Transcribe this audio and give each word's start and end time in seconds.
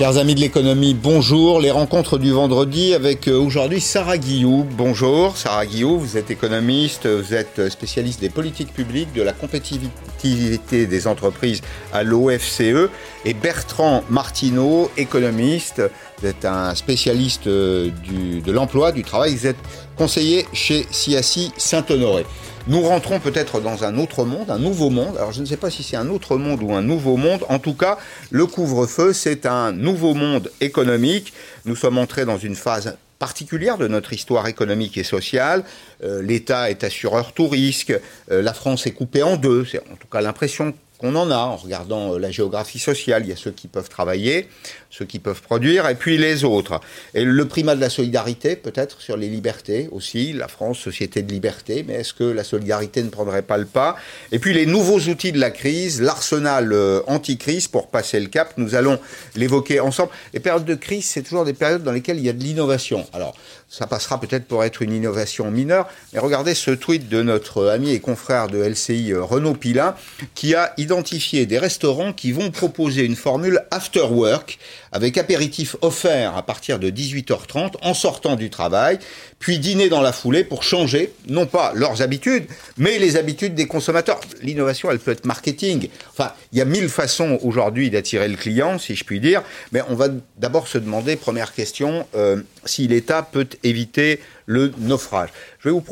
Chers 0.00 0.16
amis 0.16 0.34
de 0.34 0.40
l'économie, 0.40 0.94
bonjour. 0.94 1.60
Les 1.60 1.70
rencontres 1.70 2.16
du 2.16 2.30
vendredi 2.30 2.94
avec 2.94 3.28
euh, 3.28 3.38
aujourd'hui 3.38 3.82
Sarah 3.82 4.16
Guillou. 4.16 4.66
Bonjour 4.78 5.36
Sarah 5.36 5.66
Guillou, 5.66 5.98
vous 5.98 6.16
êtes 6.16 6.30
économiste, 6.30 7.06
vous 7.06 7.34
êtes 7.34 7.68
spécialiste 7.68 8.18
des 8.18 8.30
politiques 8.30 8.72
publiques, 8.72 9.12
de 9.12 9.20
la 9.20 9.34
compétitivité 9.34 10.86
des 10.86 11.06
entreprises 11.06 11.60
à 11.92 12.02
l'OFCE. 12.02 12.88
Et 13.26 13.34
Bertrand 13.34 14.02
Martineau, 14.08 14.90
économiste, 14.96 15.82
vous 16.18 16.28
êtes 16.28 16.46
un 16.46 16.74
spécialiste 16.74 17.46
euh, 17.46 17.90
du, 18.02 18.40
de 18.40 18.52
l'emploi, 18.52 18.92
du 18.92 19.02
travail, 19.02 19.36
vous 19.36 19.48
êtes 19.48 19.58
conseiller 19.98 20.46
chez 20.54 20.86
CIACI 20.90 21.52
Saint-Honoré. 21.58 22.24
Nous 22.66 22.82
rentrons 22.82 23.20
peut-être 23.20 23.60
dans 23.60 23.84
un 23.84 23.96
autre 23.96 24.24
monde, 24.24 24.50
un 24.50 24.58
nouveau 24.58 24.90
monde. 24.90 25.16
Alors 25.16 25.32
je 25.32 25.40
ne 25.40 25.46
sais 25.46 25.56
pas 25.56 25.70
si 25.70 25.82
c'est 25.82 25.96
un 25.96 26.08
autre 26.08 26.36
monde 26.36 26.62
ou 26.62 26.72
un 26.74 26.82
nouveau 26.82 27.16
monde. 27.16 27.44
En 27.48 27.58
tout 27.58 27.74
cas, 27.74 27.98
le 28.30 28.46
couvre-feu, 28.46 29.12
c'est 29.12 29.46
un 29.46 29.72
nouveau 29.72 30.14
monde 30.14 30.50
économique. 30.60 31.32
Nous 31.64 31.74
sommes 31.74 31.96
entrés 31.96 32.26
dans 32.26 32.38
une 32.38 32.54
phase 32.54 32.96
particulière 33.18 33.78
de 33.78 33.88
notre 33.88 34.12
histoire 34.12 34.46
économique 34.46 34.98
et 34.98 35.04
sociale. 35.04 35.64
Euh, 36.04 36.22
L'État 36.22 36.70
est 36.70 36.84
assureur 36.84 37.32
tout 37.32 37.48
risque. 37.48 37.94
Euh, 38.30 38.42
la 38.42 38.52
France 38.52 38.86
est 38.86 38.92
coupée 38.92 39.22
en 39.22 39.36
deux. 39.36 39.64
C'est 39.64 39.80
en 39.90 39.96
tout 39.96 40.08
cas 40.10 40.20
l'impression 40.20 40.74
qu'on 41.00 41.16
en 41.16 41.30
a 41.30 41.36
en 41.36 41.56
regardant 41.56 42.14
euh, 42.14 42.18
la 42.18 42.30
géographie 42.30 42.78
sociale. 42.78 43.22
Il 43.24 43.30
y 43.30 43.32
a 43.32 43.36
ceux 43.36 43.50
qui 43.50 43.68
peuvent 43.68 43.88
travailler, 43.88 44.48
ceux 44.90 45.06
qui 45.06 45.18
peuvent 45.18 45.40
produire, 45.40 45.88
et 45.88 45.94
puis 45.94 46.18
les 46.18 46.44
autres. 46.44 46.80
Et 47.14 47.24
le 47.24 47.48
primat 47.48 47.74
de 47.74 47.80
la 47.80 47.90
solidarité, 47.90 48.56
peut-être, 48.56 49.00
sur 49.00 49.16
les 49.16 49.28
libertés 49.28 49.88
aussi. 49.92 50.32
La 50.32 50.48
France, 50.48 50.78
société 50.78 51.22
de 51.22 51.32
liberté, 51.32 51.84
mais 51.86 51.94
est-ce 51.94 52.12
que 52.12 52.24
la 52.24 52.44
solidarité 52.44 53.02
ne 53.02 53.08
prendrait 53.08 53.42
pas 53.42 53.56
le 53.56 53.64
pas? 53.64 53.96
Et 54.30 54.38
puis 54.38 54.52
les 54.52 54.66
nouveaux 54.66 55.00
outils 55.00 55.32
de 55.32 55.40
la 55.40 55.50
crise, 55.50 56.02
l'arsenal 56.02 56.72
euh, 56.72 57.00
anti-crise 57.06 57.68
pour 57.68 57.88
passer 57.88 58.20
le 58.20 58.26
cap, 58.26 58.54
nous 58.58 58.74
allons 58.74 58.98
l'évoquer 59.36 59.80
ensemble. 59.80 60.10
Les 60.34 60.40
périodes 60.40 60.64
de 60.64 60.74
crise, 60.74 61.06
c'est 61.06 61.22
toujours 61.22 61.44
des 61.44 61.54
périodes 61.54 61.82
dans 61.82 61.92
lesquelles 61.92 62.18
il 62.18 62.24
y 62.24 62.28
a 62.28 62.34
de 62.34 62.42
l'innovation. 62.42 63.06
Alors, 63.12 63.34
ça 63.70 63.86
passera 63.86 64.18
peut-être 64.18 64.46
pour 64.46 64.64
être 64.64 64.82
une 64.82 64.92
innovation 64.92 65.48
mineure, 65.48 65.88
mais 66.12 66.18
regardez 66.18 66.54
ce 66.56 66.72
tweet 66.72 67.08
de 67.08 67.22
notre 67.22 67.68
ami 67.68 67.92
et 67.92 68.00
confrère 68.00 68.48
de 68.48 68.58
LCI, 68.58 69.12
euh, 69.12 69.22
Renaud 69.22 69.54
Pilin, 69.54 69.94
qui 70.34 70.56
a 70.56 70.74
identifié 70.76 71.46
des 71.46 71.56
restaurants 71.56 72.12
qui 72.12 72.32
vont 72.32 72.50
proposer 72.50 73.04
une 73.04 73.14
formule 73.14 73.62
after 73.70 74.02
work 74.10 74.58
avec 74.92 75.18
apéritif 75.18 75.76
offert 75.82 76.36
à 76.36 76.42
partir 76.42 76.80
de 76.80 76.90
18h30 76.90 77.74
en 77.82 77.94
sortant 77.94 78.34
du 78.34 78.50
travail, 78.50 78.98
puis 79.38 79.60
dîner 79.60 79.88
dans 79.88 80.02
la 80.02 80.12
foulée 80.12 80.42
pour 80.42 80.64
changer, 80.64 81.12
non 81.28 81.46
pas 81.46 81.72
leurs 81.74 82.02
habitudes, 82.02 82.46
mais 82.76 82.98
les 82.98 83.16
habitudes 83.16 83.54
des 83.54 83.66
consommateurs. 83.66 84.20
L'innovation, 84.42 84.90
elle 84.90 84.98
peut 84.98 85.12
être 85.12 85.24
marketing. 85.24 85.88
Enfin, 86.10 86.32
il 86.52 86.58
y 86.58 86.60
a 86.60 86.64
mille 86.64 86.88
façons 86.88 87.38
aujourd'hui 87.42 87.90
d'attirer 87.90 88.26
le 88.26 88.36
client, 88.36 88.80
si 88.80 88.96
je 88.96 89.04
puis 89.04 89.20
dire, 89.20 89.42
mais 89.70 89.80
on 89.88 89.94
va 89.94 90.08
d'abord 90.38 90.66
se 90.66 90.78
demander, 90.78 91.14
première 91.14 91.54
question, 91.54 92.06
euh, 92.16 92.42
si 92.64 92.88
l'État 92.88 93.22
peut 93.22 93.46
éviter 93.62 94.20
le 94.46 94.72
naufrage. 94.78 95.30
Je 95.58 95.68
vais 95.68 95.72
vous 95.72 95.84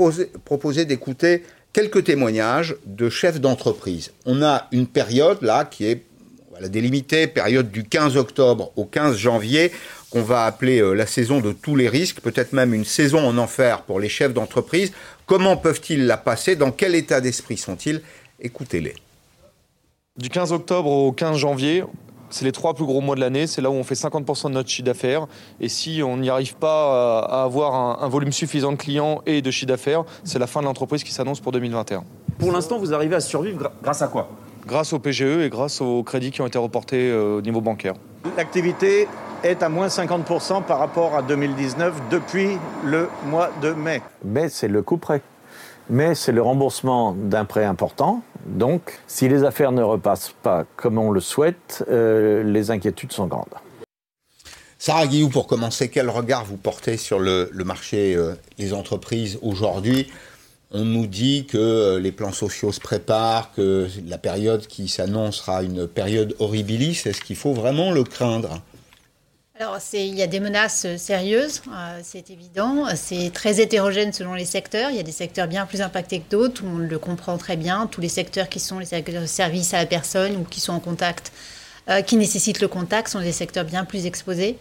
proposer 0.44 0.84
d'écouter 0.84 1.42
quelques 1.72 2.04
témoignages 2.04 2.76
de 2.86 3.08
chefs 3.08 3.40
d'entreprise. 3.40 4.12
On 4.26 4.42
a 4.42 4.68
une 4.72 4.86
période 4.86 5.38
là 5.42 5.64
qui 5.64 5.86
est 5.86 6.02
la 6.60 6.68
délimiter, 6.68 7.26
période 7.26 7.70
du 7.70 7.84
15 7.84 8.16
octobre 8.16 8.72
au 8.76 8.84
15 8.84 9.16
janvier, 9.16 9.70
qu'on 10.10 10.22
va 10.22 10.44
appeler 10.44 10.80
euh, 10.80 10.92
la 10.92 11.06
saison 11.06 11.40
de 11.40 11.52
tous 11.52 11.76
les 11.76 11.88
risques, 11.88 12.20
peut-être 12.20 12.52
même 12.52 12.74
une 12.74 12.84
saison 12.84 13.20
en 13.20 13.38
enfer 13.38 13.82
pour 13.82 14.00
les 14.00 14.08
chefs 14.08 14.32
d'entreprise. 14.32 14.92
Comment 15.26 15.56
peuvent-ils 15.56 16.06
la 16.06 16.16
passer? 16.16 16.56
Dans 16.56 16.72
quel 16.72 16.94
état 16.94 17.20
d'esprit 17.20 17.58
sont-ils? 17.58 18.00
Écoutez-les. 18.40 18.94
Du 20.16 20.30
15 20.30 20.52
octobre 20.52 20.90
au 20.90 21.12
15 21.12 21.36
janvier, 21.36 21.84
c'est 22.30 22.44
les 22.44 22.52
trois 22.52 22.74
plus 22.74 22.84
gros 22.84 23.00
mois 23.00 23.14
de 23.14 23.20
l'année, 23.20 23.46
c'est 23.46 23.60
là 23.60 23.70
où 23.70 23.74
on 23.74 23.84
fait 23.84 23.94
50% 23.94 24.48
de 24.48 24.54
notre 24.54 24.68
chiffre 24.68 24.86
d'affaires. 24.86 25.26
Et 25.60 25.68
si 25.68 26.02
on 26.04 26.16
n'y 26.16 26.30
arrive 26.30 26.56
pas 26.56 27.20
à 27.20 27.42
avoir 27.42 27.74
un, 27.74 28.04
un, 28.04 28.08
volume 28.08 28.32
suffisant 28.32 28.72
de 28.72 28.76
clients 28.76 29.22
et 29.26 29.42
de 29.42 29.50
chiffre 29.50 29.66
d'affaires, 29.66 30.04
c'est 30.24 30.38
la 30.38 30.46
fin 30.46 30.60
de 30.60 30.66
l'entreprise 30.66 31.04
qui 31.04 31.12
s'annonce 31.12 31.40
pour 31.40 31.52
2021. 31.52 32.04
Pour 32.38 32.52
l'instant, 32.52 32.78
vous 32.78 32.94
arrivez 32.94 33.16
à 33.16 33.20
survivre 33.20 33.70
grâce 33.82 34.02
à 34.02 34.08
quoi? 34.08 34.28
Grâce 34.66 34.92
au 34.92 34.98
PGE 34.98 35.22
et 35.22 35.48
grâce 35.48 35.80
aux 35.80 36.02
crédits 36.02 36.30
qui 36.30 36.42
ont 36.42 36.46
été 36.46 36.58
reportés 36.58 37.10
euh, 37.10 37.38
au 37.38 37.40
niveau 37.40 37.60
bancaire. 37.60 37.94
L'activité 38.36 39.08
est 39.42 39.62
à 39.62 39.68
moins 39.68 39.86
50% 39.86 40.64
par 40.64 40.78
rapport 40.78 41.16
à 41.16 41.22
2019 41.22 41.94
depuis 42.10 42.58
le 42.84 43.08
mois 43.26 43.50
de 43.62 43.72
mai. 43.72 44.02
Mais 44.24 44.48
c'est 44.48 44.68
le 44.68 44.82
coup 44.82 44.98
prêt. 44.98 45.22
Mais 45.90 46.14
c'est 46.14 46.32
le 46.32 46.42
remboursement 46.42 47.12
d'un 47.12 47.44
prêt 47.44 47.64
important. 47.64 48.22
Donc, 48.46 49.00
si 49.06 49.28
les 49.28 49.44
affaires 49.44 49.72
ne 49.72 49.82
repassent 49.82 50.34
pas 50.42 50.64
comme 50.76 50.98
on 50.98 51.10
le 51.10 51.20
souhaite, 51.20 51.84
euh, 51.88 52.42
les 52.42 52.70
inquiétudes 52.70 53.12
sont 53.12 53.26
grandes. 53.26 53.54
Sarah 54.78 55.06
Guillou, 55.06 55.28
pour 55.28 55.46
commencer, 55.46 55.88
quel 55.88 56.08
regard 56.08 56.44
vous 56.44 56.56
portez 56.56 56.96
sur 56.96 57.18
le, 57.18 57.50
marché, 57.64 58.14
euh, 58.14 58.34
les 58.58 58.72
entreprises 58.74 59.38
aujourd'hui? 59.42 60.08
On 60.70 60.84
nous 60.84 61.06
dit 61.06 61.46
que 61.46 61.56
euh, 61.56 61.98
les 61.98 62.12
plans 62.12 62.32
sociaux 62.32 62.70
se 62.70 62.80
préparent, 62.80 63.52
que 63.52 63.88
la 64.06 64.18
période 64.18 64.66
qui 64.66 64.88
s'annonce 64.88 65.38
sera 65.38 65.62
une 65.62 65.88
période 65.88 66.36
horribilis. 66.38 67.02
Est-ce 67.06 67.22
qu'il 67.22 67.36
faut 67.36 67.54
vraiment 67.54 67.90
le 67.90 68.04
craindre 68.04 68.60
alors, 69.60 69.78
il 69.92 70.14
y 70.14 70.22
a 70.22 70.26
des 70.26 70.40
menaces 70.40 70.84
euh, 70.84 70.96
sérieuses, 70.96 71.62
euh, 71.68 72.00
c'est 72.02 72.30
évident. 72.30 72.86
C'est 72.94 73.32
très 73.32 73.60
hétérogène 73.60 74.12
selon 74.12 74.34
les 74.34 74.44
secteurs. 74.44 74.90
Il 74.90 74.96
y 74.96 75.00
a 75.00 75.02
des 75.02 75.12
secteurs 75.12 75.48
bien 75.48 75.66
plus 75.66 75.80
impactés 75.80 76.20
que 76.20 76.30
d'autres, 76.30 76.62
on 76.64 76.78
le 76.78 76.98
comprend 76.98 77.36
très 77.38 77.56
bien. 77.56 77.86
Tous 77.86 78.00
les 78.00 78.08
secteurs 78.08 78.48
qui 78.48 78.60
sont 78.60 78.78
les 78.78 78.86
secteurs 78.86 79.22
de 79.22 79.26
service 79.26 79.74
à 79.74 79.78
la 79.78 79.86
personne 79.86 80.36
ou 80.36 80.44
qui 80.44 80.60
sont 80.60 80.72
en 80.72 80.80
contact, 80.80 81.32
qui 82.06 82.16
nécessitent 82.16 82.60
le 82.60 82.68
contact, 82.68 83.08
sont 83.08 83.20
des 83.20 83.32
secteurs 83.32 83.64
bien 83.64 83.86
plus 83.86 84.04
exposés. 84.04 84.58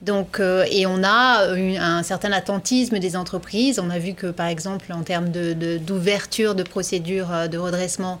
Donc, 0.00 0.38
euh, 0.38 0.64
et 0.70 0.86
on 0.86 1.02
a 1.02 1.44
un 1.50 2.02
certain 2.02 2.30
attentisme 2.32 2.98
des 2.98 3.16
entreprises. 3.16 3.80
On 3.80 3.90
a 3.90 3.98
vu 3.98 4.14
que, 4.14 4.28
par 4.28 4.46
exemple, 4.46 4.92
en 4.92 5.02
termes 5.02 5.30
d'ouverture 5.30 6.54
de, 6.54 6.62
procédures 6.62 7.32
euh, 7.32 7.48
de 7.48 7.58
redressement, 7.58 8.20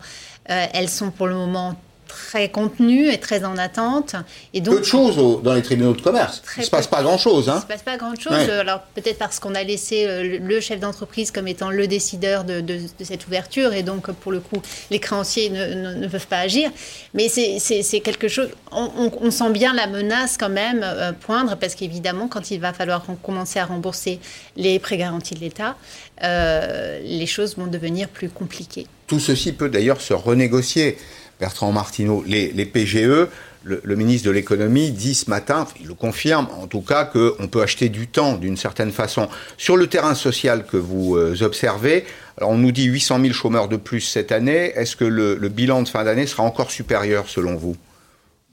euh, 0.50 0.66
elles 0.72 0.88
sont 0.88 1.10
pour 1.10 1.28
le 1.28 1.34
moment 1.34 1.76
très 2.08 2.48
contenu 2.48 3.08
et 3.08 3.18
très 3.18 3.44
en 3.44 3.56
attente. 3.56 4.16
Et 4.54 4.60
donc, 4.60 4.74
Peu 4.74 4.80
de 4.80 4.86
choses 4.86 5.42
dans 5.42 5.54
les 5.54 5.62
tribunaux 5.62 5.92
de 5.92 6.00
commerce. 6.00 6.42
Il 6.56 6.60
ne 6.60 6.64
se 6.64 6.70
passe 6.70 6.86
pas 6.86 7.02
grand-chose. 7.02 7.48
Hein. 7.48 7.52
Il 7.52 7.56
ne 7.56 7.62
se 7.62 7.66
passe 7.66 7.82
pas 7.82 7.96
grand-chose. 7.96 8.50
Alors 8.50 8.80
peut-être 8.94 9.18
parce 9.18 9.38
qu'on 9.38 9.54
a 9.54 9.62
laissé 9.62 10.06
euh, 10.06 10.38
le 10.40 10.60
chef 10.60 10.80
d'entreprise 10.80 11.30
comme 11.30 11.46
étant 11.46 11.70
le 11.70 11.86
décideur 11.86 12.44
de, 12.44 12.60
de, 12.60 12.80
cette 13.02 13.26
ouverture 13.26 13.72
et 13.72 13.82
donc 13.82 14.10
pour 14.10 14.32
le 14.32 14.40
coup 14.40 14.60
les 14.90 14.98
créanciers 14.98 15.50
ne, 15.50 15.94
ne, 15.94 16.08
peuvent 16.08 16.26
pas 16.26 16.38
agir. 16.38 16.70
Mais 17.14 17.28
c'est 17.28 18.00
quelque 18.00 18.28
chose, 18.28 18.48
on, 18.72 19.12
on, 19.20 19.30
sent 19.30 19.50
bien 19.50 19.74
la 19.74 19.86
menace 19.86 20.36
quand 20.38 20.48
même 20.48 20.80
euh, 20.82 21.12
poindre 21.12 21.56
parce 21.56 21.74
qu'évidemment 21.74 22.28
quand 22.28 22.50
il 22.50 22.60
va 22.60 22.72
falloir 22.72 23.04
commencer 23.22 23.58
à 23.58 23.66
rembourser 23.66 24.18
les 24.56 24.78
prêts 24.78 24.96
garantis 24.96 25.34
de 25.34 25.40
l'État, 25.40 25.76
euh, 26.22 27.00
les 27.02 27.26
choses 27.26 27.56
vont 27.56 27.66
devenir 27.66 28.08
plus 28.08 28.28
compliquées. 28.28 28.86
Tout 29.06 29.20
ceci 29.20 29.52
peut 29.52 29.68
d'ailleurs 29.68 30.00
se 30.00 30.14
renégocier. 30.14 30.98
Bertrand 31.40 31.72
Martineau, 31.72 32.24
les, 32.26 32.66
PGE, 32.66 33.28
le, 33.64 33.96
ministre 33.96 34.26
de 34.26 34.32
l'économie 34.32 34.90
dit 34.90 35.14
ce 35.14 35.30
matin, 35.30 35.66
il 35.80 35.86
le 35.86 35.94
confirme 35.94 36.48
en 36.60 36.66
tout 36.66 36.80
cas, 36.80 37.04
qu'on 37.04 37.48
peut 37.48 37.62
acheter 37.62 37.88
du 37.88 38.06
temps 38.08 38.36
d'une 38.36 38.56
certaine 38.56 38.92
façon. 38.92 39.28
Sur 39.56 39.76
le 39.76 39.86
terrain 39.86 40.14
social 40.14 40.66
que 40.66 40.76
vous 40.76 41.16
euh, 41.16 41.42
observez, 41.42 42.04
on 42.40 42.56
nous 42.56 42.72
dit 42.72 42.84
800 42.84 43.20
000 43.20 43.32
chômeurs 43.32 43.68
de 43.68 43.76
plus 43.76 44.00
cette 44.00 44.32
année, 44.32 44.72
est-ce 44.74 44.96
que 44.96 45.04
le, 45.04 45.36
bilan 45.48 45.82
de 45.82 45.88
fin 45.88 46.04
d'année 46.04 46.26
sera 46.26 46.42
encore 46.42 46.70
supérieur 46.70 47.28
selon 47.28 47.56
vous? 47.56 47.76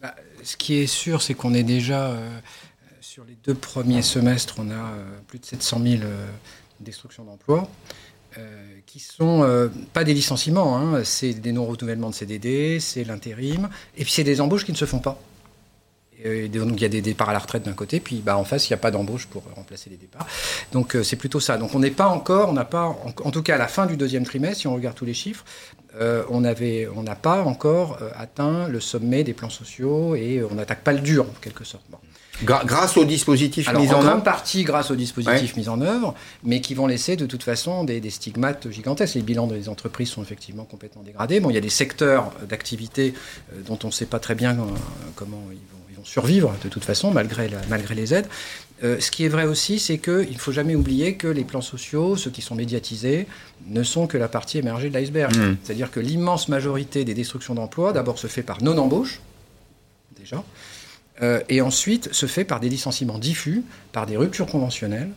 Bah, 0.01 0.15
Ce 0.43 0.57
qui 0.57 0.75
est 0.75 0.87
sûr, 0.87 1.21
c'est 1.21 1.33
qu'on 1.33 1.53
est 1.53 1.63
déjà, 1.63 2.07
euh, 2.11 2.29
sur 3.01 3.23
les 3.25 3.37
deux 3.43 3.55
premiers 3.55 4.01
semestres, 4.01 4.55
on 4.59 4.69
a 4.69 4.73
euh, 4.73 5.05
plus 5.27 5.39
de 5.39 5.45
700 5.45 5.81
000 5.83 6.03
destructions 6.79 7.23
d'emplois. 7.23 7.67
Euh, 8.37 8.79
qui 8.85 8.99
sont 8.99 9.43
euh, 9.43 9.69
pas 9.93 10.03
des 10.03 10.13
licenciements, 10.13 10.77
hein, 10.77 11.03
c'est 11.05 11.33
des 11.33 11.53
non-renouvellements 11.53 12.09
de 12.09 12.15
CDD, 12.15 12.79
c'est 12.81 13.03
l'intérim, 13.03 13.69
et 13.97 14.03
puis 14.03 14.11
c'est 14.11 14.25
des 14.25 14.41
embauches 14.41 14.65
qui 14.65 14.73
ne 14.73 14.77
se 14.77 14.85
font 14.85 14.99
pas. 14.99 15.19
Et 16.23 16.49
donc 16.49 16.73
il 16.75 16.81
y 16.81 16.85
a 16.85 16.89
des 16.89 17.01
départs 17.01 17.29
à 17.29 17.33
la 17.33 17.39
retraite 17.39 17.63
d'un 17.63 17.73
côté, 17.73 17.99
puis 17.99 18.21
bah, 18.23 18.37
en 18.37 18.43
face 18.43 18.67
il 18.67 18.73
n'y 18.73 18.75
a 18.75 18.77
pas 18.77 18.91
d'embauche 18.91 19.27
pour 19.27 19.43
remplacer 19.55 19.89
les 19.89 19.95
départs. 19.95 20.27
Donc 20.73 20.95
euh, 20.95 21.03
c'est 21.03 21.15
plutôt 21.15 21.39
ça. 21.39 21.57
Donc 21.57 21.75
on 21.75 21.79
n'est 21.79 21.91
pas 21.91 22.07
encore, 22.07 22.49
on 22.49 22.53
n'a 22.53 22.65
pas, 22.65 22.97
en, 23.23 23.31
tout 23.31 23.41
cas 23.41 23.55
à 23.55 23.57
la 23.57 23.67
fin 23.67 23.85
du 23.85 23.95
deuxième 23.95 24.25
trimestre, 24.25 24.61
si 24.61 24.67
on 24.67 24.75
regarde 24.75 24.95
tous 24.95 25.05
les 25.05 25.13
chiffres, 25.13 25.45
on 26.29 26.41
n'a 26.41 27.15
pas 27.15 27.43
encore 27.43 27.99
atteint 28.17 28.67
le 28.67 28.81
sommet 28.81 29.23
des 29.23 29.33
plans 29.33 29.49
sociaux 29.49 30.15
et 30.15 30.43
on 30.43 30.55
n'attaque 30.55 30.83
pas 30.83 30.91
le 30.91 30.99
dur 30.99 31.23
en 31.23 31.39
quelque 31.41 31.63
sorte 31.63 31.85
grâce 32.43 32.97
aux 32.97 33.05
dispositifs 33.05 33.71
mis 33.73 33.93
en, 33.93 33.99
en 33.99 34.03
grande 34.03 34.23
partie 34.23 34.63
grâce 34.63 34.91
aux 34.91 34.95
dispositifs 34.95 35.55
mis 35.55 35.69
en 35.69 35.81
œuvre, 35.81 36.13
mais 36.43 36.61
qui 36.61 36.73
vont 36.73 36.87
laisser 36.87 37.15
de 37.15 37.25
toute 37.25 37.43
façon 37.43 37.83
des, 37.83 38.09
stigmates 38.09 38.69
gigantesques. 38.69 39.15
Les 39.15 39.21
bilans 39.21 39.47
des 39.47 39.69
entreprises 39.69 40.09
sont 40.09 40.23
effectivement 40.23 40.65
complètement 40.65 41.03
dégradés. 41.03 41.39
Bon, 41.39 41.49
il 41.49 41.53
y 41.53 41.57
a 41.57 41.61
des 41.61 41.69
secteurs 41.69 42.31
d'activité 42.47 43.13
euh, 43.53 43.61
dont 43.65 43.79
on 43.83 43.87
ne 43.87 43.91
sait 43.91 44.05
pas 44.05 44.19
très 44.19 44.35
bien 44.35 44.51
euh, 44.53 44.63
comment 45.15 45.41
ils 45.51 45.57
vont, 45.57 46.03
survivre 46.03 46.55
de 46.63 46.69
toute 46.69 46.85
façon, 46.85 47.09
malgré, 47.09 47.49
malgré 47.67 47.95
les 47.95 48.13
aides. 48.13 48.27
Euh, 48.83 48.99
ce 48.99 49.09
qui 49.09 49.25
est 49.25 49.27
vrai 49.27 49.45
aussi, 49.45 49.79
c'est 49.79 49.97
qu'il 49.97 50.33
ne 50.33 50.37
faut 50.37 50.51
jamais 50.51 50.75
oublier 50.75 51.15
que 51.15 51.27
les 51.27 51.43
plans 51.43 51.61
sociaux, 51.61 52.15
ceux 52.15 52.29
qui 52.29 52.43
sont 52.43 52.53
médiatisés, 52.53 53.25
ne 53.65 53.81
sont 53.81 54.05
que 54.05 54.15
la 54.15 54.27
partie 54.27 54.59
émergée 54.59 54.89
de 54.89 54.93
l'iceberg. 54.93 55.35
Mmh. 55.35 55.57
C'est-à-dire 55.63 55.89
que 55.89 55.99
l'immense 55.99 56.47
majorité 56.47 57.05
des 57.05 57.15
destructions 57.15 57.55
d'emplois, 57.55 57.91
d'abord, 57.91 58.19
se 58.19 58.27
fait 58.27 58.43
par 58.43 58.61
non-embauche, 58.61 59.19
déjà, 60.19 60.43
euh, 61.21 61.39
et 61.49 61.61
ensuite 61.61 62.13
se 62.13 62.25
fait 62.25 62.43
par 62.43 62.59
des 62.59 62.69
licenciements 62.69 63.19
diffus, 63.19 63.63
par 63.91 64.05
des 64.05 64.17
ruptures 64.17 64.47
conventionnelles, 64.47 65.11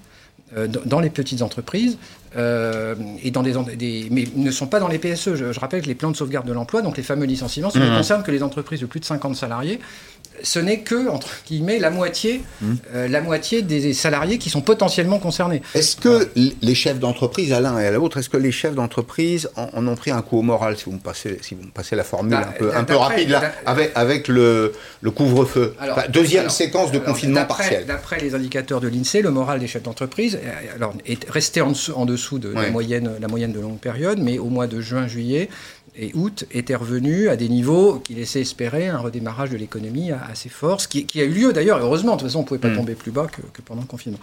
euh, 0.56 0.66
dans 0.66 1.00
les 1.00 1.10
petites 1.10 1.42
entreprises 1.42 1.98
euh, 2.36 2.94
et 3.22 3.30
dans 3.30 3.42
des, 3.42 3.52
des, 3.76 4.08
mais 4.10 4.24
ne 4.34 4.50
sont 4.50 4.66
pas 4.66 4.80
dans 4.80 4.88
les 4.88 4.98
PSE. 4.98 5.34
Je, 5.34 5.52
je, 5.52 5.60
rappelle 5.60 5.82
que 5.82 5.88
les 5.88 5.94
plans 5.94 6.10
de 6.10 6.16
sauvegarde 6.16 6.46
de 6.46 6.54
l'emploi, 6.54 6.80
donc 6.80 6.96
les 6.96 7.02
fameux 7.02 7.26
licenciements, 7.26 7.68
ça 7.68 7.78
ne 7.78 7.90
mmh. 7.90 7.96
concernent 7.96 8.22
que 8.22 8.30
les 8.30 8.42
entreprises 8.42 8.80
de 8.80 8.86
plus 8.86 9.00
de 9.00 9.04
50 9.04 9.36
salariés 9.36 9.78
ce 10.42 10.58
n'est 10.58 10.80
que, 10.80 11.08
entre 11.08 11.28
guillemets, 11.46 11.78
la 11.78 11.90
moitié, 11.90 12.42
hmm. 12.60 12.74
euh, 12.94 13.08
la 13.08 13.20
moitié 13.20 13.62
des 13.62 13.92
salariés 13.92 14.38
qui 14.38 14.50
sont 14.50 14.60
potentiellement 14.60 15.18
concernés. 15.18 15.62
Est-ce 15.74 15.96
que 15.96 16.28
les 16.36 16.74
chefs 16.74 16.98
d'entreprise, 16.98 17.52
à 17.52 17.60
l'un 17.60 17.78
et 17.78 17.86
à 17.86 17.90
l'autre, 17.90 18.18
est-ce 18.18 18.28
que 18.28 18.36
les 18.36 18.52
chefs 18.52 18.74
d'entreprise 18.74 19.48
en, 19.56 19.86
ont 19.86 19.96
pris 19.96 20.10
un 20.10 20.22
coup 20.22 20.38
au 20.38 20.42
moral, 20.42 20.76
si 20.76 20.84
vous 20.84 20.92
me 20.92 20.98
passez, 20.98 21.38
si 21.42 21.54
vous 21.54 21.64
me 21.64 21.70
passez 21.70 21.96
la 21.96 22.04
formule 22.04 22.32
bah, 22.32 22.48
un 22.48 22.58
peu, 22.58 22.74
un 22.74 22.84
peu 22.84 22.96
rapide, 22.96 23.30
là, 23.30 23.52
avec, 23.66 23.92
avec 23.94 24.28
le, 24.28 24.72
le 25.00 25.10
couvre-feu? 25.10 25.74
Deuxième 26.10 26.50
séquence 26.50 26.92
de 26.92 26.98
confinement 26.98 27.44
partiel. 27.44 27.86
D'après 27.86 28.18
les 28.20 28.34
indicateurs 28.34 28.80
de 28.80 28.88
l'INSEE, 28.88 29.22
le 29.22 29.30
moral 29.30 29.60
des 29.60 29.66
chefs 29.66 29.82
d'entreprise 29.82 30.38
euh, 30.42 30.86
est 31.06 31.28
resté 31.30 31.60
en 31.60 31.70
dessous, 31.70 31.92
en 31.94 32.06
dessous 32.06 32.38
de 32.38 32.48
la, 32.50 32.70
moyenne, 32.70 33.10
la 33.20 33.28
moyenne 33.28 33.52
de 33.52 33.60
longue 33.60 33.78
période, 33.78 34.18
mais 34.20 34.38
au 34.38 34.46
mois 34.46 34.66
de 34.66 34.80
juin-juillet, 34.80 35.48
et 35.96 36.12
août 36.14 36.44
était 36.50 36.74
revenu 36.74 37.28
à 37.28 37.36
des 37.36 37.48
niveaux 37.48 37.98
qui 37.98 38.14
laissaient 38.14 38.40
espérer 38.40 38.88
un 38.88 38.98
redémarrage 38.98 39.50
de 39.50 39.56
l'économie 39.56 40.10
assez 40.12 40.48
fort, 40.48 40.80
ce 40.80 40.88
qui, 40.88 41.06
a 41.20 41.24
eu 41.24 41.30
lieu 41.30 41.52
d'ailleurs, 41.52 41.78
heureusement, 41.78 42.14
de 42.14 42.20
toute 42.20 42.28
façon 42.28 42.40
on 42.40 42.42
ne 42.42 42.46
pouvait 42.46 42.60
pas 42.60 42.68
mm. 42.68 42.76
tomber 42.76 42.94
plus 42.94 43.10
bas 43.10 43.26
que, 43.26 43.62
pendant 43.62 43.82
le 43.82 43.86
confinement. 43.86 44.18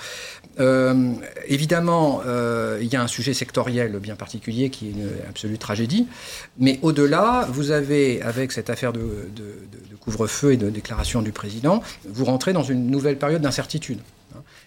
Euh, 0.60 1.14
évidemment, 1.48 2.22
euh, 2.26 2.80
il 2.82 2.92
y 2.92 2.96
a 2.96 3.02
un 3.02 3.08
sujet 3.08 3.34
sectoriel 3.34 3.98
bien 4.00 4.16
particulier 4.16 4.70
qui 4.70 4.88
est 4.88 4.92
une 4.92 5.10
absolue 5.30 5.58
tragédie, 5.58 6.08
mais 6.58 6.80
au-delà, 6.82 7.48
vous 7.52 7.72
avez, 7.72 8.22
avec 8.22 8.52
cette 8.52 8.70
affaire 8.70 8.94
de, 8.94 9.02
de 9.36 9.96
couvre-feu 10.00 10.54
et 10.54 10.58
de 10.58 10.70
déclaration 10.70 11.22
du 11.22 11.32
président, 11.32 11.82
vous 12.08 12.26
rentrez 12.26 12.54
dans 12.54 12.64
une 12.64 12.88
nouvelle 12.88 13.18
période 13.18 13.42
d'incertitude 13.42 14.00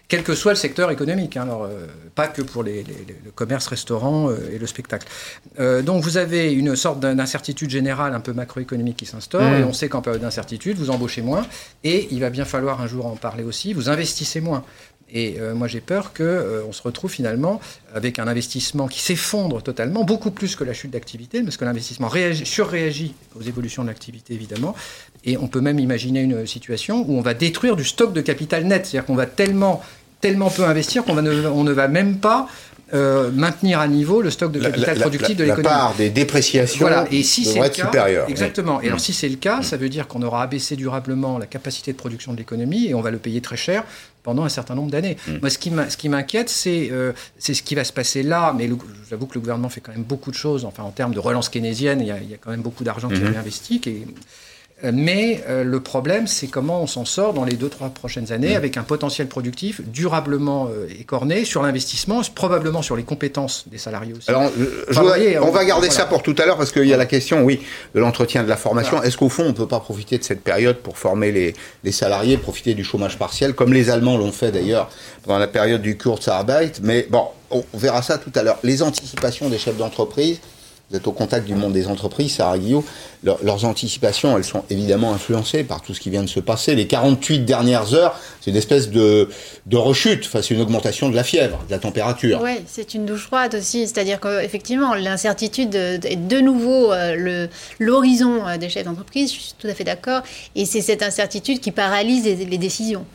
quel 0.09 0.23
que 0.23 0.33
soit 0.33 0.53
le 0.53 0.57
secteur 0.57 0.89
économique, 0.89 1.37
hein, 1.37 1.43
alors, 1.43 1.65
euh, 1.65 1.85
pas 2.15 2.27
que 2.27 2.41
pour 2.41 2.63
les, 2.63 2.83
le 2.83 3.31
commerce, 3.31 3.67
restaurant 3.67 4.29
euh, 4.29 4.37
et 4.51 4.57
le 4.57 4.65
spectacle. 4.65 5.07
Euh, 5.59 5.83
donc 5.83 6.03
vous 6.03 6.17
avez 6.17 6.51
une 6.51 6.75
sorte 6.75 6.99
d'incertitude 6.99 7.69
générale 7.69 8.15
un 8.15 8.19
peu 8.19 8.33
macroéconomique 8.33 8.97
qui 8.97 9.05
s'instaure, 9.05 9.43
mmh. 9.43 9.61
et 9.61 9.63
on 9.63 9.71
sait 9.71 9.87
qu'en 9.87 10.01
période 10.01 10.23
d'incertitude, 10.23 10.77
vous 10.77 10.89
embauchez 10.89 11.21
moins, 11.21 11.45
et 11.83 12.07
il 12.09 12.19
va 12.21 12.31
bien 12.31 12.43
falloir 12.43 12.81
un 12.81 12.87
jour 12.87 13.05
en 13.05 13.15
parler 13.15 13.43
aussi, 13.43 13.73
vous 13.73 13.89
investissez 13.89 14.41
moins. 14.41 14.63
Et 15.11 15.39
moi 15.55 15.67
j'ai 15.67 15.81
peur 15.81 16.13
qu'on 16.13 16.67
on 16.67 16.71
se 16.71 16.83
retrouve 16.83 17.09
finalement 17.09 17.59
avec 17.95 18.19
un 18.19 18.27
investissement 18.27 18.87
qui 18.87 18.99
s'effondre 18.99 19.63
totalement, 19.63 20.03
beaucoup 20.03 20.29
plus 20.29 20.55
que 20.55 20.63
la 20.63 20.73
chute 20.73 20.91
d'activité, 20.91 21.41
parce 21.41 21.57
que 21.57 21.65
l'investissement 21.65 22.11
surréagit 22.43 23.15
aux 23.35 23.41
évolutions 23.41 23.81
de 23.81 23.87
l'activité 23.87 24.35
évidemment, 24.35 24.75
et 25.25 25.35
on 25.37 25.47
peut 25.47 25.61
même 25.61 25.79
imaginer 25.79 26.21
une 26.21 26.45
situation 26.45 27.03
où 27.07 27.17
on 27.17 27.21
va 27.21 27.33
détruire 27.33 27.75
du 27.75 27.85
stock 27.85 28.13
de 28.13 28.21
capital 28.21 28.65
net, 28.65 28.85
c'est-à-dire 28.85 29.07
qu'on 29.07 29.15
va 29.15 29.25
tellement 29.25 29.81
tellement 30.21 30.49
peu 30.49 30.63
investir 30.63 31.03
qu'on 31.03 31.17
on 31.17 31.63
ne 31.63 31.71
va 31.71 31.87
même 31.87 32.17
pas 32.17 32.47
euh, 32.91 33.29
maintenir 33.31 33.79
à 33.79 33.87
niveau 33.87 34.21
le 34.21 34.31
stock 34.31 34.51
de 34.51 34.59
capital 34.59 34.97
productif 34.97 35.37
de 35.37 35.43
l'économie. 35.43 35.63
La 35.63 35.69
part 35.69 35.93
des 35.95 36.09
dépréciations 36.09 36.79
voilà. 36.79 37.05
et 37.11 37.21
si 37.21 37.45
devrait 37.45 37.67
être 37.67 37.75
supérieure. 37.75 38.27
Exactement. 38.27 38.81
Et 38.81 38.87
alors 38.87 38.99
si 38.99 39.13
c'est 39.13 39.29
le 39.29 39.35
cas, 39.35 39.61
ça 39.61 39.77
veut 39.77 39.89
dire 39.89 40.07
qu'on 40.07 40.23
aura 40.23 40.41
abaissé 40.41 40.75
durablement 40.75 41.37
la 41.37 41.45
capacité 41.45 41.91
de 41.91 41.97
production 41.97 42.33
de 42.33 42.37
l'économie 42.37 42.87
et 42.87 42.95
on 42.95 43.01
va 43.01 43.11
le 43.11 43.19
payer 43.19 43.41
très 43.41 43.57
cher 43.57 43.83
pendant 44.23 44.43
un 44.43 44.49
certain 44.49 44.73
nombre 44.73 44.89
d'années. 44.89 45.17
Mm. 45.27 45.31
Moi, 45.41 45.49
ce 45.51 45.97
qui 45.97 46.09
m'inquiète, 46.09 46.49
c'est 46.49 46.89
euh, 46.91 47.13
ce 47.37 47.51
qui 47.51 47.75
va 47.75 47.83
se 47.83 47.93
passer 47.93 48.23
là, 48.23 48.55
mais 48.57 48.67
j'avoue 49.07 49.27
que 49.27 49.35
le 49.35 49.41
gouvernement 49.41 49.69
fait 49.69 49.81
quand 49.81 49.91
même 49.91 50.03
beaucoup 50.03 50.31
de 50.31 50.35
choses, 50.35 50.65
enfin 50.65 50.81
en 50.81 50.91
termes 50.91 51.13
de 51.13 51.19
relance 51.19 51.49
keynésienne, 51.49 52.01
il 52.01 52.07
y 52.07 52.11
a, 52.11 52.17
il 52.19 52.29
y 52.29 52.33
a 52.33 52.37
quand 52.37 52.49
même 52.49 52.61
beaucoup 52.61 52.83
d'argent 52.83 53.07
qui 53.07 53.15
est 53.15 53.19
mm-hmm. 53.19 53.37
investi, 53.37 53.79
qui 53.79 54.05
mais 54.83 55.43
euh, 55.47 55.63
le 55.63 55.79
problème, 55.79 56.27
c'est 56.27 56.47
comment 56.47 56.81
on 56.81 56.87
s'en 56.87 57.03
sort 57.03 57.33
dans 57.33 57.43
les 57.43 57.55
deux, 57.55 57.69
trois 57.69 57.89
prochaines 57.89 58.31
années 58.31 58.55
avec 58.55 58.77
un 58.77 58.83
potentiel 58.83 59.27
productif 59.27 59.81
durablement 59.81 60.69
euh, 60.71 60.87
écorné 60.99 61.43
sur 61.43 61.61
l'investissement, 61.61 62.21
probablement 62.33 62.81
sur 62.81 62.95
les 62.95 63.03
compétences 63.03 63.65
des 63.67 63.77
salariés 63.77 64.13
aussi. 64.13 64.29
Alors, 64.29 64.49
on, 64.95 65.51
va 65.51 65.65
garder 65.65 65.89
ça 65.89 66.05
pour 66.05 66.23
tout 66.23 66.35
à 66.37 66.45
l'heure 66.45 66.57
parce 66.57 66.71
qu'il 66.71 66.85
y 66.85 66.93
a 66.93 66.97
la 66.97 67.05
question, 67.05 67.43
oui, 67.43 67.61
de 67.93 67.99
l'entretien 67.99 68.43
de 68.43 68.49
la 68.49 68.57
formation. 68.57 69.03
Est-ce 69.03 69.17
qu'au 69.17 69.29
fond, 69.29 69.43
on 69.43 69.49
ne 69.49 69.53
peut 69.53 69.67
pas 69.67 69.79
profiter 69.79 70.17
de 70.17 70.23
cette 70.23 70.43
période 70.43 70.77
pour 70.77 70.97
former 70.97 71.31
les, 71.31 71.53
les 71.83 71.91
salariés, 71.91 72.37
profiter 72.37 72.73
du 72.73 72.83
chômage 72.83 73.17
partiel, 73.17 73.53
comme 73.53 73.73
les 73.73 73.89
Allemands 73.89 74.17
l'ont 74.17 74.31
fait 74.31 74.51
d'ailleurs 74.51 74.89
pendant 75.23 75.39
la 75.39 75.47
période 75.47 75.81
du 75.81 75.97
Kurzarbeit? 75.97 76.73
Mais 76.83 77.05
bon, 77.09 77.25
on 77.51 77.63
verra 77.73 78.01
ça 78.01 78.17
tout 78.17 78.31
à 78.35 78.43
l'heure. 78.43 78.59
Les 78.63 78.81
anticipations 78.81 79.49
des 79.49 79.57
chefs 79.57 79.77
d'entreprise 79.77 80.39
vous 80.89 80.97
êtes 80.97 81.07
au 81.07 81.11
contact 81.11 81.45
du 81.45 81.53
monde 81.53 81.73
des 81.73 81.87
entreprises, 81.87 82.35
Sarah 82.35 82.57
Guillaume, 82.57 82.83
leurs 83.23 83.65
anticipations, 83.65 84.35
elles 84.37 84.43
sont 84.43 84.63
évidemment 84.71 85.13
influencées 85.13 85.63
par 85.63 85.81
tout 85.81 85.93
ce 85.93 85.99
qui 85.99 86.09
vient 86.09 86.23
de 86.23 86.29
se 86.29 86.39
passer. 86.39 86.73
Les 86.73 86.87
48 86.87 87.41
dernières 87.41 87.93
heures, 87.93 88.19
c'est 88.41 88.49
une 88.49 88.57
espèce 88.57 88.89
de, 88.89 89.29
de 89.67 89.77
rechute, 89.77 90.27
c'est 90.31 90.49
une 90.49 90.61
augmentation 90.61 91.09
de 91.09 91.15
la 91.15 91.23
fièvre, 91.23 91.63
de 91.67 91.71
la 91.71 91.79
température. 91.79 92.41
Oui, 92.41 92.61
c'est 92.65 92.95
une 92.95 93.05
douche 93.05 93.25
froide 93.25 93.53
aussi, 93.55 93.87
c'est-à-dire 93.87 94.19
qu'effectivement, 94.19 94.95
l'incertitude 94.95 95.75
est 95.75 96.27
de 96.27 96.39
nouveau 96.39 96.91
euh, 96.91 97.47
l'horizon 97.77 98.47
euh, 98.47 98.57
des 98.57 98.69
chefs 98.69 98.85
d'entreprise, 98.85 99.31
je 99.31 99.39
suis 99.39 99.53
tout 99.59 99.67
à 99.67 99.75
fait 99.75 99.83
d'accord, 99.83 100.21
et 100.55 100.65
c'est 100.65 100.81
cette 100.81 101.03
incertitude 101.03 101.59
qui 101.59 101.71
paralyse 101.71 102.23
les 102.23 102.57
décisions. 102.57 103.05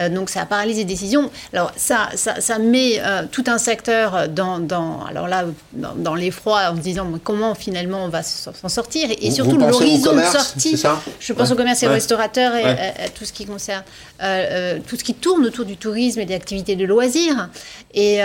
Euh, 0.00 0.08
donc 0.08 0.30
ça 0.30 0.44
paralyse 0.46 0.78
les 0.78 0.84
décisions. 0.84 1.30
Alors 1.52 1.72
ça, 1.76 2.08
ça, 2.14 2.58
met 2.58 3.00
euh, 3.00 3.22
tout 3.30 3.44
un 3.46 3.58
secteur 3.58 4.28
dans, 4.28 4.58
dans 4.58 5.04
alors 5.04 5.28
là, 5.28 5.44
dans, 5.72 6.14
l'effroi 6.14 6.70
en 6.70 6.76
se 6.76 6.80
disant 6.80 7.06
comment 7.22 7.54
finalement 7.54 8.04
on 8.04 8.08
va 8.08 8.22
s'en 8.22 8.68
sortir? 8.68 9.08
Et, 9.20 9.30
surtout 9.30 9.56
l'horizon 9.56 10.14
de 10.14 10.22
sortie. 10.22 10.82
Je 11.20 11.32
pense 11.32 11.50
au 11.50 11.56
commerce 11.56 11.82
et 11.82 11.86
aux 11.86 11.92
restaurateurs 11.92 12.54
et 12.54 12.64
à, 12.64 13.08
tout 13.08 13.24
ce 13.24 13.32
qui 13.32 13.46
concerne 13.46 13.84
euh, 14.22 14.78
tout 14.86 14.96
ce 14.96 15.04
qui 15.04 15.14
tourne 15.14 15.44
autour 15.46 15.64
du 15.64 15.76
tourisme 15.76 16.20
et 16.20 16.26
des 16.26 16.34
activités 16.34 16.76
de 16.76 16.84
loisirs. 16.84 17.48
Et, 17.92 18.18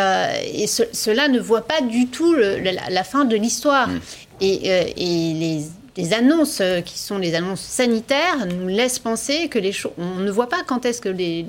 et 0.54 0.68
cela 0.68 1.27
ne 1.27 1.39
voit 1.39 1.62
pas 1.62 1.81
du 1.81 2.07
tout 2.07 2.36
la, 2.36 3.04
fin 3.04 3.25
de 3.25 3.36
l'histoire. 3.36 3.88
Mm. 3.88 4.00
Et, 4.42 4.68
et 4.69 5.33
les 5.33 5.63
les 6.00 6.13
annonces 6.13 6.60
euh, 6.62 6.81
qui 6.81 6.98
sont 6.98 7.18
les 7.18 7.36
annonces 7.36 7.62
sanitaires 7.62 8.46
nous 8.46 8.68
laissent 8.68 9.00
penser 9.00 9.50
que 9.50 9.60
les 9.60 9.72
choses, 9.72 9.92
on 9.98 10.19
ne 10.19 10.31
voit 10.31 10.48
pas 10.48 10.63
quand 10.66 10.86
est-ce 10.86 11.01
que 11.01 11.10
les, 11.10 11.46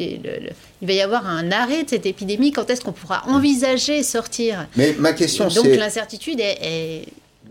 il 0.82 0.86
va 0.88 0.92
y 0.92 1.00
avoir 1.00 1.26
un 1.26 1.52
arrêt 1.52 1.84
de 1.84 1.90
cette 1.90 2.06
épidémie, 2.06 2.50
quand 2.50 2.68
est-ce 2.68 2.80
qu'on 2.80 2.92
pourra 2.92 3.22
envisager 3.28 4.02
sortir. 4.02 4.66
Mais 4.76 4.94
ma 4.98 5.12
question, 5.12 5.48
c'est 5.48 5.62
donc 5.62 5.76
l'incertitude 5.76 6.40
est, 6.40 6.58
est 6.62 7.04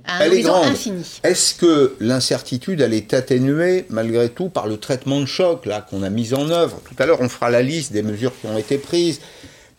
un 0.07 0.19
elle 0.19 0.33
est 0.33 0.41
grande. 0.41 0.73
Est-ce 1.23 1.53
que 1.55 1.95
l'incertitude, 1.99 2.81
elle 2.81 2.93
est 2.93 3.13
atténuée 3.13 3.85
malgré 3.89 4.29
tout 4.29 4.49
par 4.49 4.67
le 4.67 4.77
traitement 4.77 5.21
de 5.21 5.25
choc 5.25 5.65
là 5.65 5.85
qu'on 5.87 6.03
a 6.03 6.09
mis 6.09 6.33
en 6.33 6.49
œuvre? 6.49 6.81
Tout 6.85 7.01
à 7.01 7.05
l'heure, 7.05 7.21
on 7.21 7.29
fera 7.29 7.49
la 7.49 7.61
liste 7.61 7.93
des 7.93 8.01
mesures 8.01 8.33
qui 8.39 8.47
ont 8.47 8.57
été 8.57 8.77
prises. 8.77 9.21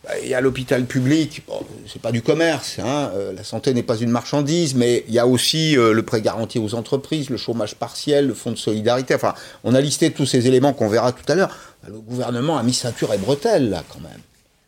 Bah, 0.03 0.13
il 0.19 0.29
y 0.29 0.33
a 0.33 0.41
l'hôpital 0.41 0.85
public, 0.85 1.43
bon, 1.47 1.59
c'est 1.85 2.01
pas 2.01 2.11
du 2.11 2.23
commerce, 2.23 2.79
hein, 2.79 3.11
euh, 3.13 3.33
la 3.33 3.43
santé 3.43 3.71
n'est 3.75 3.83
pas 3.83 3.97
une 3.97 4.09
marchandise, 4.09 4.73
mais 4.73 5.03
il 5.07 5.13
y 5.13 5.19
a 5.19 5.27
aussi 5.27 5.77
euh, 5.77 5.93
le 5.93 6.01
prêt 6.01 6.21
garanti 6.21 6.57
aux 6.57 6.73
entreprises, 6.73 7.29
le 7.29 7.37
chômage 7.37 7.75
partiel, 7.75 8.25
le 8.25 8.33
fonds 8.33 8.49
de 8.49 8.55
solidarité. 8.55 9.13
Enfin, 9.13 9.35
on 9.63 9.75
a 9.75 9.81
listé 9.81 10.09
tous 10.09 10.25
ces 10.25 10.47
éléments 10.47 10.73
qu'on 10.73 10.89
verra 10.89 11.11
tout 11.11 11.31
à 11.31 11.35
l'heure. 11.35 11.55
Bah, 11.83 11.89
le 11.91 11.99
gouvernement 11.99 12.57
a 12.57 12.63
mis 12.63 12.73
ceinture 12.73 13.13
et 13.13 13.19
bretelles 13.19 13.69
là 13.69 13.83
quand 13.93 13.99
même. 13.99 14.21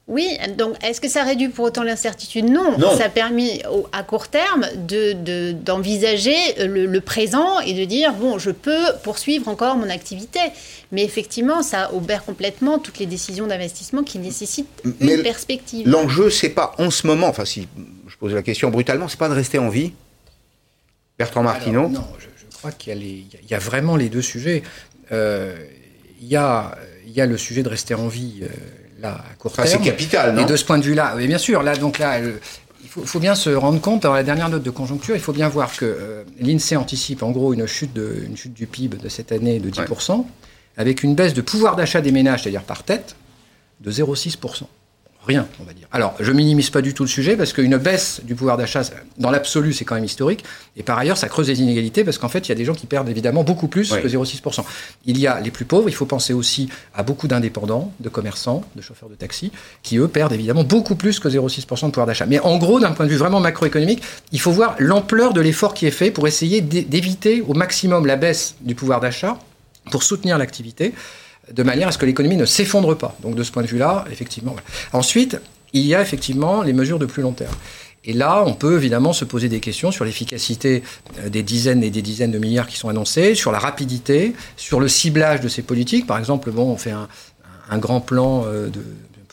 Oui, 0.07 0.37
donc 0.57 0.75
est-ce 0.83 0.99
que 0.99 1.07
ça 1.07 1.23
réduit 1.23 1.47
pour 1.47 1.63
autant 1.63 1.83
l'incertitude? 1.83 2.49
Non. 2.49 2.77
Ça 2.97 3.05
a 3.05 3.09
permis 3.09 3.61
à 3.93 4.03
court 4.03 4.27
terme 4.27 4.65
d'envisager 4.75 6.35
de, 6.59 6.65
le, 6.65 7.01
présent 7.01 7.61
et 7.61 7.73
de 7.73 7.85
dire, 7.85 8.13
bon, 8.13 8.37
je 8.37 8.51
peux 8.51 8.83
poursuivre 9.03 9.47
encore 9.47 9.77
mon 9.77 9.89
activité. 9.89 10.39
Mais 10.91 11.05
effectivement, 11.05 11.63
ça 11.63 11.93
obère 11.93 12.25
complètement 12.25 12.79
toutes 12.79 12.99
les 12.99 13.05
décisions 13.05 13.47
d'investissement 13.47 14.03
qui 14.03 14.19
nécessitent 14.19 14.83
une 14.99 15.23
perspective. 15.23 15.87
L'enjeu, 15.87 16.29
c'est 16.29 16.49
pas 16.49 16.75
en 16.79 16.91
ce 16.91 17.07
moment, 17.07 17.27
enfin 17.27 17.45
si 17.45 17.69
je 18.07 18.17
pose 18.17 18.33
la 18.33 18.43
question 18.43 18.69
brutalement, 18.69 19.07
c'est 19.07 19.17
pas 19.17 19.29
de 19.29 19.33
rester 19.33 19.57
en 19.57 19.69
vie? 19.69 19.93
Bertrand 21.17 21.43
Martineau? 21.43 21.87
Non, 21.87 22.05
je, 22.19 22.57
crois 22.57 22.71
qu'il 22.71 23.25
y, 23.49 23.53
a 23.53 23.59
vraiment 23.59 23.95
les 23.95 24.09
deux 24.09 24.21
sujets. 24.21 24.63
Euh, 25.13 25.55
il 26.21 26.27
y, 26.27 26.35
a, 26.35 26.77
y, 27.07 27.21
a, 27.21 27.25
le 27.25 27.37
sujet 27.37 27.63
de 27.63 27.69
rester 27.69 27.93
en 27.93 28.07
vie. 28.07 28.41
Euh, 28.43 28.47
à 29.03 29.21
court 29.37 29.53
terme. 29.53 29.67
C'est 29.67 29.79
capital, 29.79 30.33
non 30.35 30.43
Et 30.43 30.45
de 30.45 30.55
ce 30.55 30.65
point 30.65 30.77
de 30.77 30.83
vue-là, 30.83 31.13
oui, 31.15 31.27
bien 31.27 31.37
sûr, 31.37 31.63
là, 31.63 31.75
donc 31.75 31.99
là, 31.99 32.19
il 32.19 32.89
faut, 32.89 33.19
bien 33.19 33.35
se 33.35 33.49
rendre 33.49 33.81
compte, 33.81 34.03
dans 34.03 34.13
la 34.13 34.23
dernière 34.23 34.49
note 34.49 34.63
de 34.63 34.69
conjoncture, 34.69 35.15
il 35.15 35.21
faut 35.21 35.33
bien 35.33 35.49
voir 35.49 35.75
que 35.75 35.85
euh, 35.85 36.23
l'INSEE 36.39 36.75
anticipe 36.75 37.23
en 37.23 37.31
gros 37.31 37.53
une 37.53 37.65
chute, 37.65 37.93
de, 37.93 38.23
une 38.27 38.37
chute 38.37 38.53
du 38.53 38.67
PIB 38.67 38.97
de 38.97 39.09
cette 39.09 39.31
année 39.31 39.59
de 39.59 39.69
10%, 39.69 40.25
avec 40.77 41.03
une 41.03 41.15
baisse 41.15 41.33
de 41.33 41.41
pouvoir 41.41 41.75
d'achat 41.75 42.01
des 42.01 42.11
ménages, 42.11 42.43
c'est-à-dire 42.43 42.63
par 42.63 42.83
tête, 42.83 43.15
de 43.81 43.91
0,6% 43.91 44.63
rien, 45.25 45.47
on 45.59 45.63
va 45.63 45.73
dire. 45.73 45.87
Alors, 45.91 46.15
je 46.19 46.31
minimise 46.31 46.69
pas 46.69 46.81
du 46.81 46.93
tout 46.93 47.03
le 47.03 47.09
sujet 47.09 47.35
parce 47.37 47.53
qu'une 47.53 47.77
baisse 47.77 48.21
du 48.23 48.35
pouvoir 48.35 48.57
d'achat, 48.57 48.81
dans 49.17 49.31
l'absolu, 49.31 49.73
c'est 49.73 49.85
quand 49.85 49.95
même 49.95 50.03
historique. 50.03 50.43
Et 50.75 50.83
par 50.83 50.97
ailleurs, 50.97 51.17
ça 51.17 51.29
creuse 51.29 51.47
les 51.47 51.61
inégalités 51.61 52.03
parce 52.03 52.17
qu'en 52.17 52.29
fait, 52.29 52.47
il 52.47 52.49
y 52.49 52.51
a 52.51 52.55
des 52.55 52.65
gens 52.65 52.73
qui 52.73 52.87
perdent 52.87 53.09
évidemment 53.09 53.43
beaucoup 53.43 53.67
plus 53.67 53.91
que 53.91 54.07
0,6%. 54.07 54.63
Il 55.05 55.17
y 55.17 55.27
a 55.27 55.39
les 55.39 55.51
plus 55.51 55.65
pauvres, 55.65 55.89
il 55.89 55.95
faut 55.95 56.05
penser 56.05 56.33
aussi 56.33 56.69
à 56.93 57.03
beaucoup 57.03 57.27
d'indépendants, 57.27 57.93
de 57.99 58.09
commerçants, 58.09 58.63
de 58.75 58.81
chauffeurs 58.81 59.09
de 59.09 59.15
taxi, 59.15 59.51
qui 59.81 59.97
eux 59.97 60.07
perdent 60.07 60.33
évidemment 60.33 60.63
beaucoup 60.63 60.95
plus 60.95 61.19
que 61.19 61.27
0,6% 61.27 61.85
de 61.87 61.91
pouvoir 61.91 62.07
d'achat. 62.07 62.25
Mais 62.25 62.39
en 62.39 62.57
gros, 62.57 62.79
d'un 62.79 62.91
point 62.91 63.05
de 63.05 63.11
vue 63.11 63.17
vraiment 63.17 63.39
macroéconomique, 63.39 64.03
il 64.31 64.39
faut 64.39 64.51
voir 64.51 64.75
l'ampleur 64.79 65.33
de 65.33 65.41
l'effort 65.41 65.73
qui 65.73 65.85
est 65.85 65.91
fait 65.91 66.11
pour 66.11 66.27
essayer 66.27 66.61
d'éviter 66.61 67.41
au 67.47 67.53
maximum 67.53 68.05
la 68.05 68.15
baisse 68.15 68.55
du 68.61 68.75
pouvoir 68.75 68.99
d'achat, 68.99 69.37
pour 69.91 70.03
soutenir 70.03 70.37
l'activité. 70.37 70.93
De 71.51 71.63
manière 71.63 71.87
à 71.87 71.91
ce 71.91 71.97
que 71.97 72.05
l'économie 72.05 72.37
ne 72.37 72.45
s'effondre 72.45 72.97
pas. 72.97 73.15
Donc 73.21 73.35
de 73.35 73.43
ce 73.43 73.51
point 73.51 73.63
de 73.63 73.67
vue-là, 73.67 74.05
effectivement. 74.11 74.55
Ensuite, 74.93 75.39
il 75.73 75.85
y 75.85 75.95
a 75.95 76.01
effectivement 76.01 76.61
les 76.61 76.73
mesures 76.73 76.99
de 76.99 77.05
plus 77.05 77.23
long 77.23 77.33
terme. 77.33 77.55
Et 78.05 78.13
là, 78.13 78.43
on 78.45 78.53
peut 78.53 78.75
évidemment 78.77 79.13
se 79.13 79.23
poser 79.23 79.47
des 79.47 79.59
questions 79.61 79.91
sur 79.91 80.03
l'efficacité 80.03 80.83
euh, 81.19 81.29
des 81.29 81.41
dizaines 81.41 81.83
et 81.83 81.89
des 81.89 82.01
dizaines 82.01 82.31
de 82.31 82.37
milliards 82.37 82.67
qui 82.67 82.77
sont 82.77 82.89
annoncés, 82.89 83.33
sur 83.33 83.51
la 83.51 83.59
rapidité, 83.59 84.33
sur 84.57 84.79
le 84.79 84.89
ciblage 84.89 85.39
de 85.39 85.47
ces 85.47 85.61
politiques. 85.61 86.05
Par 86.05 86.17
exemple, 86.17 86.51
bon, 86.51 86.69
on 86.69 86.77
fait 86.77 86.91
un, 86.91 87.07
un 87.69 87.77
grand 87.77 88.01
plan 88.01 88.43
euh, 88.45 88.69
de, 88.69 88.81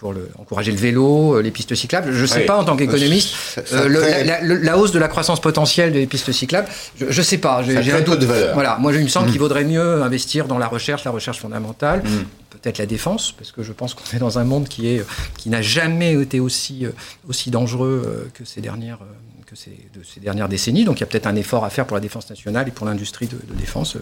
pour 0.01 0.15
le, 0.15 0.31
encourager 0.39 0.73
le 0.73 0.79
vélo, 0.79 1.37
euh, 1.37 1.43
les 1.43 1.51
pistes 1.51 1.75
cyclables. 1.75 2.11
Je 2.11 2.23
ne 2.23 2.27
sais 2.27 2.41
Oui. 2.41 2.47
pas 2.47 2.57
en 2.57 2.65
tant 2.65 2.75
qu'économiste, 2.75 3.35
euh, 3.75 3.87
la, 4.25 4.41
la- 4.41 4.41
la 4.41 4.79
hausse 4.79 4.93
de 4.93 4.99
la 4.99 5.09
croissance 5.09 5.43
potentielle 5.43 5.93
des 5.93 6.07
pistes 6.07 6.33
cyclables, 6.33 6.69
je 6.99 7.05
ne 7.05 7.23
sais 7.23 7.37
pas. 7.37 7.63
J'ai 7.63 7.93
un 7.93 8.01
doute. 8.01 8.19
de 8.19 8.25
valeur. 8.27 8.55
Voilà, 8.55 8.79
moi 8.79 8.95
il 8.95 9.03
me 9.03 9.09
semble 9.09 9.31
qu'il 9.31 9.39
vaudrait 9.39 9.65
mieux 9.65 10.03
investir 10.03 10.47
dans 10.47 10.57
la 10.59 10.69
recherche, 10.69 11.05
la 11.05 11.11
recherche 11.11 11.39
fondamentale, 11.41 12.03
peut-être 12.49 12.79
la 12.79 12.87
défense, 12.87 13.33
parce 13.33 13.53
que 13.53 13.63
je 13.63 13.73
pense 13.73 13.93
qu'on 13.93 14.17
est 14.17 14.21
dans 14.21 14.39
un 14.39 14.45
monde 14.45 14.69
qui 14.69 14.89
est 14.89 15.05
qui 15.37 15.51
n'a 15.51 15.61
jamais 15.61 16.15
été 16.15 16.41
aussi 16.41 16.87
euh, 16.87 16.91
aussi 17.29 17.51
dangereux 17.51 18.31
que 18.33 18.47
ces 18.47 18.63
dernières 18.63 19.01
que 19.47 19.55
ces, 19.57 19.71
de 19.95 20.03
ces 20.03 20.21
dernières 20.21 20.49
décennies. 20.49 20.85
Donc 20.85 20.99
il 20.99 21.01
y 21.01 21.05
a 21.05 21.07
peut-être 21.09 21.27
un 21.27 21.37
effort 21.37 21.65
à 21.65 21.71
faire 21.71 21.85
pour 21.85 21.97
la 21.97 22.01
défense 22.01 22.31
nationale 22.31 22.69
et 22.69 22.71
pour 22.71 22.87
l'industrie 22.87 23.27
de, 23.27 23.37
de 23.37 23.55
défense, 23.59 23.97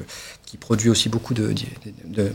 qui 0.47 0.59
produit 0.59 0.90
aussi 0.90 1.09
beaucoup 1.09 1.35
de, 1.35 1.49
de- 1.52 1.55
de- 2.05 2.33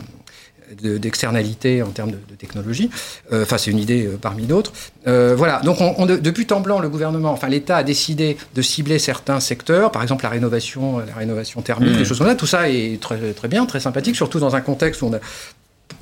de- 0.81 0.97
d'externalités 0.97 1.81
en 1.81 1.89
termes 1.89 2.11
de, 2.11 2.17
de 2.29 2.35
technologie. 2.37 2.89
Euh, 3.31 3.43
Enfin, 3.43 3.57
c'est 3.57 3.71
une 3.71 3.77
idée 3.79 4.05
euh, 4.05 4.17
parmi 4.21 4.43
d'autres. 4.45 4.71
Euh, 5.07 5.35
voilà. 5.37 5.59
Donc, 5.61 5.81
on, 5.81 5.93
on- 5.97 6.05
de- 6.05 6.17
depuis 6.17 6.45
temps 6.45 6.61
blanc, 6.61 6.79
le 6.79 6.89
gouvernement, 6.89 7.31
enfin 7.31 7.47
l'État 7.49 7.77
a 7.77 7.83
décidé 7.83 8.37
de 8.55 8.61
cibler 8.61 8.99
certains 8.99 9.39
secteurs, 9.39 9.91
par 9.91 10.01
exemple 10.01 10.23
la 10.23 10.29
rénovation, 10.29 10.99
la 10.99 11.13
rénovation 11.13 11.61
thermique, 11.61 11.97
des 11.97 12.05
choses 12.05 12.17
comme 12.19 12.27
ça. 12.27 12.35
Tout 12.35 12.47
ça 12.47 12.69
est 12.69 12.99
très, 13.01 13.17
très 13.33 13.47
bien, 13.47 13.65
très 13.65 13.79
sympathique, 13.79 14.15
surtout 14.15 14.39
dans 14.39 14.55
un 14.55 14.61
contexte 14.61 15.01
où 15.01 15.07
on 15.07 15.13
a 15.13 15.19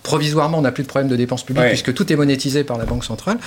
provisoirement, 0.04 0.58
on 0.58 0.62
n'a 0.62 0.72
plus 0.72 0.84
de 0.84 0.88
problème 0.88 1.10
de 1.10 1.16
dépenses 1.16 1.44
publiques 1.44 1.62
Ouais. 1.64 1.70
puisque 1.70 1.94
tout 1.94 2.12
est 2.12 2.16
monétisé 2.16 2.64
par 2.64 2.78
la 2.78 2.86
Banque 2.86 3.04
centrale. 3.06 3.38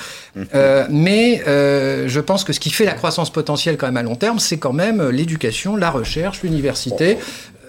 Euh, 0.53 0.85
mais 0.89 1.43
euh, 1.47 2.07
je 2.07 2.19
pense 2.21 2.43
que 2.45 2.53
ce 2.53 2.59
qui 2.61 2.69
fait 2.69 2.85
la 2.85 2.93
croissance 2.93 3.29
potentielle 3.29 3.77
quand 3.77 3.87
même 3.87 3.97
à 3.97 4.03
long 4.03 4.15
terme, 4.15 4.39
c'est 4.39 4.57
quand 4.57 4.71
même 4.71 5.09
l'éducation, 5.09 5.75
la 5.75 5.91
recherche, 5.91 6.43
l'université. 6.43 7.17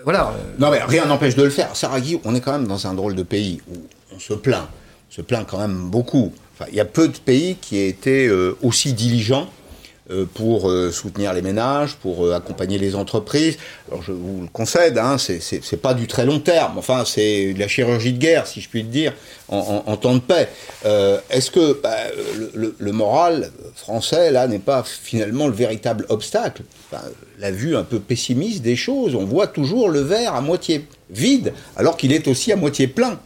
Voilà. 0.06 0.32
Non, 0.60 0.70
mais 0.70 0.78
rien 0.84 1.04
n'empêche 1.04 1.34
de 1.34 1.42
le 1.42 1.50
faire. 1.50 1.75
Sarah 1.75 2.00
Guy, 2.00 2.20
on 2.25 2.32
est 2.36 2.40
quand 2.40 2.52
même 2.52 2.68
dans 2.68 2.86
un 2.86 2.94
drôle 2.94 3.16
de 3.16 3.25
pays 3.25 3.60
où 3.68 3.75
on 4.14 4.20
se 4.20 4.34
plaint. 4.34 4.68
On 5.10 5.12
se 5.12 5.20
plaint 5.20 5.44
quand 5.44 5.58
même 5.58 5.90
beaucoup. 5.90 6.32
Il 6.68 6.76
y 6.76 6.80
a 6.80 6.84
peu 6.84 7.08
de 7.08 7.18
pays 7.18 7.56
qui 7.60 7.76
aient 7.76 7.88
été 7.88 8.28
euh, 8.28 8.56
aussi 8.62 8.92
diligents 8.92 9.48
pour 10.34 10.70
euh, 10.70 10.92
soutenir 10.92 11.32
les 11.32 11.42
ménages, 11.42 11.96
pour 11.96 12.25
euh, 12.25 12.34
accompagner 12.34 12.78
les 12.78 12.94
entreprises. 12.94 13.58
Alors, 13.88 14.02
je 14.02 14.12
vous 14.12 14.42
le 14.42 14.48
concède, 14.52 14.98
hein, 14.98 15.16
c'est- 15.18 15.76
pas 15.76 15.94
du 15.94 16.06
très 16.06 16.25
long 16.25 16.38
terme. 16.38 16.78
Enfin, 16.78 17.04
c'est 17.04 17.52
de 17.52 17.58
la 17.58 17.68
chirurgie 17.68 18.12
de 18.12 18.18
guerre, 18.18 18.46
si 18.46 18.60
je 18.60 18.68
puis 18.68 18.82
le 18.82 18.88
dire, 18.88 19.12
en, 19.48 19.96
temps 19.96 20.14
de 20.14 20.20
paix. 20.20 20.48
Euh, 20.84 21.18
Est-ce 21.28 21.50
que 21.50 21.80
bah, 21.82 21.96
le, 22.54 22.92
moral 22.92 23.50
français, 23.75 24.30
là, 24.30 24.46
n'est 24.46 24.58
pas 24.58 24.84
finalement 24.84 25.46
le 25.48 25.52
véritable 25.52 26.06
obstacle? 26.08 26.62
La 27.38 27.50
vue 27.50 27.76
un 27.76 27.82
peu 27.82 27.98
pessimiste 27.98 28.62
des 28.62 28.76
choses, 28.76 29.14
on 29.14 29.25
voit 29.25 29.48
toujours 29.48 29.88
le 29.88 30.00
verre 30.00 30.34
à 30.34 30.40
moitié 30.40 30.86
vide, 31.10 31.52
alors 31.76 31.96
qu'il 31.96 32.12
est 32.12 32.26
aussi 32.28 32.52
à 32.52 32.56
moitié 32.56 32.86
plein. 32.86 33.18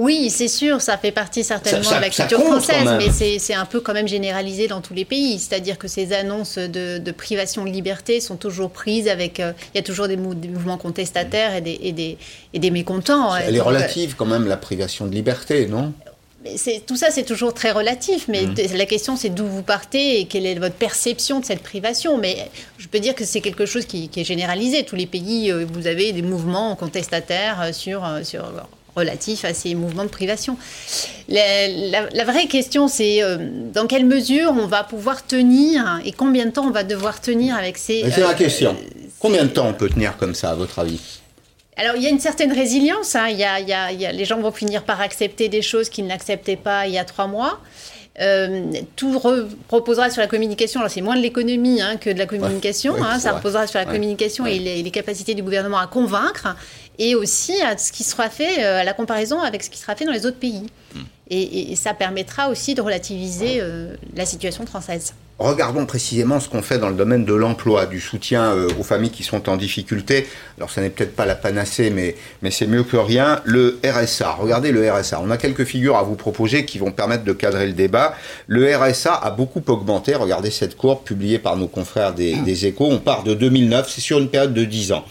Oui, 0.00 0.30
c'est 0.30 0.48
sûr, 0.48 0.80
ça 0.80 0.96
fait 0.96 1.10
partie 1.10 1.42
certainement 1.42 1.82
Ça- 1.82 1.90
ça- 1.90 1.96
de 1.96 2.02
la 2.02 2.10
culture 2.10 2.40
française, 2.40 2.88
mais 2.98 3.38
c'est 3.38 3.54
un 3.54 3.64
peu 3.64 3.80
quand 3.80 3.92
même 3.94 4.06
généralisé 4.08 4.68
dans 4.68 4.80
tous 4.80 4.94
les 4.94 5.04
pays. 5.04 5.38
C'est-à-dire 5.38 5.76
que 5.76 5.88
ces 5.88 6.12
annonces 6.12 6.56
de, 6.58 6.98
de 6.98 7.10
privation 7.12 7.64
de 7.64 7.70
liberté 7.70 8.20
sont 8.20 8.36
toujours 8.36 8.70
prises 8.70 9.08
avec. 9.08 9.40
euh, 9.40 9.52
Il 9.74 9.78
y 9.78 9.80
a 9.80 9.82
toujours 9.82 10.06
des, 10.06 10.16
mou- 10.16 10.34
des 10.34 10.48
mouvements 10.48 10.78
contestataires 10.78 11.54
et 11.56 11.60
des, 11.60 11.78
et 11.82 11.92
des, 11.92 12.16
et 12.54 12.58
des 12.58 12.70
mécontents. 12.70 13.34
Elle 13.36 13.56
est 13.56 13.60
relative 13.60 14.14
quand 14.16 14.26
même, 14.26 14.46
la 14.46 14.56
privation 14.56 15.06
de 15.06 15.12
liberté, 15.14 15.66
non? 15.66 15.92
Tout 16.86 16.96
ça, 16.96 17.10
c'est 17.10 17.24
toujours 17.24 17.52
très 17.52 17.72
relatif, 17.72 18.26
mais 18.28 18.42
Mm. 18.46 18.54
de- 18.54 18.78
la 18.78 18.86
question, 18.86 19.16
c'est 19.16 19.28
d'où 19.28 19.44
vous 19.46 19.62
partez 19.64 20.20
et 20.20 20.24
quelle 20.26 20.46
est 20.46 20.54
votre 20.54 20.76
perception 20.76 21.40
de 21.40 21.44
cette 21.44 21.62
privation. 21.62 22.16
Mais 22.16 22.48
je 22.78 22.86
peux 22.86 23.00
dire 23.00 23.14
que 23.16 23.24
c'est 23.24 23.40
quelque 23.40 23.66
chose 23.66 23.84
qui, 23.84 24.08
qui 24.08 24.20
est 24.20 24.24
généralisé. 24.24 24.84
Tous 24.84 24.96
les 24.96 25.06
pays, 25.06 25.50
euh, 25.50 25.66
vous 25.70 25.86
avez 25.88 26.12
des 26.12 26.22
mouvements 26.22 26.76
contestataires 26.76 27.60
euh, 27.60 27.72
sur, 27.72 28.08
sur 28.22 28.44
relatifs 28.98 29.44
à 29.44 29.54
ces 29.54 29.74
mouvements 29.74 30.04
de 30.04 30.08
privation. 30.08 30.56
La, 31.28 31.68
la- 31.68 32.08
la 32.12 32.24
vraie 32.24 32.46
question, 32.46 32.88
c'est 32.88 33.22
euh, 33.22 33.38
dans 33.72 33.86
quelle 33.86 34.04
mesure 34.06 34.50
on 34.50 34.66
va 34.66 34.84
pouvoir 34.84 35.26
tenir 35.26 36.00
et 36.04 36.12
combien 36.12 36.46
de 36.46 36.50
temps 36.50 36.66
on 36.66 36.70
va 36.70 36.84
devoir 36.84 37.20
tenir 37.20 37.56
avec 37.56 37.78
ces. 37.78 38.04
C'est 38.12 38.20
la 38.20 38.30
euh, 38.30 38.34
question. 38.34 38.70
euh, 38.72 39.04
Combien 39.18 39.44
de 39.44 39.48
temps 39.50 39.66
on 39.66 39.74
peut 39.74 39.88
tenir 39.88 40.16
comme 40.16 40.34
ça, 40.34 40.50
à 40.50 40.54
votre 40.54 40.78
avis? 40.78 41.00
Alors, 41.76 41.94
il 41.96 42.02
y 42.02 42.06
a 42.06 42.10
une 42.10 42.20
certaine 42.20 42.52
résilience. 42.52 43.14
hein. 43.16 43.28
Il 43.30 43.38
y 43.38 43.44
a, 43.44 43.60
il 43.60 43.68
y 43.68 43.72
a- 43.72 43.92
il 43.92 44.00
y 44.00 44.06
a- 44.06 44.12
les 44.12 44.24
gens 44.24 44.40
vont 44.40 44.50
finir 44.52 44.82
par 44.84 45.00
accepter 45.00 45.48
des 45.48 45.62
choses 45.62 45.88
qu'ils 45.88 46.06
n'acceptaient 46.06 46.56
pas 46.56 46.86
il 46.86 46.94
y 46.94 46.98
a 46.98 47.04
trois 47.04 47.26
mois. 47.26 47.60
Euh, 48.20 48.64
tout 48.96 49.16
reposera 49.68 50.10
sur 50.10 50.20
la 50.20 50.26
communication. 50.26 50.80
Alors, 50.80 50.90
c'est 50.90 51.02
moins 51.02 51.14
de 51.16 51.20
l'économie 51.22 51.80
hein, 51.80 51.96
que 51.96 52.10
de 52.10 52.18
la 52.18 52.26
communication. 52.26 52.94
ouais, 52.94 53.00
hein. 53.00 53.20
Ça 53.20 53.28
vrai. 53.30 53.38
reposera 53.38 53.66
sur 53.68 53.78
la 53.78 53.86
Ouais. 53.86 53.92
communication 53.92 54.42
Ouais. 54.44 54.56
et 54.56 54.58
les, 54.58 54.82
les 54.82 54.90
capacités 54.90 55.34
du 55.34 55.42
gouvernement 55.44 55.78
à 55.78 55.86
convaincre 55.86 56.56
et 56.98 57.14
aussi 57.14 57.60
à 57.62 57.76
ce 57.78 57.92
qui 57.92 58.04
sera 58.04 58.28
fait, 58.30 58.64
euh, 58.64 58.80
à 58.80 58.84
la 58.84 58.92
comparaison 58.92 59.40
avec 59.40 59.62
ce 59.62 59.70
qui 59.70 59.78
sera 59.78 59.94
fait 59.96 60.04
dans 60.04 60.12
les 60.12 60.26
autres 60.26 60.38
pays. 60.38 60.66
Hmm. 60.94 61.00
Et, 61.30 61.42
et- 61.42 61.72
et 61.72 61.76
ça 61.76 61.94
permettra 61.94 62.48
aussi 62.48 62.74
de 62.74 62.80
relativiser 62.82 63.58
euh, 63.60 63.94
la 64.14 64.24
situation 64.26 64.64
française. 64.66 65.14
Regardons 65.38 65.86
précisément 65.86 66.40
ce 66.40 66.48
qu'on 66.48 66.62
fait 66.62 66.78
dans 66.78 66.88
le 66.88 66.96
domaine 66.96 67.24
de 67.24 67.32
l'emploi, 67.32 67.86
du 67.86 68.00
soutien 68.00 68.56
euh, 68.56 68.68
aux 68.76 68.82
familles 68.82 69.10
qui 69.12 69.22
sont 69.22 69.48
en 69.48 69.56
difficulté. 69.56 70.26
Alors, 70.56 70.68
ça 70.68 70.80
n'est 70.80 70.90
peut-être 70.90 71.14
pas 71.14 71.26
la 71.26 71.36
panacée, 71.36 71.90
mais, 71.90 72.16
mais 72.42 72.50
c'est 72.50 72.66
mieux 72.66 72.82
que 72.82 72.96
rien. 72.96 73.40
Le 73.44 73.78
RSA. 73.84 74.32
Regardez 74.32 74.72
le 74.72 74.90
RSA. 74.90 75.20
On 75.22 75.30
a 75.30 75.36
quelques 75.36 75.62
figures 75.64 75.96
à 75.96 76.02
vous 76.02 76.16
proposer 76.16 76.64
qui 76.64 76.78
vont 76.78 76.90
permettre 76.90 77.22
de 77.22 77.32
cadrer 77.32 77.68
le 77.68 77.72
débat. 77.72 78.16
Le 78.48 78.76
RSA 78.76 79.14
a 79.14 79.30
beaucoup 79.30 79.62
augmenté. 79.68 80.16
Regardez 80.16 80.50
cette 80.50 80.76
courbe 80.76 81.04
publiée 81.04 81.38
par 81.38 81.56
nos 81.56 81.68
confrères 81.68 82.14
des, 82.14 82.34
des 82.34 82.66
échos. 82.66 82.88
On 82.90 82.98
part 82.98 83.22
de 83.22 83.34
2009. 83.34 83.88
C'est 83.88 84.00
sur 84.00 84.18
une 84.18 84.30
période 84.30 84.54
de 84.54 84.64
10 84.64 84.90
ans. 84.90 85.04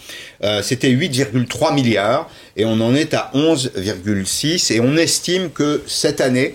Euh, 0.44 0.62
C'était 0.62 0.92
8,3 0.92 1.74
milliards 1.74 2.30
et 2.58 2.66
on 2.66 2.82
en 2.82 2.94
est 2.94 3.14
à 3.14 3.32
11,6 3.34 4.74
et 4.74 4.82
on 4.82 4.98
estime 4.98 5.52
que 5.52 5.84
cette 5.88 6.20
année, 6.20 6.54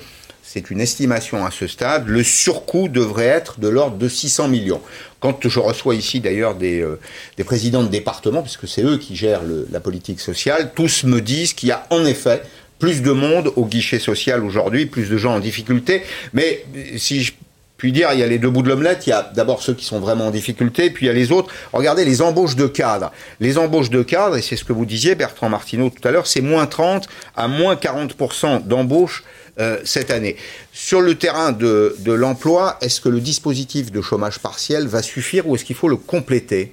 c'est 0.52 0.71
une 0.71 0.82
estimation 0.82 1.47
à 1.47 1.50
ce 1.50 1.66
stade, 1.66 2.09
le 2.09 2.23
surcoût 2.23 2.88
devrait 2.88 3.25
être 3.25 3.59
de 3.59 3.68
l'ordre 3.68 3.97
de 3.97 4.06
600 4.06 4.49
millions. 4.49 4.82
Quand 5.18 5.49
je 5.49 5.59
reçois 5.59 5.94
ici 5.94 6.21
d'ailleurs 6.21 6.56
des, 6.56 6.82
euh, 6.82 7.00
des 7.38 7.44
présidents 7.44 7.82
de 7.82 7.88
département, 7.88 8.42
puisque 8.42 8.68
c'est 8.68 8.82
eux 8.82 8.99
qui 8.99 9.16
gèrent 9.16 9.40
la 9.71 9.80
politique 9.80 10.21
sociale, 10.21 10.73
tous 10.75 11.04
me 11.04 11.23
disent 11.23 11.54
qu'il 11.54 11.71
y 11.71 11.73
a 11.73 11.87
en 11.88 12.04
effet 12.04 12.42
plus 12.78 13.00
de 13.00 13.12
monde 13.12 13.50
au 13.56 13.64
guichet 13.64 13.99
social 13.99 14.44
aujourd'hui, 14.44 14.85
plus 14.85 15.09
de 15.09 15.16
gens 15.16 15.37
en 15.37 15.40
difficulté. 15.40 16.02
Mais 16.35 16.66
euh, 16.76 16.99
si 16.99 17.23
je 17.23 17.32
puis 17.78 17.90
dire, 17.90 18.11
il 18.12 18.21
y 18.21 18.23
a 18.23 18.28
les 18.28 18.38
deux 18.38 18.50
bouts 18.50 18.62
de 18.62 18.68
l'omelette. 18.68 19.09
Il 19.09 19.11
y 19.11 19.12
a 19.12 19.28
d'abord 19.35 19.61
ceux 19.61 19.75
qui 19.75 19.85
sont 19.85 19.99
vraiment 19.99 20.28
en 20.28 20.30
difficulté, 20.30 20.90
puis 20.90 21.06
il 21.06 21.09
y 21.09 21.11
a 21.11 21.14
les 21.14 21.32
autres. 21.32 21.52
Regardez 21.73 22.04
les 22.04 22.23
embauches 22.23 22.54
de 22.54 22.68
cadres. 22.68 23.11
Les 23.40 23.59
embauches 23.59 23.90
de 23.90 24.04
cadres, 24.04 24.37
et 24.37 24.42
c'est 24.42 24.54
ce 24.54 24.64
que 24.64 24.73
vous 24.73 24.87
disiez, 24.87 25.16
Bertrand 25.16 25.49
Martineau, 25.49 25.90
tout 25.90 26.06
à 26.06 26.12
l'heure, 26.12 26.28
c'est 26.28 26.42
moins 26.42 26.66
30 26.66 27.09
à 27.35 27.49
moins 27.49 27.75
40% 27.75 28.68
d'embauches 28.68 29.25
euh, 29.61 29.78
cette 29.85 30.11
année. 30.11 30.37
Sur 30.73 31.00
le 31.00 31.16
terrain 31.16 31.52
de, 31.52 31.94
de 32.00 32.12
l'emploi, 32.12 32.78
est-ce 32.80 33.00
que 33.00 33.09
le 33.09 33.21
dispositif 33.21 33.92
de 33.92 34.00
chômage 34.00 34.38
partiel 34.38 34.87
va 34.87 35.02
suffire 35.02 35.47
ou 35.49 35.54
est-ce 35.56 35.64
qu'il 35.64 35.76
faut 35.76 35.88
le 35.88 35.97
compléter? 35.97 36.73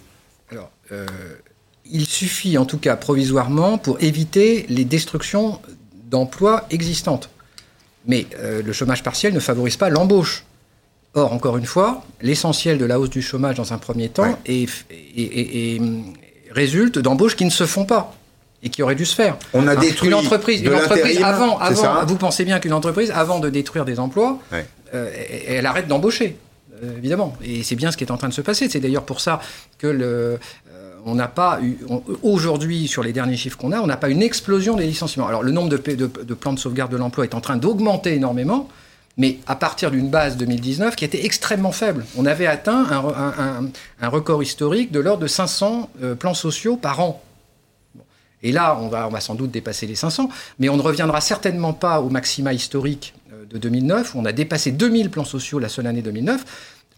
Alors, 0.52 0.72
euh, 0.92 1.06
il 1.92 2.06
suffit 2.06 2.58
en 2.58 2.66
tout 2.66 2.78
cas 2.78 2.96
provisoirement 2.96 3.78
pour 3.78 4.02
éviter 4.02 4.66
les 4.70 4.86
destructions 4.86 5.60
d'emplois 6.10 6.66
existantes. 6.70 7.30
Mais 8.08 8.28
euh, 8.38 8.62
le 8.64 8.74
chômage 8.74 9.04
partiel 9.04 9.34
ne 9.34 9.40
favorise 9.40 9.76
pas 9.78 9.90
l'embauche. 9.90 10.46
Or, 11.16 11.34
encore 11.34 11.58
une 11.58 11.66
fois, 11.66 12.04
l'essentiel 12.22 12.78
de 12.78 12.86
la 12.86 13.00
hausse 13.00 13.10
du 13.10 13.22
chômage 13.22 13.56
dans 13.58 13.74
un 13.74 13.78
premier 13.80 14.10
temps 14.10 14.24
Ouais. 14.24 14.36
est- 14.46 14.70
est- 14.90 15.40
est- 15.40 15.76
est, 15.76 15.82
résulte 16.52 16.98
d'embauches 17.00 17.36
qui 17.36 17.46
ne 17.46 17.50
se 17.50 17.66
font 17.66 17.86
pas 17.86 18.16
et 18.64 18.70
qui 18.70 18.84
auraient 18.84 18.96
dû 18.96 19.06
se 19.06 19.16
faire. 19.16 19.38
On 19.54 19.68
a 19.68 19.72
Hein, 19.72 19.76
détruit 19.80 20.10
une 20.10 20.16
entreprise, 20.16 20.62
de 20.64 20.70
une 20.70 20.76
entreprise 20.76 21.22
avant, 21.24 21.58
avant, 21.60 22.06
vous 22.06 22.16
pensez 22.18 22.44
bien 22.46 22.60
qu'une 22.60 22.74
entreprise, 22.74 23.12
avant 23.12 23.40
de 23.40 23.50
détruire 23.50 23.86
des 23.86 24.00
emplois, 24.00 24.38
Ouais. 24.52 24.66
euh, 24.94 25.10
elle 25.48 25.66
arrête 25.66 25.88
d'embaucher, 25.88 26.38
euh, 26.84 26.98
évidemment. 26.98 27.36
Et 27.44 27.64
c'est 27.64 27.76
bien 27.76 27.92
ce 27.92 27.98
qui 27.98 28.04
est 28.04 28.12
en 28.12 28.18
train 28.18 28.30
de 28.30 28.34
se 28.34 28.42
passer. 28.42 28.68
C'est 28.70 28.80
d'ailleurs 28.82 29.04
pour 29.06 29.22
ça 29.22 29.40
que 29.78 29.88
le, 29.88 30.06
euh, 30.06 30.38
on 31.06 31.16
n'a 31.16 31.28
pas 31.30 31.60
eu, 31.62 31.78
aujourd'hui, 32.24 32.88
sur 32.88 33.04
les 33.04 33.14
derniers 33.14 33.38
chiffres 33.38 33.58
qu'on 33.58 33.72
a, 33.72 33.80
on 33.80 33.88
n'a 33.88 33.98
pas 33.98 34.10
une 34.10 34.22
explosion 34.22 34.76
des 34.76 34.86
licenciements. 34.86 35.28
Alors 35.28 35.44
le 35.44 35.52
nombre 35.52 35.70
de, 35.70 35.78
pa- 35.78 35.94
de- 35.96 36.08
de 36.08 36.34
plans 36.34 36.54
de 36.54 36.60
sauvegarde 36.60 36.92
de 36.92 36.98
l'emploi 36.98 37.24
est 37.24 37.34
en 37.36 37.42
train 37.42 37.58
d'augmenter 37.58 38.14
énormément. 38.16 38.68
Mais 39.18 39.38
à 39.48 39.56
partir 39.58 39.92
d'une 39.92 40.10
base 40.10 40.38
2019 40.38 40.96
qui 40.96 41.04
était 41.04 41.26
extrêmement 41.26 41.74
faible. 41.74 42.06
On 42.18 42.26
avait 42.26 42.48
atteint 42.48 42.86
un, 42.90 43.02
re- 43.02 43.16
un- 43.18 43.64
un- 43.64 43.70
un 44.02 44.08
record 44.08 44.42
historique 44.42 44.92
de 44.94 45.00
l'ordre 45.02 45.22
de 45.24 45.28
500 45.28 45.90
euh, 46.04 46.16
plans 46.16 46.34
sociaux 46.34 46.78
par 46.78 47.02
an. 47.02 47.22
Et 48.44 48.52
là, 48.52 48.78
on 48.82 48.88
va, 48.88 49.08
on 49.08 49.10
va 49.10 49.20
sans 49.20 49.36
doute 49.36 49.52
dépasser 49.52 49.86
les 49.86 49.96
500, 49.96 50.30
mais 50.60 50.70
on 50.70 50.78
ne 50.78 50.82
reviendra 50.82 51.22
certainement 51.22 51.74
pas 51.74 52.00
au 52.02 52.10
maxima 52.10 52.54
historique 52.54 53.14
euh, 53.34 53.46
de 53.50 53.58
2009, 53.58 54.16
où 54.16 54.20
on 54.20 54.26
a 54.26 54.32
dépassé 54.32 54.72
2000 54.72 55.10
plans 55.10 55.26
sociaux 55.26 55.60
la 55.60 55.70
seule 55.70 55.88
année 55.88 56.02
2009. 56.02 56.46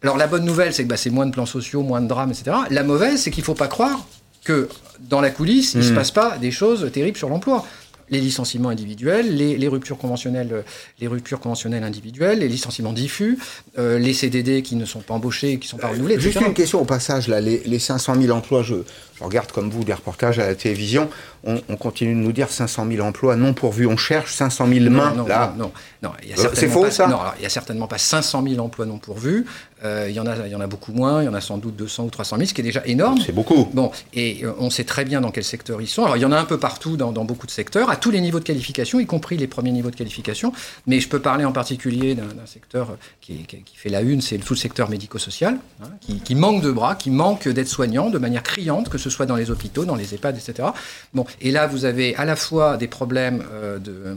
Alors 0.04 0.18
la 0.18 0.28
bonne 0.28 0.46
nouvelle, 0.46 0.74
c'est 0.74 0.84
que 0.84 0.90
bah, 0.90 0.98
c'est 0.98 1.10
moins 1.10 1.26
de 1.26 1.32
plans 1.32 1.46
sociaux, 1.46 1.84
moins 1.84 2.02
de 2.02 2.08
drames, 2.08 2.32
etc. 2.32 2.58
La 2.70 2.84
mauvaise, 2.84 3.22
c'est 3.22 3.32
qu'il 3.32 3.42
ne 3.42 3.46
faut 3.46 3.56
pas 3.56 3.68
croire 3.68 4.06
que 4.44 4.70
dans 5.00 5.22
la 5.22 5.30
coulisse, 5.30 5.74
il 5.74 5.80
ne 5.80 5.84
se 5.84 5.94
passe 5.94 6.12
pas 6.12 6.38
des 6.38 6.52
choses 6.52 6.90
terribles 6.92 7.18
sur 7.18 7.30
l'emploi. 7.30 7.66
Les 8.12 8.20
licenciements 8.20 8.70
individuels, 8.70 9.36
les, 9.36 9.68
ruptures 9.68 9.98
conventionnelles, 9.98 10.64
les 11.00 11.08
ruptures 11.08 11.40
conventionnelles 11.40 11.84
individuelles, 11.84 12.40
les 12.40 12.50
licenciements 12.50 12.94
diffus, 12.94 13.40
euh, 13.80 13.98
les 13.98 14.14
CDD 14.14 14.62
qui 14.62 14.76
ne 14.76 14.86
sont 14.86 15.00
pas 15.00 15.14
embauchés, 15.14 15.58
qui 15.58 15.68
ne 15.68 15.70
sont 15.70 15.78
pas 15.78 15.88
renouvelés. 15.88 16.20
Juste 16.20 16.42
une 16.42 16.54
question 16.54 16.82
au 16.82 16.86
passage 16.86 17.30
là, 17.30 17.40
les, 17.40 17.62
les 17.66 17.80
500 17.80 18.16
000 18.22 18.36
emplois, 18.36 18.64
je, 18.64 18.76
je, 19.18 19.24
regarde 19.24 19.52
comme 19.52 19.70
vous 19.70 19.86
des 19.86 19.94
reportages 19.94 20.40
à 20.40 20.48
la 20.48 20.56
télévision, 20.56 21.10
on, 21.46 21.62
on, 21.70 21.78
continue 21.78 22.14
de 22.14 22.20
nous 22.20 22.34
dire 22.34 22.50
500 22.50 22.86
000 22.92 23.06
emplois 23.06 23.36
non 23.38 23.54
pourvus, 23.54 23.88
on 23.88 23.98
cherche 23.98 24.34
500 24.34 24.68
000 24.68 24.90
mains 24.90 25.14
non, 25.14 25.26
là. 25.26 25.54
Non, 25.58 25.72
non, 26.02 26.12
non. 26.36 26.44
C'est 26.54 26.68
faux 26.68 26.84
pas, 26.84 26.92
ça? 26.92 27.08
Non, 27.08 27.20
il 27.38 27.42
n'y 27.42 27.46
a 27.46 27.50
certainement 27.50 27.88
pas 27.88 27.98
500 27.98 28.44
000 28.48 28.60
emplois 28.64 28.86
non 28.86 28.98
pourvus. 28.98 29.46
Euh, 29.84 30.08
il, 30.10 30.16
y 30.16 30.20
en 30.20 30.28
a, 30.28 30.36
il 30.46 30.52
y 30.52 30.56
en 30.56 30.62
a 30.62 30.68
beaucoup 30.68 30.92
moins, 30.92 31.24
il 31.24 31.26
y 31.26 31.30
en 31.30 31.34
a 31.34 31.42
sans 31.42 31.58
doute 31.58 31.76
200 31.76 32.06
ou 32.06 32.10
300 32.10 32.38
000, 32.38 32.48
ce 32.48 32.54
qui 32.54 32.62
est 32.62 32.64
déjà 32.64 32.84
énorme. 32.86 33.20
C'est 33.26 33.32
beaucoup. 33.32 33.68
Bon, 33.74 33.92
et 34.14 34.44
euh, 34.44 34.54
on 34.60 34.70
sait 34.70 34.84
très 34.84 35.06
bien 35.06 35.22
dans 35.22 35.32
quel 35.32 35.44
secteur 35.44 35.82
ils 35.82 35.88
sont. 35.88 36.04
Alors 36.04 36.18
il 36.18 36.22
y 36.22 36.26
en 36.26 36.32
a 36.32 36.38
un 36.38 36.46
peu 36.46 36.60
partout 36.60 36.98
dans, 36.98 37.12
dans, 37.12 37.26
beaucoup 37.26 37.48
de 37.48 37.52
secteurs, 37.52 37.90
à 37.90 37.96
tous 37.96 38.12
les 38.12 38.22
niveaux 38.22 38.40
de 38.40 38.44
qualification, 38.44 39.00
y 39.00 39.06
compris 39.06 39.38
les 39.38 39.48
premiers 39.48 39.72
niveaux 39.72 39.90
de 39.90 39.96
qualification. 39.96 40.54
Mais 40.86 41.00
je 41.00 41.10
peux 41.10 41.20
parler 41.20 41.46
en 41.46 41.52
particulier 41.52 42.16
d'un 42.16 42.46
secteur 42.46 42.98
qui, 43.22 43.44
qui, 43.46 43.58
qui, 43.64 43.76
fait 43.76 43.90
la 43.90 44.02
une, 44.02 44.22
c'est 44.22 44.38
tout 44.38 44.54
le 44.54 44.60
secteur 44.60 44.90
médico-social, 44.90 45.58
hein, 45.82 45.88
qui, 46.00 46.20
qui, 46.20 46.36
manque 46.36 46.62
de 46.62 46.72
bras, 46.72 46.96
qui 46.96 47.10
manque 47.10 47.48
d'aides-soignants 47.48 48.10
de 48.10 48.18
manière 48.20 48.44
criante, 48.44 48.90
que 48.90 48.98
ce 48.98 49.10
soit 49.10 49.26
dans 49.26 49.36
les 49.36 49.50
hôpitaux, 49.50 49.86
dans 49.86 49.96
les 49.96 50.14
EHPAD, 50.14 50.38
etc. 50.38 50.70
Bon, 51.14 51.26
et 51.40 51.52
là 51.52 51.68
vous 51.68 51.86
avez 51.86 52.16
à 52.16 52.26
la 52.26 52.36
fois 52.36 52.78
des 52.78 52.88
problèmes 52.88 53.44
euh, 53.52 53.80
de 53.80 54.16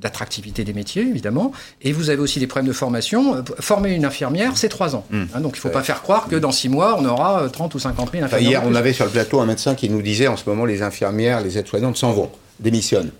d'attractivité 0.00 0.64
des 0.64 0.72
métiers, 0.72 1.02
évidemment. 1.02 1.52
Et 1.82 1.92
vous 1.92 2.10
avez 2.10 2.20
aussi 2.20 2.40
des 2.40 2.46
problèmes 2.46 2.68
de 2.68 2.72
formation. 2.72 3.36
Euh, 3.36 3.42
former 3.60 3.92
une 3.92 4.04
infirmière, 4.04 4.56
c'est 4.56 4.68
trois 4.68 4.96
ans. 4.96 5.04
Mmh. 5.10 5.22
Hein, 5.34 5.40
donc 5.40 5.52
il 5.54 5.58
ne 5.58 5.60
faut 5.60 5.68
pas 5.68 5.82
faire 5.82 6.02
croire 6.02 6.28
que 6.28 6.36
dans 6.36 6.52
six 6.52 6.68
mois, 6.68 6.96
on 6.98 7.04
aura 7.04 7.48
30 7.48 7.74
euh, 7.74 7.76
ou 7.76 7.80
50 7.80 8.12
000 8.12 8.24
infirmières. 8.24 8.26
Enfin, 8.26 8.38
hier, 8.38 8.62
on 8.64 8.74
avait 8.74 8.92
sur 8.92 9.04
le 9.04 9.10
plateau 9.10 9.40
un 9.40 9.46
médecin 9.46 9.74
qui 9.74 9.90
nous 9.90 10.02
disait 10.02 10.28
en 10.28 10.36
ce 10.36 10.48
moment, 10.48 10.64
les 10.64 10.82
infirmières, 10.82 11.40
les 11.40 11.58
aides-soignantes 11.58 11.96
s'en 11.96 12.12
vont, 12.12 12.30
démissionnent. 12.58 13.10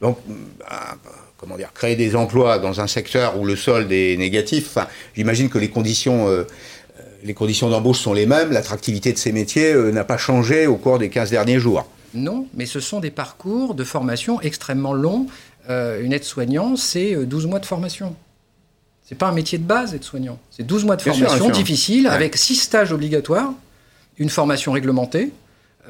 Donc, 0.00 0.18
bah, 0.58 0.96
comment 1.36 1.56
dire, 1.56 1.72
créer 1.72 1.96
des 1.96 2.16
emplois 2.16 2.58
dans 2.58 2.80
un 2.80 2.86
secteur 2.86 3.38
où 3.38 3.44
le 3.44 3.56
solde 3.56 3.90
est 3.92 4.16
négatif, 4.16 4.66
enfin, 4.68 4.88
j'imagine 5.16 5.48
que 5.48 5.58
les 5.58 5.70
conditions... 5.70 6.28
Euh, 6.28 6.44
les 7.24 7.32
conditions 7.32 7.70
d'embauche 7.70 8.00
sont 8.00 8.12
les 8.12 8.26
mêmes, 8.26 8.52
l'attractivité 8.52 9.10
de 9.10 9.16
ces 9.16 9.32
métiers 9.32 9.72
euh, 9.72 9.90
n'a 9.90 10.04
pas 10.04 10.18
changé 10.18 10.66
au 10.66 10.76
cours 10.76 10.98
des 10.98 11.08
15 11.08 11.30
derniers 11.30 11.58
jours. 11.58 11.88
Non, 12.12 12.46
mais 12.54 12.66
ce 12.66 12.80
sont 12.80 13.00
des 13.00 13.10
parcours 13.10 13.74
de 13.74 13.82
formation 13.82 14.40
extrêmement 14.40 14.92
longs 14.92 15.26
euh, 15.70 16.02
une 16.02 16.12
aide-soignant, 16.12 16.76
c'est 16.76 17.14
12 17.14 17.44
euh, 17.44 17.48
mois 17.48 17.58
de 17.58 17.66
formation. 17.66 18.14
C'est 19.06 19.16
pas 19.16 19.28
un 19.28 19.32
métier 19.32 19.58
de 19.58 19.64
base, 19.64 19.94
aide-soignant. 19.94 20.38
C'est 20.50 20.66
12 20.66 20.84
mois 20.84 20.96
de 20.96 21.02
formation 21.02 21.50
difficile, 21.50 22.06
ouais. 22.06 22.12
avec 22.12 22.36
6 22.36 22.56
stages 22.56 22.92
obligatoires, 22.92 23.52
une 24.18 24.30
formation 24.30 24.72
réglementée. 24.72 25.32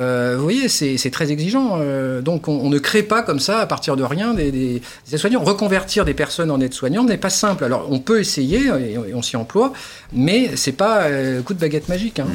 Euh, 0.01 0.35
vous 0.37 0.43
voyez, 0.43 0.69
c'est 0.69 1.11
très 1.11 1.31
exigeant. 1.31 1.79
Euh, 1.79 2.21
donc, 2.21 2.49
on, 2.49 2.59
on, 2.59 2.69
ne 2.69 2.79
crée 2.79 3.05
pas 3.05 3.23
comme 3.23 3.39
ça, 3.39 3.61
à 3.61 3.67
partir 3.67 3.97
de 3.97 4.03
rien, 4.03 4.35
des, 4.35 4.51
des, 4.51 4.83
des 5.07 5.15
aides-soignants. 5.15 5.45
Reconvertir 5.45 6.05
des 6.05 6.15
personnes 6.15 6.51
en 6.51 6.61
aides-soignants 6.61 7.05
n'est 7.05 7.17
pas 7.17 7.31
simple. 7.31 7.65
Alors, 7.65 7.87
on 7.91 8.01
peut 8.01 8.19
essayer, 8.21 8.67
et, 8.67 9.15
on 9.15 9.23
s'y 9.23 9.37
emploie, 9.37 9.73
mais 10.13 10.57
c'est 10.57 10.73
pas 10.73 11.05
euh, 11.05 11.43
coup 11.43 11.55
de 11.55 11.61
baguette 11.61 11.89
magique. 11.89 12.19
Hein. 12.19 12.27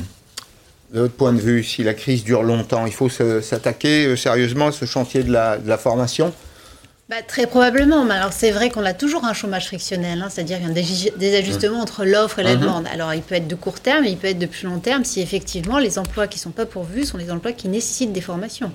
De 0.93 1.01
votre 1.01 1.13
point 1.13 1.34
de 1.34 1.39
vue, 1.39 1.63
si 1.63 1.84
la 1.84 1.93
crise 1.93 2.24
dure 2.24 2.43
longtemps, 2.43 2.86
il 2.86 2.93
faut 2.93 3.10
s'attaquer 3.10 4.15
sérieusement 4.15 4.67
à 4.67 4.72
ce 4.72 4.86
chantier 4.86 5.24
de 5.24 5.31
la, 5.31 5.58
de 5.58 5.67
la 5.67 5.77
formation 5.77 6.34
bah, 7.09 7.23
très 7.27 7.47
probablement, 7.47 8.05
mais 8.05 8.13
alors 8.13 8.33
c'est 8.33 8.51
vrai 8.51 8.69
qu'on 8.69 8.85
a 8.85 8.93
toujours 8.93 9.25
un 9.25 9.33
chômage 9.33 9.65
frictionnel, 9.65 10.21
hein, 10.21 10.27
c'est-à-dire 10.29 10.57
qu'il 10.57 10.67
y 10.67 10.69
a 10.69 11.11
un 11.11 11.17
désajustement 11.17 11.79
entre 11.79 12.05
l'offre 12.05 12.37
et 12.37 12.43
la 12.43 12.55
mmh. 12.55 12.59
demande. 12.59 12.85
Alors 12.93 13.15
il 13.15 13.23
peut 13.23 13.33
être 13.33 13.47
de 13.47 13.55
court 13.55 13.79
terme, 13.79 14.03
mais 14.03 14.11
il 14.11 14.17
peut 14.17 14.27
être 14.27 14.37
de 14.37 14.45
plus 14.45 14.67
long 14.67 14.77
terme 14.77 15.03
si 15.03 15.19
effectivement 15.19 15.79
les 15.79 15.98
emplois 15.98 16.27
qui 16.27 16.37
ne 16.37 16.43
sont 16.43 16.51
pas 16.51 16.67
pourvus 16.67 17.05
sont 17.05 17.17
des 17.17 17.31
emplois 17.31 17.51
qui 17.51 17.67
nécessitent 17.67 18.13
des 18.13 18.22
formations 18.22 18.72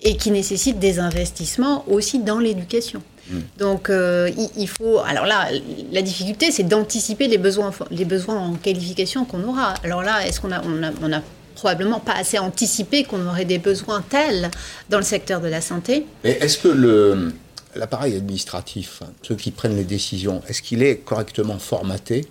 et 0.00 0.16
qui 0.16 0.32
nécessitent 0.32 0.80
des 0.80 0.98
investissements 0.98 1.84
aussi 1.88 2.18
dans 2.18 2.40
l'éducation. 2.40 3.00
Mmh. 3.30 3.38
Donc 3.58 3.90
euh, 3.90 4.28
il, 4.36 4.50
il, 4.56 4.68
faut. 4.68 4.98
Alors 4.98 5.26
là, 5.26 5.48
la 5.92 6.02
difficulté, 6.02 6.50
c'est 6.50 6.64
d'anticiper 6.64 7.28
les 7.28 7.38
besoins, 7.38 7.70
les 7.92 8.04
besoins 8.04 8.38
en 8.38 8.54
qualification 8.54 9.24
qu'on 9.24 9.44
aura. 9.44 9.74
Alors 9.84 10.02
là, 10.02 10.26
est-ce 10.26 10.40
qu'on 10.40 10.50
a, 10.50 10.60
on 10.64 10.82
a, 10.82 10.90
on 11.00 11.12
a 11.12 11.20
probablement 11.54 12.00
pas 12.00 12.14
assez 12.14 12.40
anticipé 12.40 13.04
qu'on 13.04 13.24
aurait 13.24 13.44
des 13.44 13.58
besoins 13.58 14.02
tels 14.02 14.50
dans 14.90 14.98
le 14.98 15.04
secteur 15.04 15.40
de 15.40 15.46
la 15.46 15.60
santé? 15.60 16.06
Mais 16.24 16.32
est-ce 16.40 16.58
que 16.58 16.66
le 16.66 17.32
l'appareil 17.74 18.16
administratif, 18.16 19.02
ceux 19.22 19.36
qui 19.36 19.50
prennent 19.50 19.76
les 19.76 19.84
décisions, 19.84 20.42
est-ce 20.48 20.62
qu'il 20.62 20.82
est 20.82 20.98
correctement 20.98 21.58
formaté 21.58 22.26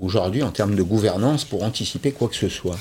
aujourd'hui 0.00 0.42
en 0.42 0.50
termes 0.50 0.74
de 0.74 0.82
gouvernance 0.82 1.44
pour 1.44 1.62
anticiper 1.62 2.12
quoi 2.12 2.28
que 2.28 2.36
ce 2.36 2.48
soit? 2.48 2.78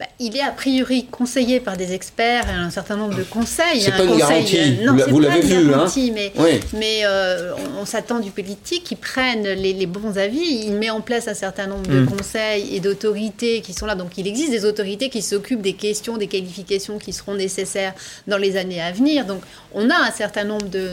Bah, 0.00 0.06
il 0.18 0.34
est 0.34 0.40
a 0.40 0.50
priori 0.50 1.04
conseillé 1.10 1.60
par 1.60 1.76
des 1.76 1.92
experts 1.92 2.48
et 2.48 2.54
un 2.54 2.70
certain 2.70 2.96
nombre 2.96 3.18
de 3.18 3.22
conseils. 3.22 3.82
C'est 3.82 3.90
pas 3.90 4.04
une 4.04 4.16
garantie. 4.16 4.56
Euh, 4.58 4.86
non, 4.86 4.96
vous 5.08 5.20
l'avez 5.20 5.42
vu, 5.42 5.68
garantie, 5.68 6.08
hein 6.08 6.12
mais, 6.14 6.32
oui. 6.38 6.60
mais 6.72 7.00
euh, 7.04 7.52
on, 7.76 7.82
on 7.82 7.84
s'attend 7.84 8.18
du 8.18 8.30
politique 8.30 8.82
qui 8.82 8.96
prenne 8.96 9.42
les, 9.42 9.74
les, 9.74 9.84
bons 9.84 10.16
avis. 10.16 10.64
Il 10.64 10.72
met 10.76 10.88
en 10.88 11.02
place 11.02 11.28
un 11.28 11.34
certain 11.34 11.66
nombre 11.66 11.86
de 11.86 12.00
mm. 12.00 12.06
conseils 12.06 12.74
et 12.74 12.80
d'autorités 12.80 13.60
qui 13.60 13.74
sont 13.74 13.84
là. 13.84 13.94
Donc 13.94 14.16
il 14.16 14.26
existe 14.26 14.50
des 14.52 14.64
autorités 14.64 15.10
qui 15.10 15.20
s'occupent 15.20 15.60
des 15.60 15.74
questions, 15.74 16.16
des 16.16 16.28
qualifications 16.28 16.96
qui 16.96 17.12
seront 17.12 17.34
nécessaires 17.34 17.92
dans 18.26 18.38
les 18.38 18.56
années 18.56 18.80
à 18.80 18.92
venir. 18.92 19.26
Donc 19.26 19.42
on 19.74 19.90
a 19.90 19.96
un 19.96 20.12
certain 20.12 20.44
nombre 20.44 20.70
de 20.70 20.92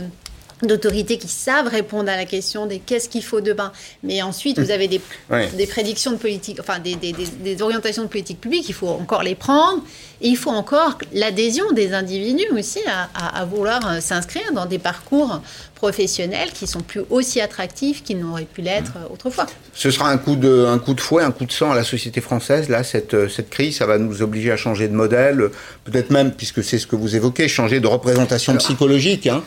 d'autorités 0.64 1.18
qui 1.18 1.28
savent 1.28 1.68
répondre 1.68 2.10
à 2.10 2.16
la 2.16 2.26
question 2.26 2.66
des 2.66 2.80
qu'est-ce 2.80 3.10
qu'il 3.10 3.24
faut 3.24 3.42
demain. 3.42 3.72
Mais 4.04 4.22
ensuite, 4.22 4.60
vous 4.60 4.72
avez 4.72 4.88
des, 4.88 5.02
ouais. 5.30 5.48
des 5.56 5.68
prédictions 5.68 6.12
de 6.12 6.18
politique, 6.18 6.60
enfin 6.60 6.80
des, 6.80 6.96
des, 6.96 7.14
des, 7.14 7.62
orientations 7.62 8.04
de 8.04 8.08
politique 8.08 8.42
publique, 8.42 8.68
il 8.68 8.74
faut 8.74 8.88
encore 8.88 9.24
les 9.24 9.36
prendre. 9.36 9.84
Et 10.20 10.30
il 10.30 10.38
faut 10.38 10.50
encore 10.50 10.98
l'adhésion 11.14 11.72
des 11.74 11.94
individus 11.94 12.50
aussi 12.52 12.80
à, 12.88 13.08
à, 13.14 13.42
à 13.42 13.46
vouloir 13.46 14.02
s'inscrire 14.02 14.52
dans 14.52 14.66
des 14.66 14.80
parcours 14.80 15.42
professionnels 15.76 16.50
qui 16.54 16.66
sont 16.66 16.80
plus 16.82 17.02
aussi 17.12 17.40
attractifs 17.40 18.04
qu'ils 18.04 18.20
n'auraient 18.20 18.46
pu 18.46 18.62
l'être 18.62 18.94
autrefois. 19.14 19.46
Ce 19.76 19.92
sera 19.92 20.10
un 20.10 20.18
coup, 20.18 20.36
de, 20.36 20.66
un 20.66 20.80
coup 20.80 20.96
de 20.96 21.02
fouet, 21.02 21.24
un 21.24 21.30
coup 21.30 21.46
de 21.46 21.52
sang 21.52 21.72
à 21.72 21.76
la 21.76 21.84
société 21.84 22.20
française, 22.20 22.68
là, 22.68 22.84
cette, 22.84 23.30
cette 23.30 23.52
crise, 23.52 23.78
ça 23.78 23.86
va 23.86 24.00
nous 24.00 24.24
obliger 24.24 24.52
à 24.52 24.58
changer 24.58 24.88
de 24.88 24.96
modèle, 24.96 25.52
peut-être 25.84 26.10
même, 26.10 26.32
puisque 26.32 26.64
c'est 26.64 26.80
ce 26.80 26.88
que 26.88 26.96
vous 26.96 27.16
évoquez, 27.16 27.48
changer 27.48 27.80
de 27.80 27.86
représentation 27.86 28.54
Alors, 28.54 28.64
psychologique. 28.64 29.28
Hein 29.28 29.44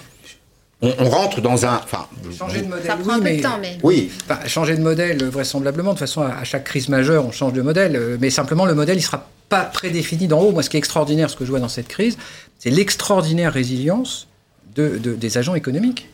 on, 0.83 0.93
on, 0.99 1.11
rentre 1.11 1.41
dans 1.41 1.67
un. 1.67 1.81
Enfin, 1.83 2.07
changer 2.37 2.63
de 2.63 2.69
modèle. 2.69 2.87
Ça 2.87 2.97
prend 2.97 3.05
oui, 3.05 3.15
un 3.15 3.19
peu 3.19 3.25
mais, 3.25 3.37
de 3.37 3.43
temps, 3.43 3.59
mais. 3.61 3.79
Oui. 3.83 4.11
Enfin, 4.25 4.47
changer 4.47 4.77
de 4.77 4.83
modèle, 4.83 5.25
vraisemblablement. 5.25 5.93
De 5.93 5.99
toute 5.99 6.07
façon, 6.07 6.23
à 6.23 6.45
chaque 6.45 6.65
crise 6.65 6.89
majeure, 6.89 7.27
on 7.27 7.33
change 7.33 7.53
de 7.53 7.63
modèle. 7.63 8.19
Mais 8.21 8.31
simplement, 8.31 8.67
le 8.67 8.75
modèle, 8.75 8.99
il 8.99 9.03
sera 9.03 9.27
pas 9.49 9.65
prédéfini 9.65 10.27
d'en 10.27 10.41
haut. 10.41 10.53
Moi, 10.53 10.63
ce 10.63 10.71
qui 10.71 10.77
est 10.77 10.79
extraordinaire, 10.79 11.29
ce 11.29 11.37
que 11.37 11.45
je 11.45 11.51
vois 11.51 11.61
dans 11.61 11.69
cette 11.69 11.89
crise, 11.89 12.17
c'est 12.59 12.71
l'extraordinaire 12.71 13.53
résilience 13.53 14.29
de, 14.75 14.99
de, 14.99 15.15
des 15.15 15.39
agents 15.39 15.55
économiques 15.55 16.09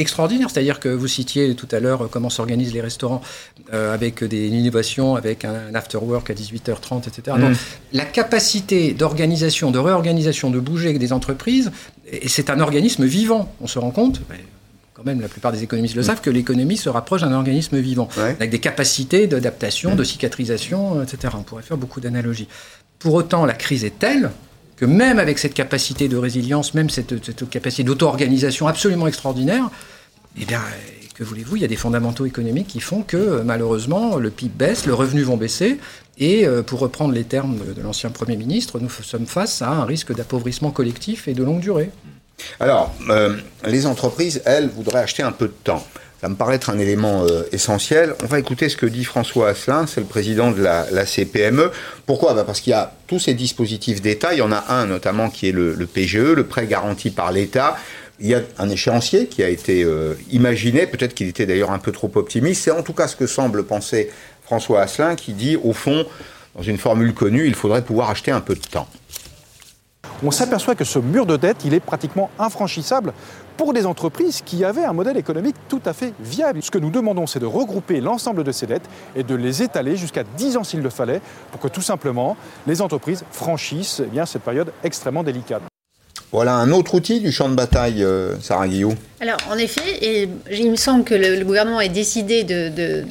extraordinaire. 0.00 0.50
C'est-à-dire 0.50 0.80
que 0.80 0.88
vous 0.88 1.08
citiez 1.08 1.54
tout 1.54 1.68
à 1.70 1.80
l'heure 1.80 2.08
comment 2.10 2.30
s'organisent 2.30 2.72
les 2.72 2.80
restaurants 2.80 3.20
euh, 3.72 3.94
avec 3.94 4.24
des 4.24 4.48
innovations, 4.48 5.16
avec 5.16 5.44
un 5.44 5.74
after-work 5.74 6.30
à 6.30 6.34
18h30, 6.34 7.08
etc. 7.08 7.36
Mmh. 7.36 7.40
Donc, 7.40 7.56
la 7.92 8.04
capacité 8.04 8.92
d'organisation, 8.92 9.70
de 9.70 9.78
réorganisation, 9.78 10.50
de 10.50 10.60
bouger 10.60 10.88
avec 10.88 10.98
des 10.98 11.12
entreprises, 11.12 11.70
et 12.10 12.28
c'est 12.28 12.50
un 12.50 12.60
organisme 12.60 13.04
vivant. 13.04 13.52
On 13.60 13.66
se 13.66 13.78
rend 13.78 13.90
compte, 13.90 14.20
quand 14.94 15.04
même 15.04 15.20
la 15.20 15.28
plupart 15.28 15.52
des 15.52 15.62
économistes 15.62 15.94
le 15.94 16.02
mmh. 16.02 16.04
savent, 16.04 16.20
que 16.20 16.30
l'économie 16.30 16.76
se 16.76 16.88
rapproche 16.88 17.20
d'un 17.22 17.32
organisme 17.32 17.78
vivant, 17.78 18.08
ouais. 18.16 18.36
avec 18.38 18.50
des 18.50 18.58
capacités 18.58 19.26
d'adaptation, 19.26 19.92
mmh. 19.92 19.96
de 19.96 20.04
cicatrisation, 20.04 21.02
etc. 21.02 21.34
On 21.38 21.42
pourrait 21.42 21.62
faire 21.62 21.76
beaucoup 21.76 22.00
d'analogies. 22.00 22.48
Pour 22.98 23.14
autant, 23.14 23.46
la 23.46 23.54
crise 23.54 23.84
est 23.84 23.98
telle 23.98 24.30
que 24.80 24.86
même 24.86 25.18
avec 25.18 25.38
cette 25.38 25.52
capacité 25.52 26.08
de 26.08 26.16
résilience, 26.16 26.72
même 26.72 26.88
cette, 26.88 27.50
capacité 27.50 27.84
d'auto-organisation 27.84 28.66
absolument 28.66 29.06
extraordinaire, 29.06 29.68
eh 30.40 30.46
bien, 30.46 30.62
que 31.14 31.22
voulez-vous, 31.22 31.56
il 31.56 31.62
y 31.62 31.66
a 31.66 31.68
des 31.68 31.76
fondamentaux 31.76 32.24
économiques 32.24 32.68
qui 32.68 32.80
font 32.80 33.02
que 33.02 33.42
malheureusement 33.42 34.16
le 34.16 34.30
PIB 34.30 34.54
baisse, 34.56 34.86
le 34.86 34.94
revenu 34.94 35.22
vont 35.22 35.36
baisser, 35.36 35.78
et 36.16 36.46
euh, 36.46 36.62
pour 36.62 36.80
reprendre 36.80 37.12
les 37.12 37.24
termes 37.24 37.58
de 37.76 37.82
l'ancien 37.82 38.08
Premier 38.08 38.38
ministre, 38.38 38.80
nous 38.80 38.88
sommes 38.88 39.26
face 39.26 39.60
à 39.60 39.68
un 39.68 39.84
risque 39.84 40.14
d'appauvrissement 40.14 40.70
collectif 40.70 41.28
et 41.28 41.34
de 41.34 41.44
longue 41.44 41.60
durée. 41.60 41.90
Alors, 42.58 42.94
euh, 43.08 43.36
les 43.66 43.86
entreprises, 43.86 44.42
elles, 44.44 44.68
voudraient 44.68 45.00
acheter 45.00 45.22
un 45.22 45.32
peu 45.32 45.46
de 45.46 45.54
temps. 45.64 45.84
Ça 46.20 46.28
me 46.28 46.34
paraît 46.34 46.56
être 46.56 46.68
un 46.68 46.78
élément 46.78 47.24
euh, 47.24 47.44
essentiel. 47.50 48.14
On 48.22 48.26
va 48.26 48.38
écouter 48.38 48.68
ce 48.68 48.76
que 48.76 48.84
dit 48.84 49.04
François 49.04 49.48
Asselin, 49.48 49.86
c'est 49.86 50.02
le 50.02 50.06
président 50.06 50.50
de 50.50 50.62
la, 50.62 51.06
CPME. 51.06 51.70
Pourquoi? 52.04 52.34
Bah 52.34 52.44
Parce 52.44 52.60
qu'il 52.60 52.72
y 52.72 52.74
a 52.74 52.92
tous 53.06 53.18
ces 53.18 53.32
dispositifs 53.32 54.02
d'État. 54.02 54.34
Il 54.34 54.38
y 54.38 54.42
en 54.42 54.52
a 54.52 54.64
un 54.68 54.84
notamment 54.84 55.30
qui 55.30 55.48
est 55.48 55.52
le, 55.52 55.74
PGE, 55.86 56.34
le 56.34 56.44
prêt 56.44 56.66
garanti 56.66 57.10
par 57.10 57.32
l'État. 57.32 57.78
Il 58.20 58.26
y 58.26 58.34
a 58.34 58.42
un 58.58 58.68
échéancier 58.68 59.28
qui 59.28 59.42
a 59.42 59.48
été 59.48 59.82
euh, 59.82 60.12
imaginé, 60.30 60.86
peut-être 60.86 61.14
qu'il 61.14 61.26
était 61.26 61.46
d'ailleurs 61.46 61.70
un 61.70 61.78
peu 61.78 61.90
trop 61.90 62.10
optimiste. 62.16 62.64
C'est 62.64 62.70
en 62.70 62.82
tout 62.82 62.92
cas 62.92 63.08
ce 63.08 63.16
que 63.16 63.26
semble 63.26 63.64
penser 63.64 64.10
François 64.42 64.82
Asselin, 64.82 65.14
qui 65.14 65.32
dit, 65.32 65.56
au 65.56 65.72
fond, 65.72 66.04
dans 66.54 66.62
une 66.62 66.76
formule 66.76 67.14
connue, 67.14 67.46
il 67.46 67.54
faudrait 67.54 67.82
pouvoir 67.82 68.10
acheter 68.10 68.30
un 68.30 68.42
peu 68.42 68.54
de 68.54 68.60
temps. 68.60 68.88
On 70.22 70.30
s'aperçoit 70.30 70.74
que 70.74 70.84
ce 70.84 70.98
mur 70.98 71.24
de 71.24 71.38
dette, 71.38 71.64
il 71.64 71.72
est 71.72 71.80
pratiquement 71.80 72.30
infranchissable 72.38 73.14
pour 73.56 73.72
des 73.72 73.86
entreprises 73.86 74.42
qui 74.44 74.64
avaient 74.64 74.84
un 74.84 74.92
modèle 74.92 75.16
économique 75.16 75.56
tout 75.68 75.80
à 75.86 75.94
fait 75.94 76.12
viable. 76.20 76.62
Ce 76.62 76.70
que 76.70 76.78
nous 76.78 76.90
demandons, 76.90 77.26
c'est 77.26 77.38
de 77.38 77.46
regrouper 77.46 78.02
l'ensemble 78.02 78.44
de 78.44 78.52
ces 78.52 78.66
dettes 78.66 78.88
et 79.16 79.22
de 79.22 79.34
les 79.34 79.62
étaler 79.62 79.96
jusqu'à 79.96 80.24
10 80.36 80.58
ans 80.58 80.64
s'il 80.64 80.80
le 80.80 80.90
fallait, 80.90 81.22
pour 81.50 81.60
que 81.60 81.68
tout 81.68 81.80
simplement 81.80 82.36
les 82.66 82.82
entreprises 82.82 83.24
franchissent 83.32 84.02
eh 84.04 84.08
bien, 84.08 84.26
cette 84.26 84.42
période 84.42 84.72
extrêmement 84.84 85.22
délicate. 85.22 85.62
Voilà 86.32 86.54
un 86.54 86.70
autre 86.70 86.94
outil 86.94 87.20
du 87.20 87.32
champ 87.32 87.48
de 87.48 87.54
bataille, 87.54 88.04
euh, 88.04 88.38
Sarah 88.40 88.68
Guillaume. 88.68 88.94
Alors, 89.20 89.38
en 89.50 89.56
effet, 89.56 90.04
et 90.04 90.28
il 90.52 90.70
me 90.70 90.76
semble 90.76 91.04
que 91.04 91.14
le, 91.14 91.42
gouvernement 91.44 91.80
ait 91.80 91.88
décidé 91.88 92.44
de, 92.44 92.68
de, 92.68 93.04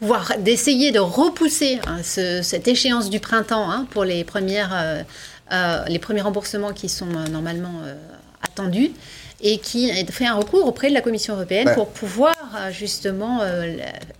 pouvoir 0.00 0.32
d'essayer 0.38 0.90
de 0.90 0.98
repousser 0.98 1.80
hein, 1.86 1.98
cette 2.02 2.66
échéance 2.66 3.08
du 3.08 3.20
printemps 3.20 3.70
hein, 3.70 3.86
pour 3.90 4.04
les 4.04 4.24
premières 4.24 4.72
euh, 4.74 5.02
les 5.88 5.98
premiers 5.98 6.22
remboursements 6.22 6.72
qui 6.72 6.88
sont 6.88 7.06
normalement 7.30 7.82
attendus 8.42 8.90
et 9.40 9.58
qui 9.58 9.90
a 9.90 10.04
fait 10.06 10.26
un 10.26 10.34
recours 10.34 10.66
auprès 10.66 10.88
de 10.88 10.94
la 10.94 11.00
Commission 11.00 11.34
européenne 11.34 11.70
pour 11.74 11.90
pouvoir 11.90 12.34
justement 12.70 13.40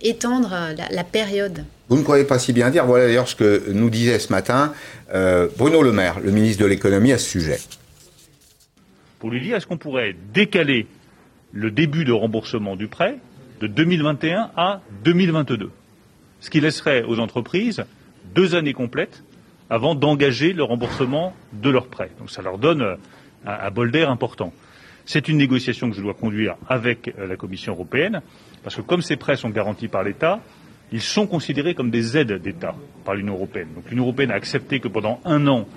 étendre 0.01 0.55
la, 0.89 1.03
période. 1.03 1.65
Vous 1.89 1.97
ne 1.97 2.03
croyez 2.03 2.23
pas 2.23 2.39
si 2.39 2.53
bien 2.53 2.69
dire. 2.69 2.85
Voilà 2.85 3.07
d'ailleurs 3.07 3.27
ce 3.27 3.35
que 3.35 3.63
nous 3.71 3.89
disait 3.89 4.19
ce 4.19 4.31
matin 4.31 4.73
Bruno 5.57 5.81
Le 5.81 5.91
Maire, 5.91 6.19
le 6.19 6.31
ministre 6.31 6.63
de 6.63 6.67
l'économie, 6.67 7.11
à 7.11 7.17
ce 7.17 7.27
sujet 7.27 7.59
pour 9.19 9.31
lui 9.31 9.41
dire 9.41 9.55
est-ce 9.55 9.67
qu'on 9.67 9.77
pourrait 9.77 10.15
décaler 10.33 10.87
le 11.51 11.71
début 11.71 12.05
de 12.05 12.11
remboursement 12.11 12.75
du 12.75 12.87
prêt 12.87 13.17
de 13.61 13.67
2021 13.67 14.51
à 14.55 14.81
2022, 15.03 15.71
ce 16.41 16.49
qui 16.49 16.59
laisserait 16.59 17.03
aux 17.03 17.19
entreprises 17.19 17.83
deux 18.35 18.55
années 18.55 18.73
complètes 18.73 19.23
avant 19.69 19.95
d'engager 19.95 20.53
le 20.53 20.63
remboursement 20.63 21.33
de 21.53 21.69
leurs 21.69 21.87
prêts. 21.87 22.11
Donc 22.19 22.29
ça 22.29 22.41
leur 22.41 22.57
donne 22.57 22.97
un, 23.45 23.71
bol 23.71 23.91
d'air 23.91 24.09
important. 24.09 24.53
C'est 25.05 25.27
une 25.27 25.37
négociation 25.37 25.89
que 25.89 25.95
je 25.95 26.01
dois 26.01 26.13
conduire 26.13 26.55
avec 26.67 27.13
euh, 27.17 27.27
la 27.27 27.37
Commission 27.37 27.73
européenne, 27.73 28.21
parce 28.63 28.75
que 28.75 28.81
comme 28.81 29.01
ces 29.01 29.15
prêts 29.15 29.37
sont 29.37 29.49
garantis 29.49 29.87
par 29.87 30.03
l'État, 30.03 30.41
ils 30.91 31.01
sont 31.01 31.27
considérés 31.27 31.75
comme 31.75 31.91
des 31.91 32.17
aides 32.17 32.41
d'État 32.41 32.75
par 33.05 33.15
l'Union 33.15 33.33
européenne. 33.33 33.69
Donc 33.75 33.89
l'Union 33.89 34.03
européenne 34.03 34.31
a 34.31 34.35
accepté 34.35 34.79
que 34.79 34.87
pendant 34.87 35.19
un 35.25 35.47
an, 35.47 35.67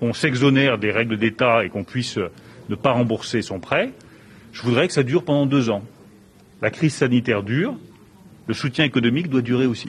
on 0.00 0.12
s'exonère 0.12 0.78
des 0.78 0.90
règles 0.90 1.16
d'État 1.18 1.64
et 1.64 1.70
qu'on 1.70 1.84
puisse 1.84 2.18
ne 2.68 2.74
pas 2.74 2.92
rembourser 2.92 3.42
son 3.42 3.60
prêt. 3.60 3.90
Je 4.52 4.62
voudrais 4.62 4.86
que 4.86 4.94
ça 4.94 5.02
dure 5.02 5.24
pendant 5.24 5.46
deux 5.46 5.70
ans. 5.70 5.82
La 6.62 6.70
crise 6.70 6.94
sanitaire 6.94 7.42
dure, 7.42 7.76
le 8.46 8.54
soutien 8.54 8.84
économique 8.84 9.28
doit 9.28 9.42
durer 9.42 9.66
aussi. 9.66 9.88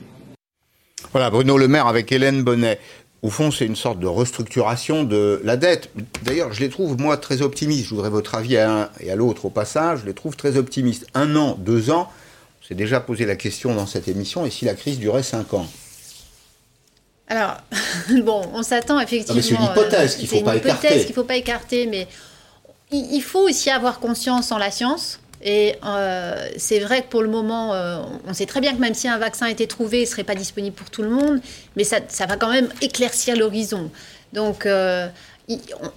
Voilà, 1.11 1.29
Bruno 1.29 1.57
Le 1.57 1.67
Maire 1.67 1.87
avec 1.87 2.11
Hélène 2.11 2.43
Bonnet. 2.43 2.79
Au 3.25 3.31
fond, 3.31 3.49
c'est 3.49 3.65
une 3.65 3.75
sorte 3.75 3.97
de 3.97 4.05
restructuration 4.05 5.03
de 5.03 5.41
la 5.43 5.57
dette. 5.57 5.89
D'ailleurs, 6.21 6.53
je 6.53 6.59
les 6.59 6.69
trouve, 6.69 6.95
moi, 7.01 7.17
très 7.17 7.41
optimistes. 7.41 7.85
Je 7.85 7.95
voudrais 7.95 8.11
votre 8.11 8.35
avis 8.35 8.55
à 8.55 8.67
l'un 8.67 8.89
et 8.99 9.09
à 9.09 9.15
l'autre 9.15 9.45
au 9.45 9.49
passage. 9.49 10.01
Je 10.01 10.05
les 10.05 10.13
trouve 10.13 10.35
très 10.35 10.57
optimistes. 10.57 11.07
Un 11.15 11.35
an, 11.35 11.55
deux 11.59 11.89
ans, 11.89 12.07
on 12.61 12.67
s'est 12.67 12.75
déjà 12.75 12.99
posé 12.99 13.25
la 13.25 13.35
question 13.35 13.73
dans 13.73 13.87
cette 13.87 14.07
émission, 14.07 14.45
et 14.45 14.51
si 14.51 14.65
la 14.65 14.75
crise 14.75 14.99
durait 14.99 15.23
cinq 15.23 15.55
ans? 15.55 15.65
Alors, 17.27 17.57
bon, 18.23 18.43
on 18.53 18.61
s'attend 18.61 18.99
effectivement. 18.99 19.41
C'est 19.41 19.55
une 19.55 19.63
hypothèse 19.63 20.17
qu'il 20.17 20.25
ne 20.25 20.29
faut 20.29 20.41
pas 20.41 20.57
écarter. 20.57 20.69
C'est 20.69 20.87
une 20.87 20.93
hypothèse 20.93 21.01
qu'il 21.05 21.09
ne 21.09 21.15
faut 21.15 21.23
pas 21.23 21.37
écarter, 21.37 21.87
mais 21.87 22.07
il 22.91 23.21
faut 23.21 23.49
aussi 23.49 23.71
avoir 23.71 23.99
conscience 23.99 24.51
en 24.51 24.59
la 24.59 24.69
science. 24.69 25.19
Et 25.41 25.75
euh, 25.85 26.49
c'est 26.57 26.79
vrai 26.79 27.01
que 27.01 27.07
pour 27.07 27.21
le 27.21 27.29
moment, 27.29 27.73
euh, 27.73 28.01
on 28.27 28.33
sait 28.33 28.45
très 28.45 28.61
bien 28.61 28.73
que 28.73 28.79
même 28.79 28.93
si 28.93 29.07
un 29.07 29.17
vaccin 29.17 29.47
était 29.47 29.67
trouvé, 29.67 29.99
il 29.99 30.05
ne 30.05 30.07
serait 30.07 30.23
pas 30.23 30.35
disponible 30.35 30.75
pour 30.75 30.89
tout 30.89 31.03
le 31.03 31.09
monde, 31.09 31.39
mais 31.75 31.83
ça, 31.83 31.99
va 32.27 32.37
quand 32.37 32.51
même 32.51 32.69
éclaircir 32.81 33.35
l'horizon. 33.35 33.91
Donc, 34.33 34.65
euh, 34.65 35.07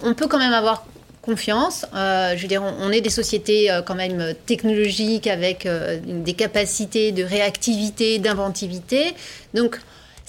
on 0.03 0.13
peut 0.13 0.27
quand 0.27 0.37
même 0.37 0.53
avoir 0.53 0.85
confiance. 1.21 1.85
je 1.93 2.41
veux 2.41 2.47
dire, 2.47 2.63
on, 2.63 2.91
est 2.91 3.01
des 3.01 3.09
sociétés 3.09 3.69
quand 3.85 3.95
même 3.95 4.33
technologiques 4.45 5.27
avec 5.27 5.67
des 6.03 6.33
capacités 6.33 7.11
de 7.11 7.23
réactivité, 7.23 8.19
d'inventivité. 8.19 9.13
Donc, 9.53 9.79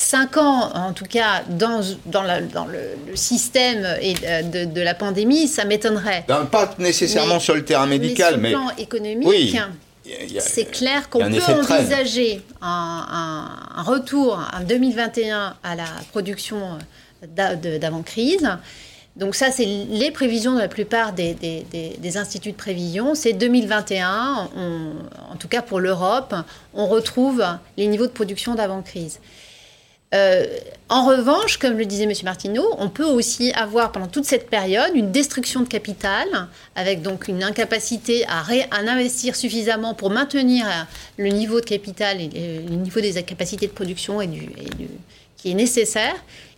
Cinq 0.02 0.38
ans, 0.38 0.70
en 0.74 0.94
tout 0.94 1.04
cas, 1.04 1.42
dans, 1.46 1.82
dans, 2.06 2.22
dans 2.50 2.64
le, 2.64 3.14
système 3.16 3.84
et 4.00 4.14
euh, 4.24 4.64
de, 4.64 4.80
la 4.80 4.94
pandémie, 4.94 5.46
ça 5.46 5.66
m'étonnerait. 5.66 6.24
pas 6.26 6.74
nécessairement 6.78 7.38
sur 7.38 7.54
le 7.54 7.66
terrain 7.66 7.86
médical, 7.86 8.38
mais. 8.38 8.48
Sur 8.48 8.60
le 8.60 8.64
plan 8.64 8.76
économique. 8.78 9.58
c'est 10.38 10.70
clair 10.70 11.10
qu'on 11.10 11.30
peut 11.30 11.42
envisager 11.70 12.40
un, 12.62 13.46
retour 13.84 14.40
en 14.58 14.64
2021 14.64 15.56
à 15.62 15.76
la 15.76 15.84
production 16.12 16.78
d'avant-crise. 17.22 18.48
Donc 19.16 19.34
ça, 19.34 19.50
c'est 19.50 19.66
les 19.66 20.10
prévisions 20.10 20.54
de 20.54 20.60
la 20.60 20.68
plupart 20.68 21.12
des, 21.12 21.34
des, 21.34 22.16
instituts 22.16 22.52
de 22.52 22.56
prévision. 22.56 23.14
C'est 23.14 23.34
2021, 23.34 24.48
en 25.30 25.36
tout 25.38 25.48
cas 25.48 25.60
pour 25.60 25.78
l'Europe, 25.78 26.34
on 26.72 26.86
retrouve 26.86 27.44
les 27.76 27.86
niveaux 27.86 28.06
de 28.06 28.12
production 28.12 28.54
d'avant-crise. 28.54 29.20
Euh, 30.12 30.44
en 30.88 31.06
revanche, 31.06 31.56
comme 31.56 31.78
le 31.78 31.86
disait 31.86 32.02
M. 32.02 32.12
Martineau, 32.24 32.66
on 32.78 32.88
peut 32.88 33.04
aussi 33.04 33.52
avoir 33.52 33.92
pendant 33.92 34.08
toute 34.08 34.24
cette 34.24 34.50
période 34.50 34.90
une 34.94 35.12
destruction 35.12 35.60
de 35.60 35.68
capital, 35.68 36.26
avec 36.74 37.00
donc 37.00 37.28
une 37.28 37.44
incapacité 37.44 38.24
à, 38.26 38.44
investir 38.72 39.36
suffisamment 39.36 39.94
pour 39.94 40.10
maintenir 40.10 40.66
le 41.16 41.28
niveau 41.28 41.60
de 41.60 41.64
capital 41.64 42.20
et 42.20 42.60
le 42.68 42.74
niveau 42.74 43.00
des 43.00 43.22
capacités 43.22 43.68
de 43.68 43.72
production 43.72 44.18
qui 45.36 45.52
est 45.52 45.54
nécessaire. 45.54 46.14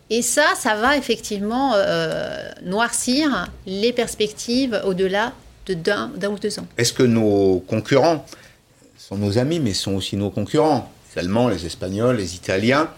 Et 0.08 0.22
ça, 0.22 0.44
ça 0.56 0.74
va 0.76 0.96
effectivement 0.96 1.74
euh, 1.74 2.50
noircir 2.64 3.50
les 3.66 3.92
perspectives 3.92 4.80
au-delà 4.84 5.32
de 5.66 5.74
d'un 5.74 6.10
ou 6.30 6.38
deux 6.38 6.58
ans. 6.58 6.66
Est-ce 6.78 6.92
que 6.92 7.02
nos 7.02 7.62
concurrents 7.66 8.26
sont 8.98 9.16
nos 9.16 9.38
amis, 9.38 9.60
mais 9.60 9.74
sont 9.74 9.94
aussi 9.94 10.16
nos 10.16 10.30
concurrents 10.30 10.90
Les 11.14 11.20
Allemands, 11.20 11.48
les 11.48 11.66
Espagnols, 11.66 12.16
les 12.16 12.34
Italiens 12.34 12.88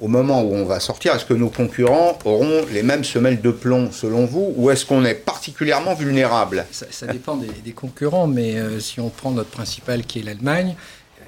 au 0.00 0.08
moment 0.08 0.42
où 0.42 0.54
on 0.54 0.64
va 0.64 0.80
sortir, 0.80 1.14
est-ce 1.14 1.24
que 1.24 1.34
nos 1.34 1.50
concurrents 1.50 2.18
auront 2.24 2.64
les 2.72 2.82
mêmes 2.82 3.04
semelles 3.04 3.40
de 3.40 3.50
plomb 3.50 3.90
selon 3.92 4.26
vous 4.26 4.52
ou 4.56 4.70
est-ce 4.70 4.84
qu'on 4.84 5.04
est 5.04 5.14
particulièrement 5.14 5.94
vulnérable? 5.94 6.66
Ça, 6.70 7.06
dépend 7.06 7.36
des, 7.36 7.72
concurrents, 7.72 8.26
mais 8.26 8.56
euh, 8.56 8.80
si 8.80 9.00
on 9.00 9.08
prend 9.08 9.30
notre 9.30 9.50
principal 9.50 10.04
qui 10.04 10.20
est 10.20 10.22
l'Allemagne, 10.22 10.74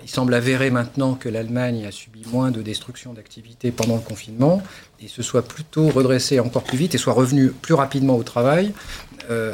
il 0.02 0.09
semble 0.09 0.35
avéré 0.35 0.70
maintenant 0.70 1.14
que 1.14 1.29
l'Allemagne 1.29 1.85
a 1.85 1.90
subi 1.90 2.22
moins 2.31 2.52
de 2.52 2.62
destruction 2.62 3.12
d'activité 3.12 3.72
pendant 3.72 3.96
le 3.96 4.00
confinement 4.00 4.62
et 5.00 5.09
se 5.09 5.20
soit 5.20 5.42
plutôt 5.42 5.88
redressée 5.88 6.38
encore 6.38 6.62
plus 6.62 6.79
vite 6.79 6.94
et 6.94 6.98
soit 6.98 7.12
revenue 7.12 7.50
plus 7.50 7.74
rapidement 7.74 8.16
au 8.16 8.22
travail. 8.22 8.72
Euh, 9.31 9.52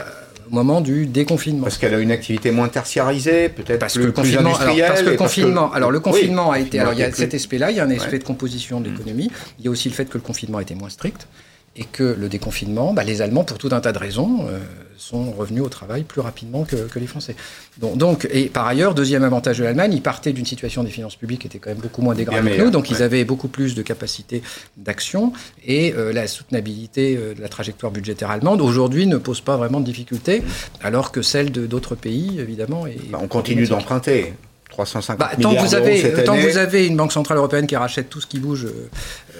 au 0.52 0.54
moment 0.54 0.80
du 0.80 1.06
déconfinement. 1.06 1.64
Parce 1.64 1.78
qu'elle 1.78 1.94
a 1.94 1.98
une 1.98 2.12
activité 2.12 2.50
moins 2.50 2.68
tertiarisée, 2.68 3.48
peut-être 3.48 3.80
parce 3.80 3.94
que 3.94 4.02
le 4.02 4.12
confinement, 4.12 4.54
alors, 4.54 4.76
parce 4.86 5.02
que 5.02 5.10
le 5.10 5.16
confinement, 5.16 5.72
alors 5.72 5.90
le 5.90 6.00
confinement 6.00 6.50
a 6.52 6.60
été, 6.60 6.78
alors 6.78 6.92
il 6.92 7.00
y 7.00 7.02
a 7.02 7.10
cet 7.10 7.34
aspect-là, 7.34 7.70
il 7.70 7.78
y 7.78 7.80
a 7.80 7.84
un 7.84 7.90
aspect 7.90 8.18
de 8.18 8.24
composition 8.24 8.80
de 8.80 8.90
l'économie, 8.90 9.30
il 9.58 9.64
y 9.64 9.68
a 9.68 9.70
aussi 9.70 9.88
le 9.88 9.94
fait 9.94 10.04
que 10.04 10.18
le 10.18 10.22
confinement 10.22 10.58
a 10.58 10.62
été 10.62 10.74
moins 10.74 10.90
strict 10.90 11.26
et 11.74 11.84
que 11.84 12.02
le 12.18 12.28
déconfinement, 12.28 12.92
bah, 12.92 13.02
les 13.02 13.22
Allemands, 13.22 13.44
pour 13.44 13.56
tout 13.56 13.70
un 13.72 13.80
tas 13.80 13.92
de 13.92 13.98
raisons, 13.98 14.46
euh, 14.50 14.58
sont 14.96 15.32
revenus 15.32 15.62
au 15.62 15.68
travail 15.68 16.02
plus 16.02 16.20
rapidement 16.20 16.64
que, 16.64 16.98
les 16.98 17.06
Français. 17.06 17.34
Donc, 17.78 17.96
donc, 17.96 18.28
et 18.30 18.46
par 18.46 18.66
ailleurs, 18.66 18.94
deuxième 18.94 19.24
avantage 19.24 19.58
de 19.58 19.64
l'Allemagne, 19.64 19.92
ils 19.94 20.02
partaient 20.02 20.32
d'une 20.32 20.46
situation 20.46 20.84
des 20.84 20.90
finances 20.90 21.16
publiques 21.16 21.40
qui 21.40 21.46
était 21.46 21.58
quand 21.58 21.70
même 21.70 21.78
beaucoup 21.78 22.02
moins 22.02 22.14
dégradée 22.14 22.56
que 22.56 22.62
nous, 22.62 22.70
donc 22.70 22.90
ils 22.90 23.02
avaient 23.02 23.24
beaucoup 23.24 23.48
plus 23.48 23.74
de 23.74 23.82
capacité 23.82 24.42
d'action, 24.76 25.32
et 25.64 25.94
euh, 25.94 26.12
la 26.12 26.26
soutenabilité 26.26 27.16
euh, 27.16 27.34
de 27.34 27.40
la 27.40 27.48
trajectoire 27.48 27.92
budgétaire 27.92 28.30
allemande, 28.30 28.60
aujourd'hui, 28.60 29.06
ne 29.06 29.16
pose 29.16 29.40
pas 29.40 29.56
vraiment 29.56 29.80
de 29.80 29.86
difficultés, 29.86 30.42
alors 30.82 31.12
que 31.12 31.22
celle 31.22 31.50
d'autres 31.50 31.94
pays, 31.94 32.38
évidemment... 32.38 32.86
Est 32.86 33.10
bah, 33.10 33.18
on 33.20 33.28
continue 33.28 33.66
d'emprunter. 33.66 34.34
350 34.72 35.18
bah, 35.18 35.30
tant 35.40 35.50
milliards 35.50 35.64
vous 35.64 35.74
avez, 35.74 36.24
tant 36.24 36.34
que 36.34 36.50
vous 36.50 36.56
avez 36.56 36.86
une 36.86 36.96
banque 36.96 37.12
centrale 37.12 37.38
européenne 37.38 37.66
qui 37.66 37.76
rachète 37.76 38.08
tout 38.08 38.20
ce 38.20 38.26
qui 38.26 38.38
bouge, 38.38 38.66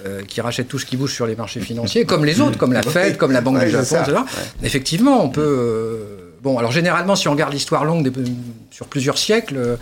euh, 0.05 0.21
qui 0.27 0.41
rachète 0.41 0.67
tout 0.67 0.79
ce 0.79 0.85
qui 0.85 0.95
bouge 0.95 1.13
sur 1.13 1.25
les 1.25 1.35
marchés 1.35 1.59
financiers, 1.59 2.05
comme 2.05 2.23
les 2.23 2.39
autres, 2.39 2.57
comme 2.57 2.73
la 2.73 2.83
Fed, 2.95 3.17
comme 3.17 3.31
la 3.31 3.41
Banque 3.41 3.59
du 3.59 3.69
Japon, 3.69 3.97
etc. 4.01 4.19
Effectivement, 4.63 5.23
on 5.23 5.29
peut. 5.29 5.41
Euh, 5.41 6.33
bon, 6.41 6.57
alors 6.57 6.71
généralement, 6.71 7.15
si 7.15 7.27
on 7.27 7.31
regarde 7.31 7.53
l'histoire 7.53 7.83
longue 7.83 8.11
sur 8.71 8.87
plusieurs 8.87 9.17
siècles. 9.17 9.77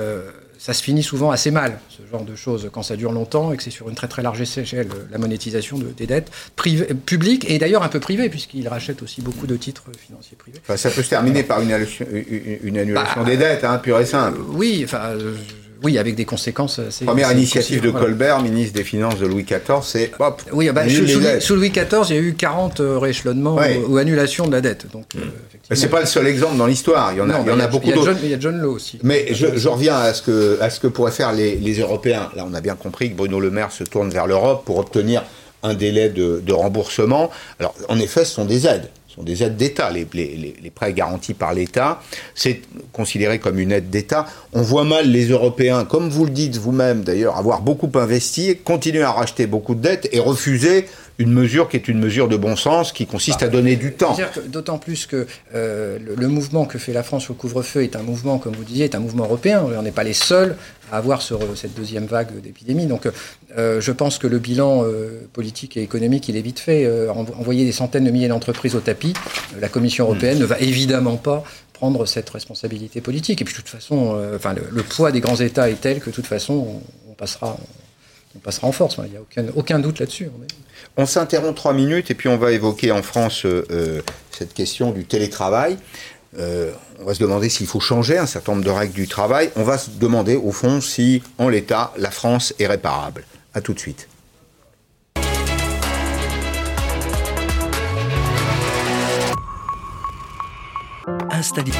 Euh, 0.00 0.30
ça 0.64 0.72
se 0.72 0.82
finit 0.82 1.02
souvent 1.02 1.30
assez 1.30 1.50
mal, 1.50 1.78
ce 1.90 2.00
genre 2.10 2.24
de 2.24 2.34
choses, 2.34 2.70
quand 2.72 2.82
ça 2.82 2.96
dure 2.96 3.12
longtemps 3.12 3.52
et 3.52 3.58
que 3.58 3.62
c'est 3.62 3.70
sur 3.70 3.90
une 3.90 3.94
très 3.94 4.08
très 4.08 4.22
large 4.22 4.40
échelle 4.40 4.88
la 5.10 5.18
monétisation 5.18 5.78
des 5.78 6.06
dettes 6.06 6.30
publiques 7.04 7.44
et 7.50 7.58
d'ailleurs 7.58 7.82
un 7.82 7.90
peu 7.90 8.00
privées, 8.00 8.30
puisqu'ils 8.30 8.66
rachètent 8.66 9.02
aussi 9.02 9.20
beaucoup 9.20 9.46
de 9.46 9.56
titres 9.56 9.84
financiers 9.94 10.38
privés. 10.38 10.60
ça 10.74 10.90
peut 10.90 11.02
se 11.02 11.10
terminer 11.10 11.42
par 11.42 11.60
une, 11.60 11.70
annulation, 11.70 12.06
une 12.62 12.78
annulation 12.78 13.20
bah, 13.20 13.26
des 13.26 13.36
dettes, 13.36 13.62
hein, 13.62 13.76
pure 13.76 14.00
et 14.00 14.06
simple. 14.06 14.40
oui, 14.54 14.80
enfin. 14.86 15.18
Oui, 15.84 15.98
avec 15.98 16.14
des 16.14 16.24
conséquences. 16.24 16.80
Première 17.04 17.30
initiative 17.32 17.82
de 17.82 17.90
Colbert, 17.90 18.42
ministre 18.42 18.74
des 18.74 18.84
Finances 18.84 19.18
de 19.18 19.26
Louis 19.26 19.44
XIV, 19.44 19.82
c'est 19.82 20.10
hop. 20.18 20.42
Oui, 20.52 20.70
bah, 20.70 20.88
sous, 20.88 21.54
Louis, 21.54 21.70
XIV, 21.70 22.06
il 22.08 22.14
y 22.14 22.18
a 22.18 22.22
eu 22.22 22.34
40 22.34 22.80
euh, 22.80 22.98
rééchelonnements 22.98 23.58
ou, 23.88 23.98
annulations 23.98 24.46
de 24.46 24.52
la 24.52 24.60
dette. 24.60 24.90
Donc, 24.90 25.04
euh, 25.16 25.20
c'est 25.72 25.88
pas 25.88 26.00
le 26.00 26.06
seul 26.06 26.26
exemple 26.26 26.56
dans 26.56 26.66
l'histoire. 26.66 27.12
Il 27.12 27.18
y 27.18 27.20
en 27.20 27.28
a, 27.28 27.40
il 27.40 27.48
y 27.48 27.50
en 27.50 27.60
a, 27.60 27.66
beaucoup 27.66 27.92
d'autres. 27.92 28.16
Il 28.22 28.30
y 28.30 28.34
a 28.34 28.40
John 28.40 28.58
Law 28.58 28.72
aussi. 28.72 28.98
Mais 29.02 29.34
je, 29.34 29.68
reviens 29.68 29.96
à 29.96 30.14
ce 30.14 30.22
que, 30.22 30.58
à 30.60 30.70
ce 30.70 30.80
que 30.80 30.86
pourraient 30.86 31.12
faire 31.12 31.32
les, 31.32 31.56
les, 31.56 31.80
Européens. 31.80 32.30
Là, 32.34 32.46
on 32.48 32.54
a 32.54 32.60
bien 32.60 32.76
compris 32.76 33.10
que 33.10 33.16
Bruno 33.16 33.38
Le 33.38 33.50
Maire 33.50 33.72
se 33.72 33.84
tourne 33.84 34.10
vers 34.10 34.26
l'Europe 34.26 34.64
pour 34.64 34.78
obtenir 34.78 35.22
un 35.62 35.74
délai 35.74 36.08
de, 36.08 36.42
de 36.44 36.52
remboursement. 36.52 37.30
Alors, 37.58 37.74
en 37.88 37.98
effet, 37.98 38.24
ce 38.24 38.34
sont 38.34 38.44
des 38.44 38.66
aides 38.66 38.88
sont 39.14 39.22
des 39.22 39.42
aides 39.42 39.56
d'État, 39.56 39.90
les, 39.90 40.04
prêts 40.74 40.92
garantis 40.92 41.34
par 41.34 41.54
l'État, 41.54 42.00
c'est 42.34 42.62
considéré 42.92 43.38
comme 43.38 43.58
une 43.58 43.70
aide 43.70 43.90
d'État. 43.90 44.26
On 44.52 44.62
voit 44.62 44.84
mal 44.84 45.08
les 45.08 45.28
Européens, 45.28 45.84
comme 45.84 46.08
vous 46.08 46.24
le 46.24 46.32
dites 46.32 46.56
vous-même 46.56 47.04
d'ailleurs, 47.04 47.36
avoir 47.36 47.60
beaucoup 47.60 47.90
investi, 47.94 48.56
continuer 48.64 49.02
à 49.02 49.12
racheter 49.12 49.46
beaucoup 49.46 49.74
de 49.74 49.82
dettes 49.82 50.08
et 50.12 50.18
refuser 50.18 50.86
une 51.18 51.32
mesure 51.32 51.68
qui 51.68 51.76
est 51.76 51.88
une 51.88 52.00
mesure 52.00 52.28
de 52.28 52.36
bon 52.36 52.56
sens, 52.56 52.92
qui 52.92 53.06
consiste 53.06 53.42
à 53.42 53.48
donner 53.48 53.76
du 53.76 53.92
temps. 53.92 54.16
D'autant 54.48 54.78
plus 54.78 55.06
que 55.06 55.26
euh, 55.54 55.98
le, 56.16 56.28
mouvement 56.28 56.64
que 56.64 56.78
fait 56.78 56.92
la 56.92 57.02
France 57.02 57.30
au 57.30 57.34
couvre-feu 57.34 57.82
est 57.82 57.94
un 57.96 58.02
mouvement, 58.02 58.38
comme 58.38 58.54
vous 58.54 58.64
disiez, 58.64 58.86
est 58.86 58.94
un 58.94 59.00
mouvement 59.00 59.24
européen. 59.24 59.64
On 59.64 59.82
n'est 59.82 59.92
pas 59.92 60.04
les 60.04 60.12
seuls 60.12 60.56
à 60.90 60.98
avoir 60.98 61.22
cette 61.22 61.74
deuxième 61.74 62.06
vague 62.06 62.40
d'épidémie. 62.40 62.86
Donc 62.86 63.08
euh, 63.56 63.80
je 63.80 63.92
pense 63.92 64.18
que 64.18 64.26
le 64.26 64.38
bilan 64.38 64.82
euh, 64.84 65.20
politique 65.32 65.76
et 65.76 65.82
économique, 65.82 66.28
il 66.28 66.36
est 66.36 66.42
vite 66.42 66.58
fait. 66.58 66.88
envoyer 67.38 67.64
des 67.64 67.72
centaines 67.72 68.04
de 68.04 68.10
milliers 68.10 68.28
d'entreprises 68.28 68.74
au 68.74 68.80
tapis, 68.80 69.14
la 69.60 69.68
Commission 69.68 70.04
européenne 70.06 70.38
ne 70.38 70.44
va 70.44 70.58
évidemment 70.58 71.16
pas 71.16 71.44
prendre 71.72 72.06
cette 72.06 72.30
responsabilité 72.30 73.00
politique. 73.00 73.40
Et 73.40 73.44
puis 73.44 73.54
de 73.54 73.58
toute 73.58 73.68
façon, 73.68 74.20
enfin, 74.34 74.54
le, 74.54 74.82
poids 74.82 75.12
des 75.12 75.20
grands 75.20 75.36
États 75.36 75.70
est 75.70 75.80
tel 75.80 76.00
que 76.00 76.10
de 76.10 76.14
toute 76.14 76.26
façon, 76.26 76.80
on, 77.08 77.12
passera, 77.14 77.56
on 77.60 77.83
passera 78.40 78.66
en 78.66 78.72
force. 78.72 78.96
Il 79.04 79.10
n'y 79.10 79.16
a 79.16 79.20
aucun, 79.20 79.44
aucun 79.54 79.78
doute 79.78 80.00
là-dessus. 80.00 80.28
On 80.96 81.06
s'interrompt 81.06 81.56
trois 81.56 81.72
minutes 81.72 82.10
et 82.10 82.14
puis 82.14 82.28
on 82.28 82.36
va 82.36 82.52
évoquer 82.52 82.92
en 82.92 83.02
France 83.02 83.44
euh, 83.46 83.64
euh, 83.70 84.00
cette 84.30 84.54
question 84.54 84.92
du 84.92 85.04
télétravail. 85.04 85.76
Euh, 86.38 86.72
on 87.00 87.04
va 87.04 87.14
se 87.14 87.20
demander 87.20 87.48
s'il 87.48 87.66
faut 87.66 87.80
changer 87.80 88.18
un 88.18 88.26
certain 88.26 88.52
nombre 88.52 88.64
de 88.64 88.70
règles 88.70 88.94
du 88.94 89.08
travail. 89.08 89.50
On 89.56 89.62
va 89.62 89.78
se 89.78 89.90
demander 89.90 90.36
au 90.36 90.52
fond 90.52 90.80
si, 90.80 91.22
en 91.38 91.48
l'état, 91.48 91.92
la 91.96 92.10
France 92.10 92.54
est 92.58 92.66
réparable. 92.66 93.24
A 93.54 93.60
tout 93.60 93.72
de 93.72 93.78
suite. 93.78 94.08
Installé. 101.30 101.72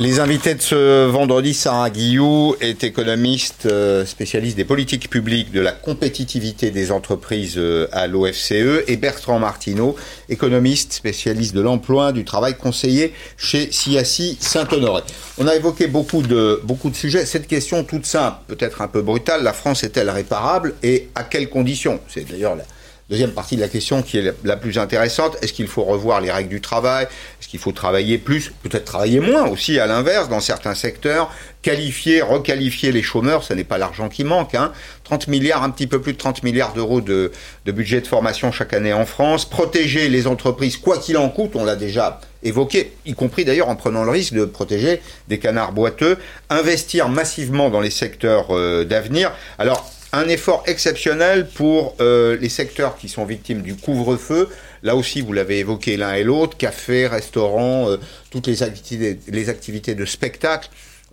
Les 0.00 0.18
invités 0.18 0.56
de 0.56 0.60
ce 0.60 1.06
vendredi, 1.06 1.54
Sarah 1.54 1.88
Guillou 1.88 2.56
est 2.60 2.82
économiste 2.82 3.66
euh, 3.66 4.04
spécialiste 4.04 4.56
des 4.56 4.64
politiques 4.64 5.08
publiques 5.08 5.52
de 5.52 5.60
la 5.60 5.70
compétitivité 5.70 6.72
des 6.72 6.90
entreprises 6.90 7.54
euh, 7.58 7.86
à 7.92 8.08
l'OFCE 8.08 8.82
et 8.88 8.96
Bertrand 8.96 9.38
Martineau, 9.38 9.94
économiste 10.28 10.94
spécialiste 10.94 11.54
de 11.54 11.60
l'emploi, 11.60 12.10
du 12.10 12.24
travail 12.24 12.56
conseiller 12.56 13.14
chez 13.36 13.70
CIACI 13.70 14.36
Saint-Honoré. 14.40 15.02
On 15.38 15.46
a 15.46 15.54
évoqué 15.54 15.86
beaucoup 15.86 16.22
de, 16.22 16.60
beaucoup 16.64 16.90
de 16.90 16.96
sujets. 16.96 17.24
Cette 17.24 17.46
question 17.46 17.84
toute 17.84 18.04
simple, 18.04 18.38
peut-être 18.48 18.82
un 18.82 18.88
peu 18.88 19.00
brutale, 19.00 19.44
la 19.44 19.52
France 19.52 19.84
est-elle 19.84 20.10
réparable 20.10 20.74
et 20.82 21.08
à 21.14 21.22
quelles 21.22 21.48
conditions? 21.48 22.00
C'est 22.08 22.28
d'ailleurs 22.28 22.56
la, 22.56 22.64
Deuxième 23.10 23.32
partie 23.32 23.56
de 23.56 23.60
la 23.60 23.68
question 23.68 24.00
qui 24.00 24.16
est 24.16 24.34
la 24.44 24.56
plus 24.56 24.78
intéressante, 24.78 25.36
est-ce 25.42 25.52
qu'il 25.52 25.68
faut 25.68 25.84
revoir 25.84 26.22
les 26.22 26.30
règles 26.30 26.48
du 26.48 26.62
travail? 26.62 27.04
Est-ce 27.38 27.48
qu'il 27.48 27.60
faut 27.60 27.72
travailler 27.72 28.16
plus 28.16 28.50
Peut-être 28.62 28.86
travailler 28.86 29.20
moins 29.20 29.46
aussi, 29.46 29.78
à 29.78 29.86
l'inverse, 29.86 30.30
dans 30.30 30.40
certains 30.40 30.74
secteurs 30.74 31.30
Qualifier, 31.60 32.22
requalifier 32.22 32.92
les 32.92 33.02
chômeurs, 33.02 33.42
ce 33.44 33.52
n'est 33.52 33.64
pas 33.64 33.76
l'argent 33.76 34.08
qui 34.08 34.24
manque. 34.24 34.54
Hein. 34.54 34.72
30 35.04 35.28
milliards, 35.28 35.62
un 35.62 35.68
petit 35.68 35.86
peu 35.86 36.00
plus 36.00 36.14
de 36.14 36.18
30 36.18 36.42
milliards 36.44 36.72
d'euros 36.72 37.02
de, 37.02 37.30
budget 37.66 38.00
de 38.00 38.06
formation 38.06 38.50
chaque 38.52 38.72
année 38.72 38.94
en 38.94 39.04
France. 39.04 39.44
Protéger 39.44 40.08
les 40.08 40.26
entreprises, 40.26 40.78
quoi 40.78 40.96
qu'il 40.96 41.18
en 41.18 41.28
coûte, 41.28 41.52
on 41.56 41.64
l'a 41.64 41.76
déjà 41.76 42.20
évoqué, 42.42 42.92
y 43.04 43.12
compris 43.12 43.44
d'ailleurs 43.44 43.68
en 43.68 43.76
prenant 43.76 44.04
le 44.04 44.10
risque 44.10 44.32
de 44.32 44.46
protéger 44.46 45.02
des 45.28 45.38
canards 45.38 45.72
boiteux. 45.72 46.16
Investir 46.48 47.10
massivement 47.10 47.68
dans 47.68 47.80
les 47.80 47.90
secteurs 47.90 48.46
euh, 48.50 48.84
d'avenir. 48.84 49.30
Alors, 49.58 49.90
un 50.16 50.28
effort 50.28 50.62
exceptionnel 50.66 51.46
pour 51.46 51.96
euh, 52.00 52.36
les 52.40 52.48
secteurs 52.48 52.96
qui 52.96 53.08
sont 53.08 53.24
victimes 53.24 53.62
du 53.62 53.74
couvre-feu. 53.74 54.48
Là 54.82 54.96
aussi, 54.96 55.20
vous 55.20 55.32
l'avez 55.32 55.58
évoqué 55.58 55.96
l'un 55.96 56.14
et 56.14 56.22
l'autre, 56.24 56.56
café, 56.56 57.06
restaurant, 57.06 57.88
euh, 57.88 57.96
toutes 58.30 58.46
les 58.46 58.62
activités, 58.62 59.18
les 59.28 59.48
activités 59.48 59.94
de 59.94 60.04
spectacle, 60.04 60.68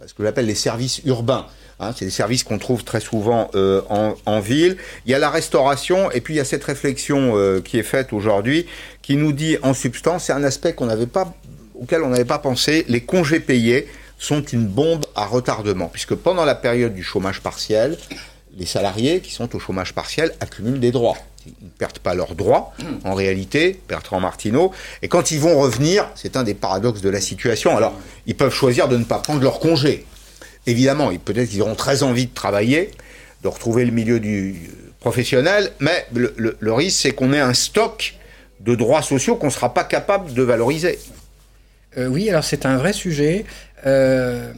ce 0.05 0.13
que 0.13 0.23
j'appelle 0.23 0.45
les 0.45 0.55
services 0.55 1.01
urbains. 1.05 1.47
Hein, 1.79 1.93
c'est 1.97 2.05
des 2.05 2.11
services 2.11 2.43
qu'on 2.43 2.59
trouve 2.59 2.83
très 2.83 2.99
souvent 2.99 3.49
euh, 3.55 3.81
en, 3.89 4.39
ville. 4.39 4.77
Il 5.05 5.11
y 5.11 5.15
a 5.15 5.19
la 5.19 5.31
restauration 5.31 6.11
et 6.11 6.21
puis 6.21 6.35
il 6.35 6.37
y 6.37 6.41
a 6.41 6.45
cette 6.45 6.63
réflexion 6.63 7.61
qui 7.63 7.79
est 7.79 7.83
faite 7.83 8.13
aujourd'hui 8.13 8.67
qui 9.01 9.15
nous 9.15 9.31
dit 9.33 9.57
en 9.63 9.73
substance, 9.73 10.25
c'est 10.25 10.33
un 10.33 10.43
aspect 10.43 10.75
auquel 10.77 12.03
on 12.03 12.09
n'avait 12.09 12.25
pas 12.25 12.39
pensé, 12.39 12.85
les 12.87 13.01
congés 13.01 13.39
payés 13.39 13.87
sont 14.19 14.43
une 14.43 14.67
bombe 14.67 15.05
à 15.15 15.25
retardement, 15.25 15.87
puisque 15.87 16.13
pendant 16.13 16.45
la 16.45 16.53
période 16.53 16.93
du 16.93 17.01
chômage 17.01 17.41
partiel, 17.41 17.97
les 18.57 18.65
salariés 18.65 19.21
qui 19.21 19.31
sont 19.31 19.55
au 19.55 19.59
chômage 19.59 19.93
partiel 19.93 20.33
accumulent 20.39 20.79
des 20.79 20.91
droits. 20.91 21.17
Ils 21.45 21.65
ne 21.65 21.69
perdent 21.69 21.99
pas 21.99 22.13
leurs 22.13 22.35
droits, 22.35 22.73
en 23.03 23.15
réalité, 23.15 23.79
Bertrand 23.89 24.19
Martineau. 24.19 24.71
Et 25.01 25.07
quand 25.07 25.31
ils 25.31 25.39
vont 25.39 25.57
revenir, 25.59 26.07
c'est 26.15 26.37
un 26.37 26.43
des 26.43 26.53
paradoxes 26.53 27.01
de 27.01 27.09
la 27.09 27.19
situation. 27.19 27.75
Alors, 27.75 27.93
ils 28.27 28.35
peuvent 28.35 28.53
choisir 28.53 28.87
de 28.87 28.97
ne 28.97 29.03
pas 29.03 29.17
prendre 29.17 29.41
leur 29.41 29.59
congé. 29.59 30.05
Évidemment, 30.67 31.11
peut-être 31.17 31.49
qu'ils 31.49 31.61
auront 31.61 31.75
très 31.75 32.03
envie 32.03 32.27
de 32.27 32.33
travailler, 32.33 32.91
de 33.41 33.47
retrouver 33.47 33.85
le 33.85 33.91
milieu 33.91 34.19
du 34.19 34.69
professionnel, 34.99 35.71
mais 35.79 36.05
le, 36.13 36.73
risque, 36.73 37.01
c'est 37.01 37.11
qu'on 37.11 37.33
ait 37.33 37.39
un 37.39 37.55
stock 37.55 38.15
de 38.59 38.75
droits 38.75 39.01
sociaux 39.01 39.35
qu'on 39.35 39.47
ne 39.47 39.51
sera 39.51 39.73
pas 39.73 39.83
capable 39.83 40.33
de 40.33 40.43
valoriser. 40.43 40.99
Euh, 41.97 42.07
oui, 42.07 42.29
alors 42.29 42.43
c'est 42.43 42.67
un 42.67 42.77
vrai 42.77 42.93
sujet. 42.93 43.45
Euh, 43.87 44.53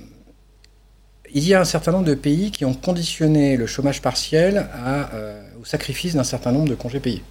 il 1.34 1.48
y 1.48 1.54
a 1.54 1.60
un 1.60 1.66
certain 1.66 1.92
nombre 1.92 2.06
de 2.06 2.14
pays 2.14 2.52
qui 2.52 2.64
ont 2.64 2.74
conditionné 2.74 3.58
le 3.58 3.66
chômage 3.66 4.02
partiel 4.02 4.68
euh, 4.76 5.42
au 5.60 5.66
sacrifice 5.66 6.14
d'un 6.14 6.24
certain 6.24 6.52
nombre 6.52 6.70
de 6.70 6.76
congés 6.76 7.00
payés. 7.00 7.24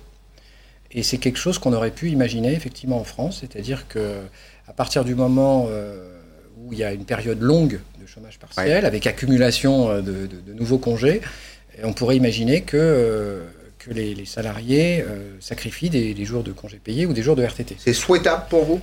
Et 0.91 1.03
c'est 1.03 1.19
quelque 1.19 1.39
chose 1.39 1.59
qu'on 1.59 1.73
aurait 1.73 1.93
pu 1.93 2.11
imaginer 2.11 2.53
effectivement 2.53 2.99
en 2.99 3.05
France, 3.05 3.39
c'est-à-dire 3.41 3.87
que 3.89 4.19
à 4.67 4.73
partir 4.73 5.05
du 5.05 5.15
moment 5.15 5.67
euh, 5.71 6.19
où 6.59 6.73
il 6.73 6.79
y 6.81 6.85
a 6.85 6.93
une 6.93 7.05
période 7.05 7.41
longue 7.41 7.81
de 8.01 8.07
chômage 8.07 8.39
partiel, 8.39 8.85
avec 8.85 9.07
accumulation 9.07 9.89
euh, 9.89 10.03
de, 10.03 10.53
nouveaux 10.53 10.79
congés, 10.79 11.23
on 11.83 11.93
pourrait 11.93 12.17
imaginer 12.17 12.63
que, 12.63 13.43
que 13.79 13.91
les, 13.91 14.27
salariés 14.27 15.03
sacrifient 15.41 15.89
des, 15.89 16.25
jours 16.25 16.43
de 16.43 16.53
congés 16.53 16.79
payés 16.83 17.07
ou 17.07 17.15
des 17.15 17.23
jours 17.23 17.35
de 17.35 17.43
RTT. 17.43 17.77
C'est 17.79 17.95
souhaitable 17.95 18.45
pour 18.51 18.65
vous? 18.65 18.81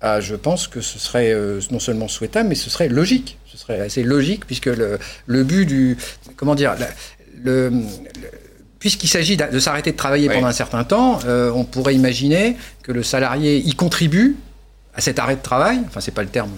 Ah, 0.00 0.20
je 0.20 0.36
pense 0.36 0.68
que 0.68 0.80
ce 0.80 0.98
serait 0.98 1.34
non 1.70 1.80
seulement 1.80 2.08
souhaitable, 2.08 2.48
mais 2.48 2.54
ce 2.54 2.70
serait 2.70 2.88
logique 2.88 3.38
serait 3.58 3.80
assez 3.80 4.02
logique, 4.02 4.46
puisque 4.46 4.66
le, 4.66 4.98
le 5.26 5.44
but 5.44 5.66
du. 5.66 5.96
Comment 6.36 6.54
dire 6.54 6.74
le, 7.44 7.72
Puisqu'il 8.78 9.08
s'agit 9.08 9.36
de 9.36 9.58
s'arrêter 9.58 9.90
de 9.90 9.96
travailler 9.96 10.28
pendant 10.28 10.46
un 10.46 10.52
certain 10.52 10.84
temps, 10.84 11.18
euh, 11.24 11.50
on 11.52 11.64
pourrait 11.64 11.96
imaginer 11.96 12.56
que 12.84 12.92
le 12.92 13.02
salarié 13.02 13.56
y 13.56 13.74
contribue 13.74 14.36
à 14.94 15.00
cet 15.00 15.18
arrêt 15.18 15.34
de 15.34 15.42
travail. 15.42 15.80
Enfin, 15.88 16.00
c'est 16.00 16.12
pas 16.12 16.22
le 16.22 16.28
terme 16.28 16.50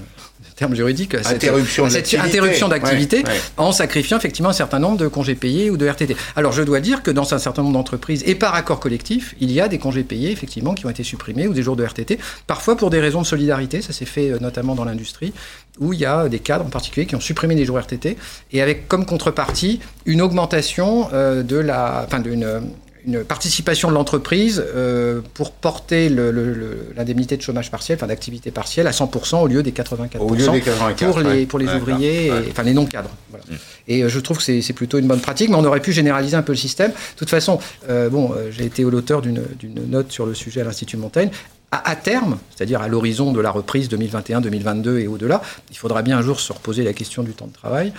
terme 0.61 0.75
juridique, 0.75 1.15
interruption 1.15 1.89
cette, 1.89 2.13
interruption 2.13 2.69
d'activité 2.69 3.25
en 3.57 3.73
sacrifiant 3.73 4.19
effectivement 4.19 4.51
un 4.51 4.53
certain 4.53 4.79
nombre 4.79 4.99
de 4.99 5.09
congés 5.09 5.35
payés 5.35 5.71
ou 5.71 5.79
de 5.79 5.89
RTT. 5.89 6.15
Alors 6.37 6.53
je 6.53 6.63
dois 6.63 6.81
dire 6.81 7.03
que 7.03 7.11
dans 7.11 7.33
un 7.33 7.39
certain 7.39 7.63
nombre 7.63 7.73
d'entreprises 7.73 8.23
et 8.27 8.35
par 8.35 8.55
accord 8.55 8.79
collectif, 8.79 9.35
il 9.41 9.51
y 9.51 9.59
a 9.59 9.69
des 9.69 9.79
congés 9.79 10.03
payés 10.03 10.31
effectivement 10.31 10.75
qui 10.75 10.85
ont 10.85 10.91
été 10.91 11.03
supprimés 11.03 11.47
ou 11.49 11.55
des 11.55 11.63
jours 11.63 11.77
de 11.77 11.85
RTT, 11.85 12.19
parfois 12.47 12.77
pour 12.77 12.91
des 12.91 13.01
raisons 13.01 13.23
de 13.23 13.27
solidarité, 13.27 13.81
ça 13.81 13.95
s'est 13.95 14.05
fait 14.05 14.29
euh, 14.29 14.39
notamment 14.39 14.75
dans 14.75 14.85
l'industrie, 14.85 15.33
où 15.79 15.95
il 15.95 16.01
y 16.01 16.05
a 16.05 16.29
des 16.29 16.41
cadres 16.41 16.67
en 16.67 16.69
particulier 16.69 17.07
qui 17.07 17.17
ont 17.17 17.21
supprimé 17.21 17.55
des 17.55 17.65
jours 17.65 17.79
RTT 17.79 18.19
et 18.53 18.61
avec 18.61 18.87
comme 18.87 19.07
contrepartie 19.07 19.81
une 20.05 20.21
augmentation 20.21 21.09
euh, 21.15 21.43
de 21.43 21.57
la, 21.57 22.05
enfin 22.07 22.21
d'une 22.21 22.61
une 23.07 23.25
participation 23.25 23.89
de 23.89 23.95
l'entreprise 23.95 24.63
euh, 24.75 25.21
pour 25.35 25.53
porter 25.53 26.09
l'indemnité 26.09 27.37
de 27.37 27.43
chômage 27.43 27.71
partiel, 27.71 27.97
enfin 27.97 28.07
d'activité 28.07 28.51
partielle, 28.51 28.87
à 28.87 28.91
100% 28.91 29.43
au 29.43 29.47
lieu 29.47 29.63
des 29.63 29.73
84%, 29.73 30.19
au 30.19 30.35
lieu 30.35 30.49
des 30.49 30.61
84 30.61 31.11
pour 31.11 31.21
les, 31.21 31.47
pour 31.47 31.59
les 31.59 31.69
ouvriers, 31.69 32.27
Et, 32.27 32.51
enfin 32.51 32.63
les 32.63 32.75
non-cadres. 32.75 33.11
Mm. 33.33 33.55
Et 33.89 34.03
euh, 34.03 34.09
je 34.09 34.21
trouve 34.21 34.39
que 34.39 34.61
c'est 34.61 34.73
plutôt 34.73 34.99
une 34.99 35.07
bonne 35.07 35.21
pratique, 35.21 35.51
mais 35.51 35.57
on 35.57 35.65
aurait 35.65 35.81
pu 35.81 35.93
généraliser 35.93 36.37
un 36.37 36.43
peu 36.43 36.53
le 36.53 36.59
système. 36.59 36.91
De 36.91 37.17
toute 37.17 37.31
façon, 37.31 37.59
euh, 37.89 38.09
bon, 38.09 38.35
j'ai 38.51 38.65
été 38.65 38.83
l'auteur 38.83 39.23
d'une 39.23 39.43
note 39.89 40.13
sur 40.13 40.27
le 40.27 40.35
sujet 40.35 40.61
à 40.61 40.65
l'Institut 40.65 40.97
Montaigne. 40.97 41.31
À, 41.73 41.89
à, 41.89 41.95
terme, 41.95 42.39
c'est-à-dire 42.55 42.83
à, 42.83 42.89
l'horizon 42.89 43.33
de 43.33 43.41
la 43.41 43.53
reprise 43.53 43.89
2021, 43.89 44.41
2022 44.41 44.99
et 44.99 45.07
au-delà, 45.07 45.41
il 45.71 45.77
faudra 45.77 46.03
bien 46.03 46.19
un 46.19 46.23
jour 46.23 46.41
se 46.41 46.53
reposer 46.53 46.83
la 46.83 46.93
question 46.93 47.23
du 47.23 47.33
temps 47.33 47.47
de 47.47 47.53
travail, 47.53 47.93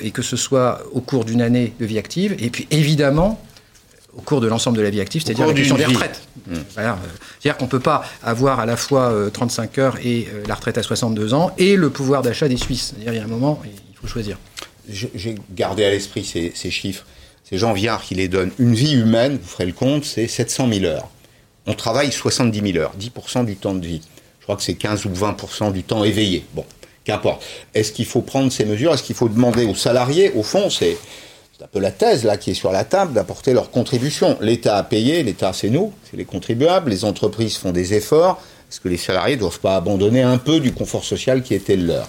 et 0.00 0.10
que 0.10 0.22
ce 0.22 0.36
soit 0.36 0.82
au 0.92 1.00
cours 1.00 1.24
d'une 1.24 1.40
année 1.40 1.74
de 1.78 1.86
vie 1.86 1.98
active, 1.98 2.34
et 2.40 2.50
puis 2.50 2.66
évidemment 2.72 3.40
au 4.16 4.20
cours 4.20 4.40
de 4.40 4.46
l'ensemble 4.46 4.76
de 4.76 4.82
la 4.82 4.90
vie 4.90 5.00
active, 5.00 5.22
c'est-à-dire 5.24 5.46
la 5.46 5.54
question 5.54 5.76
des 5.76 5.84
retraites. 5.84 6.22
Mmh. 6.46 6.54
C'est-à-dire 6.68 7.56
qu'on 7.56 7.64
ne 7.64 7.70
peut 7.70 7.80
pas 7.80 8.04
avoir 8.22 8.60
à 8.60 8.66
la 8.66 8.76
fois 8.76 9.12
35 9.32 9.78
euh, 9.78 9.82
heures 9.82 9.96
et 10.02 10.28
euh, 10.32 10.42
la 10.46 10.54
retraite 10.54 10.78
à 10.78 10.82
62 10.82 11.34
ans 11.34 11.52
et 11.58 11.76
le 11.76 11.90
pouvoir 11.90 12.22
d'achat 12.22 12.48
des 12.48 12.56
Suisses. 12.56 12.92
C'est-à-dire 12.94 13.14
il 13.14 13.16
y 13.16 13.20
a 13.20 13.24
un 13.24 13.28
moment, 13.28 13.60
il 13.64 13.96
faut 13.96 14.06
choisir. 14.06 14.38
J'ai 14.88 15.34
gardé 15.54 15.84
à 15.84 15.90
l'esprit 15.90 16.24
ces, 16.24 16.70
chiffres. 16.70 17.06
C'est 17.42 17.56
Jean 17.56 17.72
Viard 17.72 18.02
qui 18.02 18.14
les 18.14 18.28
donne. 18.28 18.50
Une 18.58 18.74
vie 18.74 18.92
humaine, 18.92 19.38
vous 19.40 19.48
ferez 19.48 19.66
le 19.66 19.72
compte, 19.72 20.04
c'est 20.04 20.28
700 20.28 20.68
000 20.72 20.84
heures. 20.84 21.08
On 21.66 21.72
travaille 21.72 22.12
70 22.12 22.72
000 22.72 22.84
heures, 22.84 22.92
10% 23.00 23.46
du 23.46 23.56
temps 23.56 23.74
de 23.74 23.86
vie. 23.86 24.02
Je 24.40 24.44
crois 24.44 24.56
que 24.56 24.62
c'est 24.62 24.74
15 24.74 25.06
ou 25.06 25.10
20% 25.10 25.72
du 25.72 25.82
temps 25.82 26.04
éveillé. 26.04 26.44
Bon, 26.52 26.66
qu'importe. 27.04 27.42
Est-ce 27.72 27.92
qu'il 27.92 28.04
faut 28.04 28.20
prendre 28.20 28.52
ces 28.52 28.66
mesures? 28.66 28.92
Est-ce 28.92 29.02
qu'il 29.02 29.16
faut 29.16 29.30
demander 29.30 29.64
aux 29.64 29.74
salariés? 29.74 30.32
Au 30.34 30.42
fond, 30.42 30.68
c'est 30.68 30.98
c'est 31.56 31.64
un 31.64 31.68
peu 31.68 31.78
la 31.80 31.90
thèse 31.92 32.24
là 32.24 32.36
qui 32.36 32.50
est 32.50 32.54
sur 32.54 32.72
la 32.72 32.84
table 32.84 33.12
d'apporter 33.12 33.52
leur 33.52 33.70
contribution. 33.70 34.36
L'État 34.40 34.76
a 34.76 34.82
payé, 34.82 35.22
l'État 35.22 35.52
c'est 35.52 35.70
nous, 35.70 35.92
c'est 36.10 36.16
les 36.16 36.24
contribuables, 36.24 36.90
les 36.90 37.04
entreprises 37.04 37.56
font 37.56 37.70
des 37.72 37.94
efforts. 37.94 38.40
Est-ce 38.70 38.80
que 38.80 38.88
les 38.88 38.96
salariés 38.96 39.36
ne 39.36 39.40
doivent 39.40 39.60
pas 39.60 39.76
abandonner 39.76 40.22
un 40.22 40.38
peu 40.38 40.58
du 40.58 40.72
confort 40.72 41.04
social 41.04 41.42
qui 41.42 41.54
était 41.54 41.76
le 41.76 41.86
leur? 41.86 42.08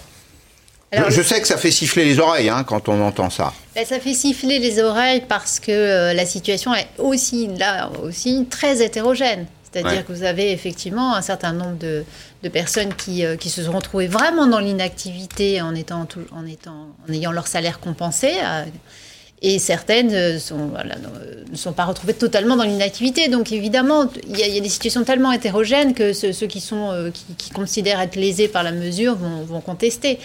Alors, 0.92 1.10
je, 1.12 1.18
je 1.18 1.22
sais 1.22 1.42
que 1.42 1.48
ça 1.48 1.58
fait 1.58 1.72
siffler 1.72 2.06
les 2.06 2.20
oreilles 2.20 2.48
hein, 2.50 2.64
quand 2.64 2.88
on 2.88 3.02
entend 3.02 3.30
ça. 3.30 3.52
Ben, 3.76 3.86
ça 3.86 4.00
fait 4.00 4.14
siffler 4.14 4.60
les 4.60 4.80
oreilles 4.82 5.24
parce 5.28 5.60
que 5.60 5.72
euh, 5.72 6.14
la 6.14 6.26
situation 6.26 6.74
est 6.74 6.88
aussi 6.98 7.48
là 7.58 7.92
aussi 8.02 8.46
très 8.50 8.82
hétérogène. 8.82 9.46
C'est-à-dire 9.72 9.92
Ouais. 10.00 10.04
que 10.08 10.14
vous 10.14 10.24
avez 10.24 10.54
effectivement 10.54 11.16
un 11.16 11.22
certain 11.22 11.52
nombre 11.52 11.78
de, 11.78 12.06
de 12.44 12.50
personnes 12.50 12.94
qui, 12.94 13.26
euh, 13.26 13.36
qui 13.36 13.50
se 13.50 13.62
sont 13.62 13.74
retrouvées 13.74 14.08
vraiment 14.08 14.48
dans 14.48 14.60
l'inactivité 14.60 15.62
en, 15.62 15.76
étant 15.76 16.06
tout- 16.06 16.26
en, 16.32 16.46
étant, 16.48 16.88
en 17.08 17.12
ayant 17.12 17.34
leur 17.34 17.48
salaire 17.48 17.82
compensé. 17.82 18.32
euh, 18.42 18.64
et 19.42 19.60
certaines 19.60 20.14
euh, 20.14 20.40
sont, 20.40 20.68
voilà, 20.68 20.96
ne- 20.96 21.56
sont 21.56 21.74
pas 21.74 21.86
retrouvées 21.86 22.14
totalement 22.14 22.56
dans 22.56 22.64
l'inactivité. 22.64 23.28
Donc 23.28 23.52
évidemment, 23.52 24.10
il 24.30 24.38
y, 24.40 24.44
a- 24.44 24.48
il 24.48 24.56
y 24.56 24.58
a 24.58 24.62
des 24.62 24.70
situations 24.70 25.04
tellement 25.04 25.32
hétérogènes 25.32 25.94
que 25.94 26.14
ceux, 26.14 26.32
ceux 26.34 26.48
qui, 26.48 26.62
sont, 26.62 26.92
euh, 26.92 27.10
qui, 27.12 27.26
qui 27.38 27.50
considèrent 27.52 28.00
être 28.02 28.16
lésés 28.16 28.48
par 28.48 28.64
la 28.64 28.72
mesure 28.72 29.16
vont, 29.16 29.44
vont 29.44 29.62
contester. 29.62 30.20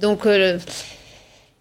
Donc 0.00 0.26
euh, 0.26 0.58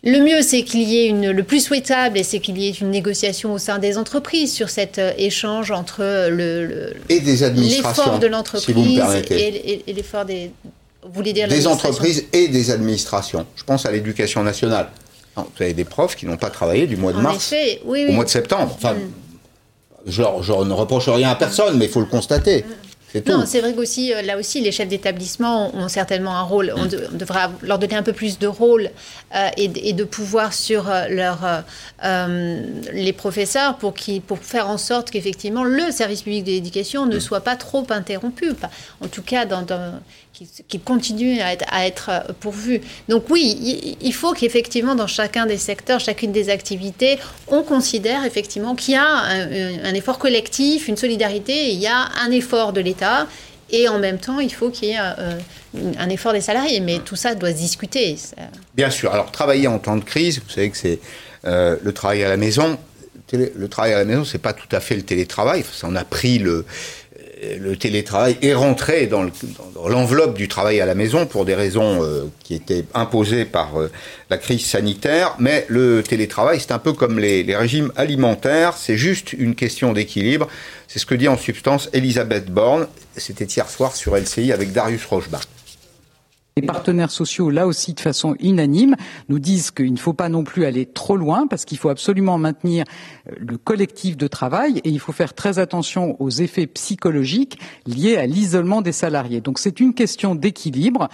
le 0.05 0.19
mieux, 0.19 0.41
c'est 0.41 0.63
qu'il 0.63 0.81
y 0.81 0.97
ait 0.97 1.07
une, 1.07 1.31
le 1.31 1.43
plus 1.43 1.61
souhaitable, 1.61 2.17
et 2.17 2.23
c'est 2.23 2.39
qu'il 2.39 2.57
y 2.57 2.67
ait 2.67 2.71
une 2.71 2.89
négociation 2.91 3.53
au 3.53 3.57
sein 3.57 3.79
des 3.79 3.97
entreprises 3.97 4.51
sur 4.53 4.69
cet 4.69 4.99
échange 5.17 5.71
entre 5.71 6.01
le, 6.29 6.65
le- 6.65 6.93
Et 7.09 7.21
des 7.21 7.43
administrations, 7.43 8.03
l'effort 8.03 8.19
de 8.19 8.27
l'entreprise 8.27 8.99
et, 9.31 9.35
et- 9.35 9.83
et 9.87 9.93
l'effort 9.93 10.25
des. 10.25 10.51
Vous 11.03 11.11
voulez 11.13 11.31
dire 11.33 11.47
Des 11.47 11.67
entreprises 11.67 12.25
et 12.33 12.47
des 12.49 12.71
administrations. 12.71 13.45
Je 13.55 13.63
pense 13.63 13.85
à 13.85 13.91
l'éducation 13.91 14.41
nationale. 14.43 14.89
Non, 15.37 15.47
vous 15.55 15.63
avez 15.63 15.73
des 15.73 15.85
profs 15.85 16.15
qui 16.15 16.25
n'ont 16.25 16.37
pas 16.37 16.49
travaillé 16.49 16.85
du 16.87 16.95
mois 16.97 17.11
de 17.13 17.17
En 17.17 17.21
mars 17.21 17.51
effet, 17.51 17.81
oui, 17.85 18.05
au 18.07 18.11
mois 18.11 18.23
de 18.25 18.29
septembre. 18.29 18.71
Enfin, 18.75 18.93
Mm. 18.93 19.11
je, 20.07 20.23
je 20.41 20.51
ne 20.51 20.73
reproche 20.73 21.09
rien 21.09 21.29
à 21.29 21.35
personne, 21.35 21.77
mais 21.77 21.85
il 21.85 21.91
faut 21.91 21.99
le 22.01 22.05
constater. 22.05 22.65
C'est 23.11 23.21
tout. 23.21 23.31
Non, 23.31 23.43
c'est 23.45 23.61
vrai 23.61 23.73
qu'aussi, 23.75 24.11
euh, 24.11 24.23
là 24.23 24.39
aussi, 24.39 24.59
les 24.59 24.71
chefs 24.71 24.87
d'établissement 24.87 25.75
ont, 25.75 25.87
certainement 25.87 26.35
un 26.35 26.41
rôle. 26.41 26.73
On, 26.75 26.87
de- 26.87 27.07
on 27.13 27.15
devrait 27.15 27.41
leur 27.61 27.77
donner 27.77 27.95
un 27.95 28.01
peu 28.01 28.11
plus 28.11 28.39
de 28.39 28.47
rôle 28.47 28.89
euh, 29.35 29.49
et, 29.55 29.67
de- 29.67 29.79
et 29.83 29.93
de 29.93 30.03
pouvoir 30.03 30.51
sur 30.51 30.89
euh, 30.89 31.07
leur, 31.09 31.37
euh, 32.03 32.61
les 32.91 33.13
professeurs 33.13 33.77
pour, 33.77 33.93
qui, 33.93 34.19
pour 34.19 34.39
faire 34.39 34.67
en 34.67 34.79
sorte 34.79 35.11
qu'effectivement 35.11 35.63
le 35.63 35.91
service 35.91 36.23
public 36.23 36.43
de 36.43 36.51
l'éducation 36.51 37.05
ne 37.05 37.19
soit 37.19 37.41
pas 37.41 37.55
trop 37.55 37.85
interrompu. 37.91 38.51
En 38.99 39.07
tout 39.07 39.21
cas, 39.21 39.45
dans, 39.45 39.61
dans- 39.61 39.99
qu'il 40.33 40.47
qu'il 40.67 40.81
continue 40.81 41.39
à 41.41 41.53
être, 41.53 41.65
à 41.71 41.85
être 41.85 42.09
euh, 42.09 42.33
pourvu. 42.39 42.81
Donc 43.07 43.29
oui, 43.29 43.97
il, 44.01 44.13
faut 44.13 44.33
qu'effectivement 44.33 44.95
dans 44.95 45.07
chacun 45.07 45.45
des 45.45 45.57
secteurs, 45.57 45.99
chacune 45.99 46.31
des 46.31 46.49
activités, 46.49 47.19
on 47.47 47.63
considère 47.63 48.25
effectivement 48.25 48.75
qu'il 48.75 48.95
y 48.95 48.97
a 48.97 49.07
un, 49.07 49.93
effort 49.93 50.17
collectif, 50.17 50.87
une 50.87 50.97
solidarité, 50.97 51.71
il 51.71 51.79
y 51.79 51.87
a 51.87 52.09
un 52.25 52.31
effort 52.31 52.73
de 52.73 52.81
l'État. 52.81 53.27
Et 53.69 53.87
en 53.87 53.97
même 53.97 54.19
temps, 54.19 54.39
il 54.39 54.53
faut 54.53 54.69
qu'il 54.69 54.89
y 54.89 54.91
ait 54.91 54.99
euh, 54.99 55.39
un 55.97 56.09
effort 56.09 56.33
des 56.33 56.41
salariés. 56.41 56.79
Mais 56.79 56.99
tout 56.99 57.15
ça 57.15 57.33
doit 57.33 57.51
se 57.51 57.57
discuter. 57.57 58.17
Bien 58.75 58.91
sûr. 58.91 59.11
Alors, 59.11 59.31
travailler 59.31 59.67
en 59.67 59.79
temps 59.79 59.95
de 59.95 60.03
crise, 60.03 60.39
vous 60.45 60.49
savez 60.49 60.69
que 60.69 60.77
c'est 60.77 60.99
euh, 61.45 61.77
le 61.81 61.91
travail 61.91 62.23
à 62.23 62.29
la 62.29 62.37
maison. 62.37 62.77
Le 63.31 63.67
travail 63.67 63.93
à 63.93 63.97
la 63.97 64.05
maison, 64.05 64.23
c'est 64.25 64.37
pas 64.37 64.53
tout 64.53 64.67
à 64.71 64.79
fait 64.79 64.95
le 64.95 65.01
télétravail. 65.01 65.63
On 65.81 65.95
a 65.95 66.03
pris 66.03 66.37
le, 66.37 66.65
le 67.59 67.75
télétravail 67.75 68.37
est 68.41 68.53
rentré 68.53 69.07
dans 69.07 69.23
le- 69.23 69.31
dans- 69.73 69.81
dans 69.81 69.87
l'enveloppe 69.89 70.35
du 70.35 70.47
travail 70.47 70.79
à 70.81 70.85
la 70.85 70.95
maison 70.95 71.25
pour 71.25 71.45
des 71.45 71.55
raisons 71.55 72.03
euh, 72.03 72.25
qui 72.43 72.53
étaient 72.55 72.85
imposées 72.93 73.45
par 73.45 73.79
euh, 73.79 73.91
la 74.29 74.37
crise 74.37 74.65
sanitaire. 74.65 75.35
Mais 75.39 75.65
le 75.69 76.03
télétravail, 76.03 76.59
c'est 76.59 76.71
un 76.71 76.79
peu 76.79 76.93
comme 76.93 77.19
les, 77.19 77.43
les 77.43 77.55
régimes 77.55 77.91
alimentaires. 77.95 78.75
C'est 78.77 78.97
juste 78.97 79.33
une 79.33 79.55
question 79.55 79.93
d'équilibre. 79.93 80.47
C'est 80.87 80.99
ce 80.99 81.05
que 81.05 81.15
dit 81.15 81.27
en 81.27 81.37
substance 81.37 81.89
Elisabeth 81.93 82.45
Borne. 82.51 82.87
C'était 83.17 83.45
hier 83.45 83.69
soir 83.69 83.95
sur 83.95 84.15
LCI 84.15 84.51
avec 84.51 84.71
Darius 84.71 85.05
Rochebin. 85.05 85.39
Les 86.55 86.67
partenaires 86.67 87.09
sociaux, 87.09 87.49
là 87.49 87.65
aussi 87.65 87.95
de 87.95 87.99
façon 87.99 88.35
unanime, 88.39 88.95
nous 89.27 89.39
disent 89.39 89.71
qu'il 89.71 89.91
ne 89.91 89.97
faut 89.97 90.13
pas 90.13 90.29
non 90.29 90.43
plus 90.43 90.65
aller 90.65 90.85
trop 90.85 91.17
loin 91.17 91.47
parce 91.47 91.65
qu'il 91.65 91.79
faut 91.79 91.89
absolument 91.89 92.37
maintenir 92.37 92.85
euh, 93.27 93.33
le 93.39 93.57
collectif 93.57 94.17
de 94.17 94.27
travail 94.27 94.79
et 94.83 94.89
il 94.89 94.99
faut 94.99 95.13
faire 95.13 95.33
très 95.33 95.57
attention 95.57 96.15
aux 96.21 96.29
effets 96.29 96.67
psychologiques 96.67 97.57
liés 97.87 98.17
à 98.17 98.27
l'isolement 98.27 98.81
des 98.81 98.91
salariés. 98.91 99.41
Donc 99.41 99.57
c'est 99.57 99.79
une 99.79 99.95
question 99.95 100.35
d'équilibre. 100.35 101.09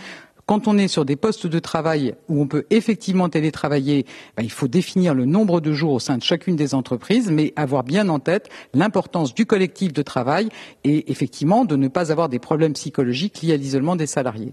Quand 0.45 0.67
on 0.67 0.78
est 0.78 0.89
sur 0.89 1.06
des 1.06 1.15
postes 1.15 1.47
de 1.47 1.60
travail 1.60 2.15
où 2.28 2.41
on 2.41 2.47
peut 2.47 2.65
effectivement 2.69 3.30
télétravailler, 3.30 4.06
ben, 4.36 4.43
il 4.43 4.52
faut 4.52 4.67
définir 4.67 5.13
le 5.13 5.23
nombre 5.23 5.62
de 5.62 5.71
jours 5.71 5.93
au 5.93 5.99
sein 5.99 6.17
de 6.17 6.23
chacune 6.23 6.58
des 6.58 6.73
entreprises, 6.73 7.32
mais 7.32 7.54
avoir 7.56 7.86
bien 7.86 8.10
en 8.10 8.19
tête 8.19 8.49
l'importance 8.73 9.34
du 9.34 9.45
collectif 9.45 9.93
de 9.93 10.02
travail 10.02 10.49
et 10.84 11.10
effectivement 11.12 11.63
de 11.63 11.78
ne 11.78 11.88
pas 11.88 12.12
avoir 12.12 12.28
des 12.28 12.39
problèmes 12.39 12.73
psychologiques 12.73 13.41
liés 13.41 13.54
à 13.54 13.58
l'isolement 13.58 13.95
des 13.95 14.08
salariés. 14.08 14.52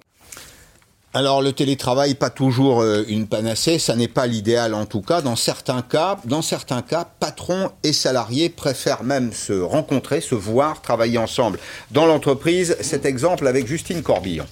Alors 1.16 1.40
le 1.40 1.54
télétravail, 1.54 2.14
pas 2.14 2.28
toujours 2.28 2.82
euh, 2.82 3.02
une 3.08 3.26
panacée, 3.26 3.78
ça 3.78 3.96
n'est 3.96 4.06
pas 4.06 4.26
l'idéal 4.26 4.74
en 4.74 4.84
tout 4.84 5.00
cas. 5.00 5.22
Dans 5.22 5.34
certains 5.34 5.80
cas, 5.80 6.18
dans 6.26 6.42
certains 6.42 6.82
cas, 6.82 7.06
patrons 7.18 7.70
et 7.82 7.94
salariés 7.94 8.50
préfèrent 8.50 9.02
même 9.02 9.32
se 9.32 9.54
rencontrer, 9.54 10.20
se 10.20 10.34
voir, 10.34 10.82
travailler 10.82 11.16
ensemble 11.16 11.58
dans 11.90 12.04
l'entreprise. 12.04 12.76
Cet 12.82 13.06
exemple 13.06 13.46
avec 13.46 13.66
Justine 13.66 14.02
Corbillon. 14.02 14.44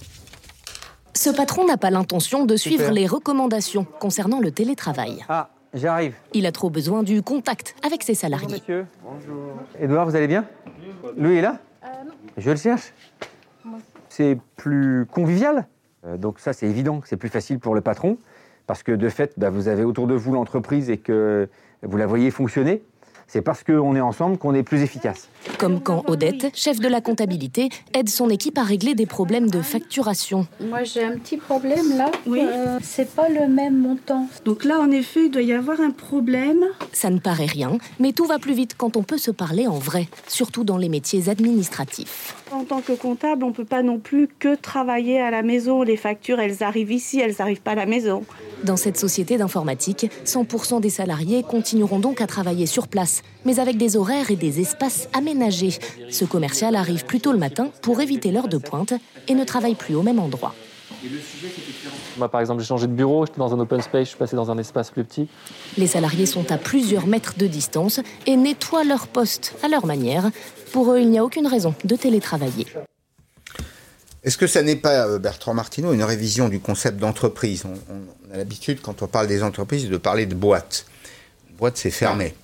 Ce 1.12 1.28
patron 1.28 1.66
n'a 1.66 1.76
pas 1.76 1.90
l'intention 1.90 2.46
de 2.46 2.56
suivre 2.56 2.84
Super. 2.84 2.94
les 2.94 3.06
recommandations 3.06 3.84
concernant 4.00 4.40
le 4.40 4.50
télétravail. 4.50 5.22
Ah, 5.28 5.50
j'arrive. 5.74 6.14
Il 6.32 6.46
a 6.46 6.52
trop 6.52 6.70
besoin 6.70 7.02
du 7.02 7.20
contact 7.20 7.74
avec 7.84 8.02
ses 8.02 8.14
salariés. 8.14 8.48
Monsieur. 8.48 8.86
Bonjour. 9.04 9.52
Edouard, 9.78 10.06
vous 10.06 10.16
allez 10.16 10.28
bien? 10.28 10.46
Louis 11.18 11.36
est 11.36 11.42
là? 11.42 11.58
Je 12.38 12.50
le 12.50 12.56
cherche. 12.56 12.94
C'est 14.08 14.38
plus 14.56 15.04
convivial? 15.12 15.66
Euh, 16.06 16.16
donc 16.16 16.38
ça, 16.38 16.52
c'est 16.52 16.66
évident 16.66 17.00
c'est 17.04 17.16
plus 17.16 17.28
facile 17.28 17.58
pour 17.58 17.74
le 17.74 17.80
patron, 17.80 18.18
parce 18.66 18.82
que 18.82 18.92
de 18.92 19.08
fait, 19.08 19.34
bah, 19.36 19.50
vous 19.50 19.68
avez 19.68 19.84
autour 19.84 20.06
de 20.06 20.14
vous 20.14 20.32
l'entreprise 20.32 20.90
et 20.90 20.98
que 20.98 21.48
vous 21.82 21.96
la 21.96 22.06
voyez 22.06 22.30
fonctionner. 22.30 22.82
C'est 23.26 23.42
parce 23.42 23.62
qu'on 23.64 23.96
est 23.96 24.00
ensemble 24.00 24.38
qu'on 24.38 24.54
est 24.54 24.62
plus 24.62 24.82
efficace. 24.82 25.28
Comme 25.58 25.80
quand 25.80 26.04
Odette, 26.08 26.54
chef 26.54 26.80
de 26.80 26.88
la 26.88 27.00
comptabilité, 27.00 27.68
aide 27.92 28.08
son 28.08 28.30
équipe 28.30 28.58
à 28.58 28.62
régler 28.62 28.94
des 28.94 29.06
problèmes 29.06 29.50
de 29.50 29.60
facturation. 29.60 30.46
Moi, 30.60 30.84
j'ai 30.84 31.04
un 31.04 31.18
petit 31.18 31.36
problème 31.36 31.96
là. 31.96 32.10
Oui. 32.26 32.42
c'est 32.82 33.14
pas 33.14 33.28
le 33.28 33.48
même 33.48 33.78
montant. 33.78 34.26
Donc 34.44 34.64
là, 34.64 34.80
en 34.80 34.90
effet, 34.90 35.26
il 35.26 35.30
doit 35.30 35.42
y 35.42 35.52
avoir 35.52 35.80
un 35.80 35.90
problème. 35.90 36.64
Ça 36.92 37.10
ne 37.10 37.18
paraît 37.18 37.46
rien, 37.46 37.78
mais 37.98 38.12
tout 38.12 38.26
va 38.26 38.38
plus 38.38 38.54
vite 38.54 38.74
quand 38.76 38.96
on 38.96 39.02
peut 39.02 39.18
se 39.18 39.30
parler 39.30 39.66
en 39.66 39.78
vrai, 39.78 40.08
surtout 40.28 40.64
dans 40.64 40.76
les 40.76 40.88
métiers 40.88 41.28
administratifs. 41.28 42.34
En 42.52 42.64
tant 42.64 42.80
que 42.80 42.92
comptable, 42.92 43.44
on 43.44 43.52
peut 43.52 43.64
pas 43.64 43.82
non 43.82 43.98
plus 43.98 44.28
que 44.38 44.54
travailler 44.54 45.20
à 45.20 45.30
la 45.30 45.42
maison. 45.42 45.82
Les 45.82 45.96
factures, 45.96 46.40
elles 46.40 46.62
arrivent 46.62 46.92
ici, 46.92 47.20
elles 47.20 47.34
n'arrivent 47.38 47.62
pas 47.62 47.72
à 47.72 47.76
la 47.76 47.86
maison. 47.86 48.22
Dans 48.64 48.76
cette 48.76 48.98
société 48.98 49.36
d'informatique, 49.36 50.10
100% 50.24 50.80
des 50.80 50.90
salariés 50.90 51.42
continueront 51.42 51.98
donc 51.98 52.20
à 52.20 52.26
travailler 52.26 52.66
sur 52.66 52.88
place, 52.88 53.13
mais 53.44 53.60
avec 53.60 53.76
des 53.76 53.96
horaires 53.96 54.30
et 54.30 54.36
des 54.36 54.60
espaces 54.60 55.08
aménagés. 55.12 55.78
Ce 56.10 56.24
commercial 56.24 56.76
arrive 56.76 57.04
plus 57.04 57.20
tôt 57.20 57.32
le 57.32 57.38
matin 57.38 57.70
pour 57.82 58.00
éviter 58.00 58.32
l'heure 58.32 58.48
de 58.48 58.58
pointe 58.58 58.94
et 59.28 59.34
ne 59.34 59.44
travaille 59.44 59.74
plus 59.74 59.94
au 59.94 60.02
même 60.02 60.18
endroit. 60.18 60.54
Moi, 62.16 62.30
par 62.30 62.40
exemple, 62.40 62.62
j'ai 62.62 62.66
changé 62.66 62.86
de 62.86 62.92
bureau, 62.92 63.26
j'étais 63.26 63.38
dans 63.38 63.52
un 63.52 63.58
open 63.58 63.82
space, 63.82 64.04
je 64.04 64.08
suis 64.10 64.18
passé 64.18 64.36
dans 64.36 64.50
un 64.50 64.58
espace 64.58 64.90
plus 64.90 65.04
petit. 65.04 65.28
Les 65.76 65.86
salariés 65.86 66.26
sont 66.26 66.50
à 66.50 66.56
plusieurs 66.56 67.06
mètres 67.06 67.34
de 67.36 67.46
distance 67.46 68.00
et 68.26 68.36
nettoient 68.36 68.84
leur 68.84 69.06
poste 69.08 69.54
à 69.62 69.68
leur 69.68 69.86
manière. 69.86 70.30
Pour 70.72 70.92
eux, 70.92 71.00
il 71.00 71.10
n'y 71.10 71.18
a 71.18 71.24
aucune 71.24 71.46
raison 71.46 71.74
de 71.84 71.96
télétravailler. 71.96 72.66
Est-ce 74.22 74.38
que 74.38 74.46
ça 74.46 74.62
n'est 74.62 74.76
pas, 74.76 75.06
euh, 75.06 75.18
Bertrand 75.18 75.52
Martineau, 75.52 75.92
une 75.92 76.02
révision 76.02 76.48
du 76.48 76.58
concept 76.58 76.98
d'entreprise? 76.98 77.64
On, 77.66 77.74
on 77.92 78.34
a 78.34 78.38
l'habitude, 78.38 78.80
quand 78.80 79.02
on 79.02 79.06
parle 79.06 79.26
des 79.26 79.42
entreprises, 79.42 79.90
de 79.90 79.96
parler 79.98 80.24
de 80.24 80.34
boîte. 80.34 80.86
Une 81.50 81.56
boîte, 81.56 81.76
c'est 81.76 81.90
fermé. 81.90 82.34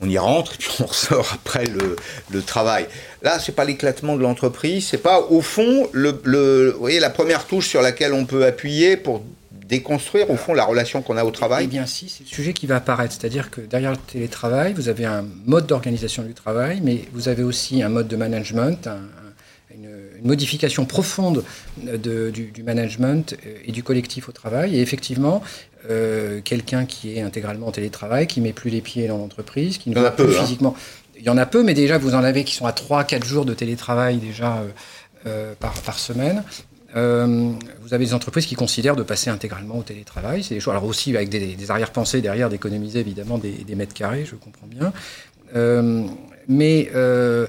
On 0.00 0.08
y 0.08 0.18
rentre 0.18 0.54
et 0.54 0.56
puis 0.58 0.68
on 0.80 0.86
ressort 0.86 1.30
après 1.34 1.64
le, 1.66 2.42
travail. 2.42 2.86
Là, 3.22 3.38
c'est 3.38 3.52
pas 3.54 3.64
l'éclatement 3.64 4.16
de 4.16 4.22
l'entreprise, 4.22 4.86
c'est 4.88 4.98
pas 5.02 5.20
au 5.20 5.40
fond 5.40 5.88
le, 5.92 6.74
voyez, 6.78 7.00
la 7.00 7.10
première 7.10 7.46
touche 7.46 7.68
sur 7.68 7.82
laquelle 7.82 8.12
on 8.12 8.24
peut 8.26 8.44
appuyer 8.44 8.96
pour 8.96 9.22
déconstruire 9.52 10.30
au 10.30 10.36
fond 10.36 10.54
la 10.54 10.64
relation 10.64 11.02
qu'on 11.02 11.16
a 11.16 11.24
au 11.24 11.32
travail. 11.32 11.64
Eh 11.64 11.66
bien, 11.66 11.86
si, 11.86 12.08
c'est 12.08 12.22
le 12.22 12.28
sujet 12.28 12.52
qui 12.52 12.66
va 12.66 12.76
apparaître. 12.76 13.12
C'est-à-dire 13.18 13.50
que 13.50 13.60
derrière 13.60 13.90
le 13.90 13.96
télétravail, 13.96 14.74
vous 14.74 14.88
avez 14.88 15.04
un 15.06 15.24
mode 15.44 15.66
d'organisation 15.66 16.22
du 16.22 16.34
travail, 16.34 16.80
mais 16.84 17.00
vous 17.12 17.28
avez 17.28 17.42
aussi 17.42 17.82
un 17.82 17.88
mode 17.88 18.06
de 18.06 18.14
management, 18.16 18.86
un- 18.86 18.92
un- 18.92 19.74
une, 19.74 19.90
modification 20.22 20.84
profonde 20.84 21.42
de- 21.78 22.30
du, 22.30 22.44
du 22.46 22.62
management 22.62 23.36
et 23.64 23.72
du 23.72 23.82
collectif 23.82 24.28
au 24.28 24.32
travail. 24.32 24.76
Et 24.76 24.80
effectivement, 24.82 25.42
euh, 25.90 26.40
quelqu'un 26.42 26.86
qui 26.86 27.16
est 27.16 27.20
intégralement 27.20 27.68
en 27.68 27.72
télétravail, 27.72 28.26
qui 28.26 28.40
met 28.40 28.52
plus 28.52 28.70
les 28.70 28.80
pieds 28.80 29.08
dans 29.08 29.18
l'entreprise, 29.18 29.78
qui 29.78 29.90
ne 29.90 29.94
va 29.94 30.10
peu, 30.10 30.26
plus 30.26 30.36
hein. 30.36 30.40
physiquement. 30.40 30.74
Il 31.18 31.24
y 31.24 31.30
en 31.30 31.38
a 31.38 31.46
peu, 31.46 31.62
mais 31.62 31.74
déjà, 31.74 31.98
vous 31.98 32.14
en 32.14 32.22
avez 32.22 32.44
qui 32.44 32.54
sont 32.54 32.66
à 32.66 32.72
3-4 32.72 33.24
jours 33.24 33.44
de 33.44 33.54
télétravail 33.54 34.18
déjà 34.18 34.58
euh, 34.58 34.68
euh, 35.26 35.54
par, 35.58 35.72
par 35.82 35.98
semaine. 35.98 36.42
Euh, 36.94 37.52
vous 37.82 37.94
avez 37.94 38.04
des 38.06 38.14
entreprises 38.14 38.46
qui 38.46 38.54
considèrent 38.54 38.96
de 38.96 39.02
passer 39.02 39.28
intégralement 39.28 39.78
au 39.78 39.82
télétravail. 39.82 40.42
C'est 40.42 40.54
des 40.54 40.60
choses, 40.60 40.72
alors 40.72 40.84
aussi 40.84 41.14
avec 41.14 41.28
des, 41.28 41.54
des 41.54 41.70
arrière-pensées 41.70 42.22
derrière, 42.22 42.48
d'économiser 42.48 43.00
évidemment 43.00 43.38
des, 43.38 43.52
des 43.52 43.74
mètres 43.74 43.94
carrés, 43.94 44.24
je 44.24 44.34
comprends 44.34 44.66
bien. 44.66 44.92
Euh, 45.54 46.06
mais 46.48 46.90
euh, 46.94 47.46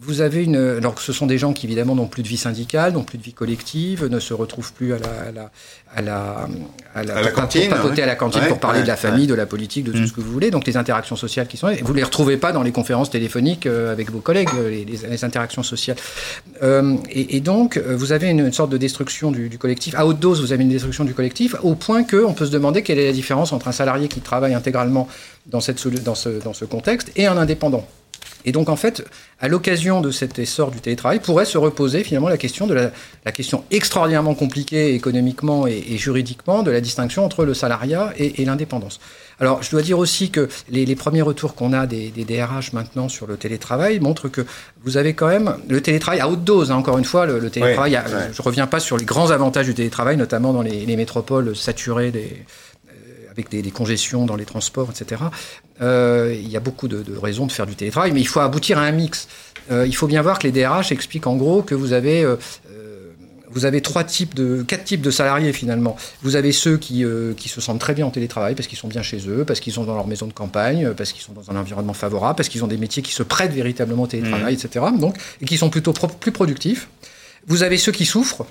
vous 0.00 0.20
avez 0.20 0.44
une. 0.44 0.56
Alors 0.56 0.94
que 0.94 1.02
ce 1.02 1.12
sont 1.12 1.26
des 1.26 1.38
gens 1.38 1.52
qui, 1.52 1.66
évidemment, 1.66 1.94
n'ont 1.94 2.06
plus 2.06 2.22
de 2.22 2.28
vie 2.28 2.36
syndicale, 2.36 2.92
n'ont 2.92 3.04
plus 3.04 3.18
de 3.18 3.22
vie 3.22 3.32
collective, 3.32 4.06
ne 4.06 4.20
se 4.20 4.32
retrouvent 4.32 4.72
plus 4.72 4.92
à 4.94 4.98
la, 4.98 5.08
à 5.08 5.32
la, 5.32 5.50
à 6.94 7.02
la, 7.02 7.16
à 7.16 7.22
la, 7.22 7.30
cantine. 7.30 7.68
Pour 7.68 7.78
papoter 7.78 8.02
à 8.02 8.06
la 8.06 8.14
cantine 8.14 8.42
pour 8.48 8.60
parler 8.60 8.82
de 8.82 8.86
la 8.86 8.96
famille, 8.96 9.26
de 9.26 9.34
la 9.34 9.46
politique, 9.46 9.84
de 9.84 9.92
tout 9.92 9.98
Mm. 9.98 10.06
ce 10.06 10.12
que 10.12 10.20
vous 10.20 10.30
voulez. 10.30 10.50
Donc 10.50 10.66
les 10.66 10.76
interactions 10.76 11.16
sociales 11.16 11.46
qui 11.46 11.56
sont 11.56 11.68
vous 11.82 11.92
ne 11.92 11.96
les 11.98 12.04
retrouvez 12.04 12.36
pas 12.36 12.52
dans 12.52 12.62
les 12.62 12.72
conférences 12.72 13.10
téléphoniques 13.10 13.66
euh, 13.66 13.92
avec 13.92 14.10
vos 14.10 14.20
collègues, 14.20 14.48
euh, 14.54 14.70
les, 14.70 15.24
interactions 15.24 15.62
sociales. 15.62 15.96
Euh, 16.62 16.96
et, 17.10 17.36
et 17.36 17.40
donc, 17.40 17.78
vous 17.78 18.12
avez 18.12 18.28
une, 18.28 18.40
une 18.40 18.52
sorte 18.52 18.70
de 18.70 18.76
destruction 18.78 19.30
du, 19.32 19.48
du 19.48 19.58
collectif. 19.58 19.94
À 19.96 20.06
haute 20.06 20.20
dose, 20.20 20.40
vous 20.40 20.52
avez 20.52 20.62
une 20.62 20.68
destruction 20.70 21.04
du 21.04 21.14
collectif, 21.14 21.56
au 21.62 21.74
point 21.74 22.04
qu'on 22.04 22.34
peut 22.34 22.46
se 22.46 22.52
demander 22.52 22.82
quelle 22.82 22.98
est 22.98 23.06
la 23.06 23.12
différence 23.12 23.52
entre 23.52 23.68
un 23.68 23.72
salarié 23.72 24.08
qui 24.08 24.20
travaille 24.20 24.54
intégralement 24.54 25.08
dans, 25.46 25.60
cette, 25.60 25.84
dans, 26.04 26.14
ce, 26.14 26.28
dans 26.42 26.52
ce 26.54 26.64
contexte 26.64 27.10
et 27.16 27.26
un 27.26 27.36
indépendant. 27.36 27.86
Et 28.48 28.52
donc, 28.52 28.70
en 28.70 28.76
fait, 28.76 29.04
à 29.40 29.46
l'occasion 29.48 30.00
de 30.00 30.10
cet 30.10 30.38
essor 30.38 30.70
du 30.70 30.80
télétravail, 30.80 31.20
pourrait 31.20 31.44
se 31.44 31.58
reposer 31.58 32.02
finalement 32.02 32.30
la 32.30 32.38
question 32.38 32.66
de 32.66 32.72
la, 32.72 32.90
la 33.26 33.30
question 33.32 33.62
extraordinairement 33.70 34.34
compliquée 34.34 34.94
économiquement 34.94 35.66
et, 35.66 35.84
et 35.90 35.98
juridiquement 35.98 36.62
de 36.62 36.70
la 36.70 36.80
distinction 36.80 37.26
entre 37.26 37.44
le 37.44 37.52
salariat 37.52 38.10
et, 38.16 38.40
et 38.40 38.44
l'indépendance. 38.46 39.00
Alors, 39.38 39.62
je 39.62 39.70
dois 39.70 39.82
dire 39.82 39.98
aussi 39.98 40.30
que 40.30 40.48
les, 40.70 40.86
les 40.86 40.96
premiers 40.96 41.20
retours 41.22 41.54
qu'on 41.54 41.74
a 41.74 41.86
des, 41.86 42.08
des 42.08 42.24
DRH 42.24 42.72
maintenant 42.72 43.10
sur 43.10 43.26
le 43.26 43.36
télétravail 43.36 44.00
montrent 44.00 44.28
que 44.28 44.46
vous 44.82 44.96
avez 44.96 45.12
quand 45.12 45.28
même 45.28 45.56
le 45.68 45.80
télétravail 45.82 46.20
à 46.20 46.28
haute 46.30 46.42
dose. 46.42 46.70
hein, 46.72 46.76
encore 46.76 46.96
une 46.96 47.04
fois, 47.04 47.26
le, 47.26 47.38
le 47.38 47.50
télétravail, 47.50 47.92
Ouais, 47.92 47.96
a- 47.98 48.02
ouais. 48.04 48.30
je 48.32 48.40
ne 48.40 48.44
reviens 48.44 48.66
pas 48.66 48.80
sur 48.80 48.96
les 48.96 49.04
grands 49.04 49.30
avantages 49.30 49.66
du 49.66 49.74
télétravail, 49.74 50.16
notamment 50.16 50.54
dans 50.54 50.62
les, 50.62 50.86
les 50.86 50.96
métropoles 50.96 51.54
saturées 51.54 52.10
des, 52.10 52.32
avec 53.38 53.50
des, 53.50 53.62
des 53.62 53.70
congestions 53.70 54.26
dans 54.26 54.34
les 54.36 54.44
transports, 54.44 54.90
etc. 54.90 55.22
Euh, 55.80 56.34
il 56.36 56.48
y 56.48 56.56
a 56.56 56.60
beaucoup 56.60 56.88
de, 56.88 57.02
de 57.02 57.16
raisons 57.16 57.46
de 57.46 57.52
faire 57.52 57.66
du 57.66 57.76
télétravail, 57.76 58.10
mais 58.12 58.20
il 58.20 58.26
faut 58.26 58.40
aboutir 58.40 58.78
à 58.78 58.82
un 58.82 58.90
mix. 58.92 59.28
Euh, 59.70 59.86
il 59.86 59.94
faut 59.94 60.08
bien 60.08 60.22
voir 60.22 60.38
que 60.40 60.46
les 60.48 60.52
DRH 60.52 60.90
expliquent 60.92 61.26
en 61.28 61.36
gros 61.36 61.62
que 61.62 61.74
vous 61.76 61.92
avez 61.92 62.24
euh, 62.24 62.36
vous 63.50 63.64
avez 63.64 63.80
trois 63.80 64.04
types 64.04 64.34
de 64.34 64.62
quatre 64.62 64.84
types 64.84 65.00
de 65.00 65.10
salariés 65.10 65.52
finalement. 65.54 65.96
Vous 66.22 66.36
avez 66.36 66.52
ceux 66.52 66.76
qui, 66.76 67.02
euh, 67.04 67.32
qui 67.32 67.48
se 67.48 67.60
sentent 67.62 67.78
très 67.80 67.94
bien 67.94 68.04
en 68.04 68.10
télétravail 68.10 68.54
parce 68.54 68.68
qu'ils 68.68 68.76
sont 68.78 68.88
bien 68.88 69.02
chez 69.02 69.20
eux, 69.28 69.44
parce 69.46 69.60
qu'ils 69.60 69.72
sont 69.72 69.84
dans 69.84 69.94
leur 69.94 70.06
maison 70.06 70.26
de 70.26 70.34
campagne, 70.34 70.92
parce 70.94 71.12
qu'ils 71.12 71.22
sont 71.22 71.32
dans 71.32 71.50
un 71.50 71.56
environnement 71.56 71.94
favorable, 71.94 72.36
parce 72.36 72.48
qu'ils 72.50 72.62
ont 72.62 72.66
des 72.66 72.76
métiers 72.76 73.02
qui 73.02 73.12
se 73.12 73.22
prêtent 73.22 73.52
véritablement 73.54 74.02
au 74.02 74.06
télétravail, 74.06 74.52
etc. 74.54 74.84
Donc 74.98 75.16
et 75.40 75.46
qui 75.46 75.56
sont 75.56 75.70
plutôt 75.70 75.92
pro- 75.94 76.08
plus 76.08 76.32
productifs. 76.32 76.88
Vous 77.46 77.62
avez 77.62 77.78
ceux 77.78 77.92
qui 77.92 78.04
souffrent, 78.04 78.44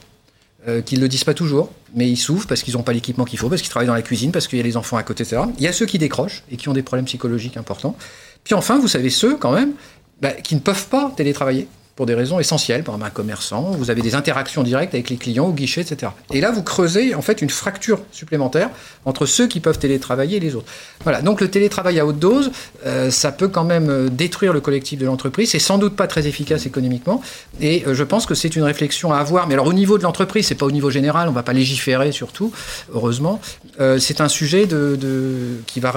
euh, 0.67 0.81
qui 0.81 0.95
ne 0.95 1.01
le 1.01 1.07
disent 1.07 1.23
pas 1.23 1.33
toujours, 1.33 1.71
mais 1.95 2.09
ils 2.09 2.17
souffrent 2.17 2.47
parce 2.47 2.61
qu'ils 2.61 2.73
n'ont 2.73 2.83
pas 2.83 2.93
l'équipement 2.93 3.25
qu'il 3.25 3.39
faut, 3.39 3.49
parce 3.49 3.61
qu'ils 3.61 3.69
travaillent 3.69 3.87
dans 3.87 3.93
la 3.93 4.01
cuisine, 4.01 4.31
parce 4.31 4.47
qu'il 4.47 4.57
y 4.57 4.61
a 4.61 4.65
les 4.65 4.77
enfants 4.77 4.97
à 4.97 5.03
côté, 5.03 5.23
etc. 5.23 5.43
Il 5.57 5.63
y 5.63 5.67
a 5.67 5.73
ceux 5.73 5.85
qui 5.85 5.97
décrochent 5.97 6.43
et 6.51 6.57
qui 6.57 6.67
ont 6.69 6.73
des 6.73 6.83
problèmes 6.83 7.05
psychologiques 7.05 7.57
importants. 7.57 7.95
Puis 8.43 8.53
enfin, 8.53 8.77
vous 8.79 8.87
savez 8.87 9.09
ceux 9.09 9.37
quand 9.37 9.51
même 9.51 9.73
bah, 10.21 10.31
qui 10.31 10.55
ne 10.55 10.59
peuvent 10.59 10.87
pas 10.87 11.11
télétravailler 11.15 11.67
pour 11.97 12.05
des 12.05 12.13
raisons 12.13 12.39
essentielles, 12.39 12.83
par 12.83 12.95
exemple 12.95 13.07
un 13.09 13.13
commerçant, 13.13 13.61
vous 13.71 13.89
avez 13.89 14.01
des 14.01 14.13
interactions 14.15 14.63
directes 14.63 14.93
avec 14.93 15.09
les 15.09 15.17
clients 15.17 15.47
au 15.47 15.51
guichet, 15.51 15.81
etc. 15.81 16.11
Et 16.31 16.39
là, 16.39 16.51
vous 16.51 16.61
creusez 16.63 17.15
en 17.15 17.21
fait 17.23 17.41
une 17.41 17.49
fracture 17.49 17.99
supplémentaire 18.11 18.69
entre 19.03 19.25
ceux 19.25 19.47
qui 19.47 19.59
peuvent 19.59 19.79
télétravailler 19.79 20.37
et 20.37 20.39
les 20.39 20.55
autres. 20.55 20.67
Voilà, 21.03 21.21
donc 21.21 21.41
le 21.41 21.49
télétravail 21.49 21.99
à 21.99 22.05
haute 22.05 22.19
dose, 22.19 22.51
euh, 22.85 23.09
ça 23.09 23.31
peut 23.31 23.47
quand 23.47 23.63
même 23.63 23.89
euh, 23.89 24.09
détruire 24.09 24.53
le 24.53 24.61
collectif 24.61 24.99
de 24.99 25.05
l'entreprise, 25.07 25.49
c'est 25.49 25.59
sans 25.59 25.79
doute 25.79 25.95
pas 25.95 26.05
très 26.07 26.27
efficace 26.27 26.65
économiquement, 26.67 27.21
et 27.59 27.83
euh, 27.87 27.95
je 27.95 28.03
pense 28.03 28.25
que 28.27 28.35
c'est 28.35 28.55
une 28.55 28.63
réflexion 28.63 29.11
à 29.11 29.17
avoir, 29.17 29.47
mais 29.47 29.55
alors 29.55 29.67
au 29.67 29.73
niveau 29.73 29.97
de 29.97 30.03
l'entreprise, 30.03 30.45
c'est 30.47 30.55
pas 30.55 30.67
au 30.67 30.71
niveau 30.71 30.91
général, 30.91 31.27
on 31.27 31.31
va 31.33 31.43
pas 31.43 31.53
légiférer 31.53 32.11
surtout, 32.11 32.51
heureusement, 32.93 33.41
Euh, 33.79 33.99
c'est 33.99 34.21
un 34.21 34.27
sujet 34.27 34.65
de, 34.65 34.95
de- 34.99 35.61
qui, 35.67 35.79
va, 35.79 35.93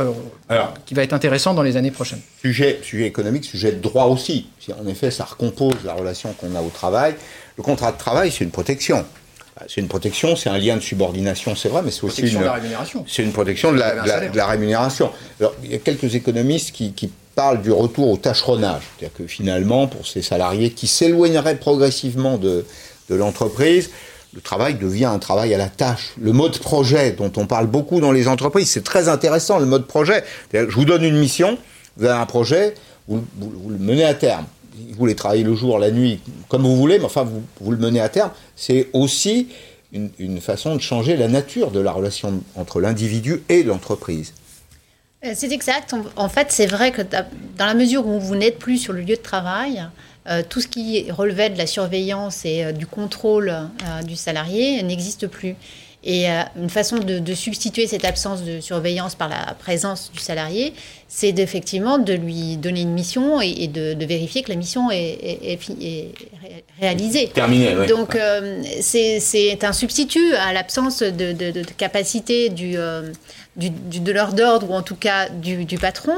Alors. 0.51 0.75
qui 0.85 0.93
va 0.93 1.03
être 1.03 1.15
intéressant 1.15 1.55
dans 1.55 1.63
les 1.63 1.79
années 1.79 1.91
prochaines. 1.91 2.21
Sujet, 2.43 2.79
sujet 2.83 3.07
économique, 3.07 3.45
sujet 3.47 3.73
de 3.73 3.81
droit 3.81 4.05
aussi. 4.05 4.49
Si 4.61 4.71
en 4.75 4.87
effet, 4.87 5.11
ça 5.11 5.25
recompose 5.25 5.77
la 5.91 6.01
relation 6.01 6.33
qu'on 6.33 6.55
a 6.55 6.61
au 6.61 6.71
travail. 6.71 7.15
Le 7.57 7.63
contrat 7.63 7.93
de 7.93 7.99
travail, 7.99 8.31
c'est 8.33 8.45
une 8.45 8.51
protection. 8.51 9.05
C'est 9.69 9.81
une 9.83 9.89
protection, 9.89 10.37
c'est 10.37 10.49
un 10.49 10.57
lien 10.57 10.77
de 10.77 10.81
subordination, 10.81 11.55
c'est 11.55 11.69
vrai, 11.69 11.83
mais 11.85 11.91
c'est 11.91 12.05
aussi 12.05 12.23
une, 12.23 12.39
c'est 13.07 13.23
protection 13.33 13.73
de 13.73 13.79
la, 13.79 13.91
de 14.05 14.09
la- 14.09 14.21
de 14.33 14.37
la 14.37 14.47
rémunération. 14.47 15.11
Alors, 15.39 15.53
il 15.63 15.71
y 15.71 15.75
a 15.75 15.79
quelques 15.79 16.15
économistes 16.15 16.73
qui, 16.73 16.93
qui 16.95 17.11
parlent 17.35 17.61
du 17.61 17.71
retour 17.71 18.09
au 18.09 18.17
tâcheronnage. 18.17 18.83
C'est-à-dire 18.99 19.15
que 19.19 19.27
finalement, 19.27 19.87
pour 19.87 20.07
ces 20.07 20.23
salariés 20.23 20.71
qui 20.71 20.87
s'éloigneraient 20.87 21.57
progressivement 21.57 22.39
de, 22.39 22.65
de 23.11 23.15
l'entreprise, 23.15 23.91
le 24.33 24.41
travail 24.41 24.75
devient 24.77 25.07
un 25.07 25.19
travail 25.19 25.53
à 25.53 25.59
la 25.59 25.69
tâche. 25.69 26.13
Le 26.19 26.33
mode 26.33 26.57
projet 26.59 27.11
dont 27.13 27.33
on 27.37 27.47
parle 27.47 27.67
beaucoup 27.67 28.01
dans 28.01 28.13
les 28.13 28.29
entreprises, 28.29 28.71
c'est 28.71 28.85
très 28.85 29.09
intéressant, 29.11 29.59
le 29.59 29.67
mode 29.67 29.87
projet. 29.87 30.25
Je 30.55 30.61
vous 30.65 30.85
donne 30.87 31.05
une 31.05 31.19
mission, 31.19 31.59
vous 31.99 32.07
avez 32.07 32.19
un 32.19 32.27
projet, 32.27 32.75
vous, 33.09 33.23
vous- 33.37 33.53
vous 33.63 33.71
le 33.71 33.79
menez 33.79 34.05
à 34.05 34.15
terme. 34.15 34.47
Vous 34.91 34.97
voulez 34.97 35.15
travailler 35.15 35.45
le 35.45 35.55
jour, 35.55 35.79
la 35.79 35.91
nuit, 35.91 36.21
comme 36.49 36.63
vous 36.63 36.77
voulez, 36.77 36.99
mais 36.99 37.05
enfin, 37.05 37.25
vous, 37.25 37.43
vous 37.61 37.71
le 37.71 37.77
menez 37.77 38.01
à 38.01 38.09
terme. 38.09 38.31
C'est 38.57 38.89
aussi 38.93 39.49
une, 39.93 40.41
façon 40.41 40.77
de 40.77 40.81
changer 40.81 41.17
la 41.17 41.29
nature 41.29 41.71
de 41.71 41.81
la 41.81 41.93
relation 41.93 42.43
entre 42.57 42.81
l'individu 42.81 43.43
et 43.49 43.63
l'entreprise. 43.63 44.33
Euh, 45.25 45.33
C'est 45.35 45.53
exact. 45.53 45.95
En- 46.17 46.29
fait, 46.29 46.47
c'est 46.51 46.67
vrai 46.67 46.93
que 46.93 47.03
da- 47.03 47.27
dans 47.59 47.67
la 47.67 47.75
mesure 47.75 48.07
où 48.07 48.19
vous 48.21 48.37
n'êtes 48.37 48.59
plus 48.59 48.79
sur 48.79 48.93
le 48.93 49.01
lieu 49.01 49.17
de 49.17 49.23
travail, 49.23 49.85
euh, 50.29 50.43
tout 50.49 50.61
ce 50.61 50.69
qui 50.69 51.11
relevait 51.11 51.51
de 51.51 51.59
la 51.59 51.67
surveillance 51.67 52.45
et 52.45 52.65
euh, 52.65 52.73
du 52.73 52.87
contrôle 52.87 53.53
du 54.07 54.17
salarié 54.17 54.83
n'existe 54.83 55.27
plus. 55.27 55.57
Et 56.03 56.31
euh, 56.31 56.41
une 56.57 56.71
façon 56.71 56.97
de, 56.99 57.19
de 57.19 57.35
substituer 57.35 57.87
cette 57.87 58.07
absence 58.07 58.43
de 58.43 58.61
surveillance 58.61 59.15
par 59.15 59.29
la 59.29 59.55
présence 59.59 60.11
du 60.13 60.19
salarié, 60.19 60.73
c'est 61.09 61.33
d'effectivement 61.33 61.99
de 61.99 62.15
lui 62.15 62.57
donner 62.57 62.81
une 62.83 62.93
mission 62.95 63.43
et, 63.43 63.51
et 63.59 63.69
de, 63.69 63.93
de 63.93 64.05
vérifier 64.07 64.43
que 64.43 64.49
la 64.49 64.57
mission 64.57 64.91
est, 64.91 64.97
est- 64.99 65.53
est 65.53 65.57
fi- 65.59 65.77
est 65.83 66.15
ré- 66.43 66.65
réalisée. 66.81 67.29
Terminée, 67.35 67.77
oui. 67.79 67.87
Donc 67.87 68.15
euh, 68.15 68.63
c'est 68.81 69.63
un 69.63 69.75
substitut 69.75 70.35
à 70.37 70.55
l'absence 70.55 71.01
de, 71.03 71.33
de- 71.33 71.51
de 71.51 71.63
capacité 71.77 72.49
du, 72.49 72.79
euh, 72.79 73.13
du, 73.57 73.69
du 73.69 74.01
donneur 74.01 74.33
d'ordre 74.33 74.71
ou 74.71 74.75
en 74.75 74.83
tout 74.83 74.97
cas 74.97 75.29
du, 75.29 75.67
du 75.67 75.77
patron 75.77 76.15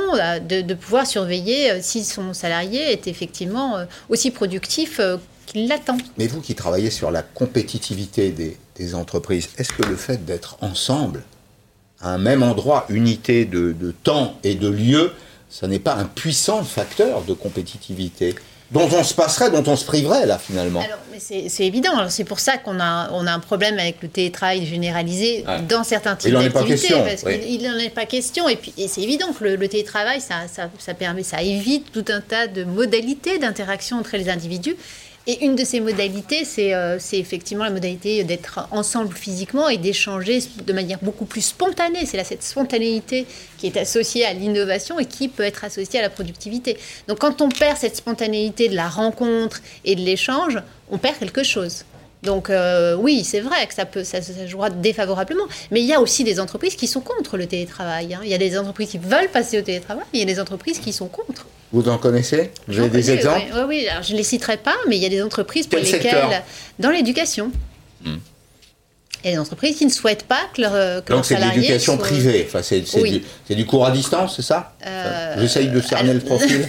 de, 0.49 0.61
de 0.61 0.75
pouvoir 0.75 1.09
surveiller 1.09 1.83
si 1.83 2.05
son 2.05 2.35
salarié 2.35 2.93
est 2.93 3.09
effectivement 3.09 3.79
aussi 4.09 4.31
productif 4.31 5.01
qu'il 5.47 5.69
l'attend. 5.69 5.97
Mais 6.19 6.27
vous 6.27 6.41
qui 6.41 6.55
travaillez 6.55 6.91
sur 6.91 7.11
la 7.11 7.23
compétitivité 7.23 8.31
des, 8.31 8.57
des 8.77 8.95
entreprises, 8.95 9.49
est-ce 9.59 9.73
que 9.73 9.83
le 9.87 9.97
fait 9.97 10.25
d'être 10.25 10.57
ensemble, 10.61 11.23
à 12.01 12.11
un 12.11 12.19
même 12.19 12.43
endroit, 12.43 12.87
unité 12.89 13.45
de, 13.45 13.73
de 13.73 13.93
temps 13.93 14.35
et 14.45 14.55
de 14.55 14.69
lieu, 14.69 15.13
ça 15.51 15.67
n'est 15.69 15.79
pas 15.79 15.95
un 15.95 16.05
puissant 16.07 16.65
facteur 16.65 17.23
de 17.23 17.33
compétitivité 17.35 18.35
dont 18.73 18.89
on 18.91 19.05
se 19.05 19.13
passerait, 19.13 19.51
dont 19.51 19.63
on 19.71 19.77
se 19.77 19.85
priverait 19.85 20.25
là 20.25 20.39
finalement 20.39 20.81
Alors, 20.81 20.97
c'est 21.19 21.67
évident. 21.67 22.09
C'est 22.09 22.25
pour 22.25 22.41
ça 22.41 22.57
qu'on 22.57 22.81
a, 22.81 23.11
on 23.13 23.27
a 23.27 23.33
un 23.33 23.39
problème 23.39 23.79
avec 23.79 23.97
le 24.03 24.09
télétravail 24.09 24.65
généralisé 24.65 25.45
Ouais. 25.47 25.61
dans 25.69 25.85
certains 25.85 26.17
types 26.17 26.31
Il 26.31 26.37
en 26.39 26.41
est 26.41 26.49
pas 26.49 26.63
d'activités. 26.65 26.95
oui. 27.27 27.41
qu'il 27.41 27.71
n'en 27.71 27.77
est 27.77 27.91
pas 27.91 28.07
question. 28.07 28.49
Et 28.49 28.57
puis, 28.57 28.73
c'est 28.89 29.03
évident 29.03 29.31
que 29.39 29.45
le, 29.45 29.57
le 29.57 29.69
télétravail, 29.69 30.23
ça, 30.23 30.49
ça, 30.51 30.71
ça 30.79 30.95
permet, 30.95 31.23
ça 31.23 31.43
évite 31.43 31.93
tout 31.93 32.05
un 32.09 32.23
tas 32.23 32.47
de 32.47 32.65
modalités 32.65 33.39
d'interaction 33.39 33.99
entre 33.99 34.17
les 34.17 34.31
individus. 34.31 34.75
Et 35.29 35.45
une 35.45 35.55
de 35.55 35.65
ces 35.65 35.79
modalités, 35.79 36.45
c'est 36.45 36.75
euh, 36.75 36.99
c'est 36.99 37.19
effectivement 37.19 37.63
la 37.63 37.71
modalité 37.71 38.25
d'être 38.25 38.67
ensemble 38.73 39.15
physiquement 39.15 39.69
et 39.69 39.79
d'échanger 39.79 40.41
de 40.67 40.73
manière 40.73 40.99
beaucoup 41.01 41.27
plus 41.27 41.43
spontanée. 41.43 42.07
C'est 42.07 42.17
là 42.17 42.25
cette 42.25 42.43
spontanéité 42.43 43.27
qui 43.57 43.69
est 43.69 43.77
associée 43.77 44.25
à 44.25 44.33
l'innovation 44.33 44.99
et 44.99 45.07
qui 45.07 45.29
peut 45.29 45.45
être 45.45 45.63
associée 45.63 46.01
à 46.01 46.03
la 46.03 46.11
productivité. 46.11 46.77
Donc 47.07 47.21
quand 47.21 47.41
on 47.41 47.51
perd 47.51 47.77
cette 47.79 47.95
spontanéité 47.95 48.69
de 48.69 48.75
la 48.75 48.89
rencontre 48.89 49.61
et 49.85 49.95
de 49.95 50.01
l'échange, 50.01 50.59
on 50.91 50.99
perd 50.99 51.19
quelque 51.19 51.45
chose. 51.45 51.85
Donc 52.23 52.51
euh, 52.51 52.95
oui, 52.95 53.25
c'est 53.25 53.41
vrai 53.41 53.67
que 53.67 53.75
ça 53.75 53.85
peut, 53.85 54.05
ça, 54.05 54.23
ça 54.23 54.47
jouera 54.47 54.71
défavorablement. 54.71 55.45
Mais 55.71 55.81
il 55.81 55.87
y 55.87 55.93
a 55.93 56.01
aussi 56.01 56.23
des 56.25 56.39
entreprises 56.39 56.77
qui 56.77 56.87
sont 56.87 57.01
contre 57.01 57.37
le 57.37 57.47
télétravail. 57.47 58.15
hein. 58.15 58.21
Il 58.23 58.31
y 58.31 58.35
a 58.35 58.39
des 58.39 58.57
entreprises 58.57 58.91
qui 58.91 58.99
veulent 58.99 59.29
passer 59.33 59.59
au 59.59 59.63
télétravail, 59.63 60.05
mais 60.13 60.21
il 60.21 60.29
y 60.29 60.31
a 60.31 60.35
des 60.35 60.41
entreprises 60.41 60.79
qui 60.79 60.93
sont 60.93 61.09
contre. 61.09 61.47
Vous 61.73 61.89
en 61.89 61.99
connaissez? 61.99 62.51
Vous 62.69 62.79
avez 62.79 62.91
des 62.91 63.11
exemples? 63.11 63.41
Oui, 63.47 63.53
oui, 63.57 63.65
oui. 63.69 63.89
Alors, 63.89 64.03
je 64.03 64.13
ne 64.13 64.19
les 64.19 64.23
citerai 64.25 64.57
pas, 64.59 64.75
mais 64.89 64.97
il 64.99 65.03
y 65.03 65.07
a 65.07 65.09
des 65.09 65.23
entreprises 65.23 65.67
pour 65.67 65.81
Quel 65.81 65.91
lesquelles, 65.91 66.43
dans 66.79 66.91
l'éducation, 66.91 67.51
Hmm. 68.05 68.17
Il 69.25 69.29
y 69.31 69.33
a 69.33 69.37
des 69.37 69.39
entreprises 69.41 69.77
qui 69.77 69.87
ne 69.87 69.91
souhaitent 69.91 70.25
pas 70.25 70.41
que, 70.55 70.61
leur, 70.63 71.05
que 71.05 71.13
Donc 71.13 71.25
c'est 71.25 71.37
de 71.37 71.41
l'éducation 71.43 71.95
soient- 71.97 72.03
privée, 72.05 72.45
enfin, 72.49 72.63
c'est 72.63 72.87
c'est 72.87 73.01
Oui. 73.01 73.11
du, 73.11 73.23
c'est 73.49 73.55
du 73.55 73.65
cours 73.67 73.87
à 73.87 73.91
distance, 73.91 74.37
c'est 74.37 74.43
ça 74.43 74.73
Euh, 74.87 75.35
J'essaye 75.39 75.69
de 75.69 75.81
cerner 75.81 76.13
le 76.15 76.21
profil. 76.21 76.67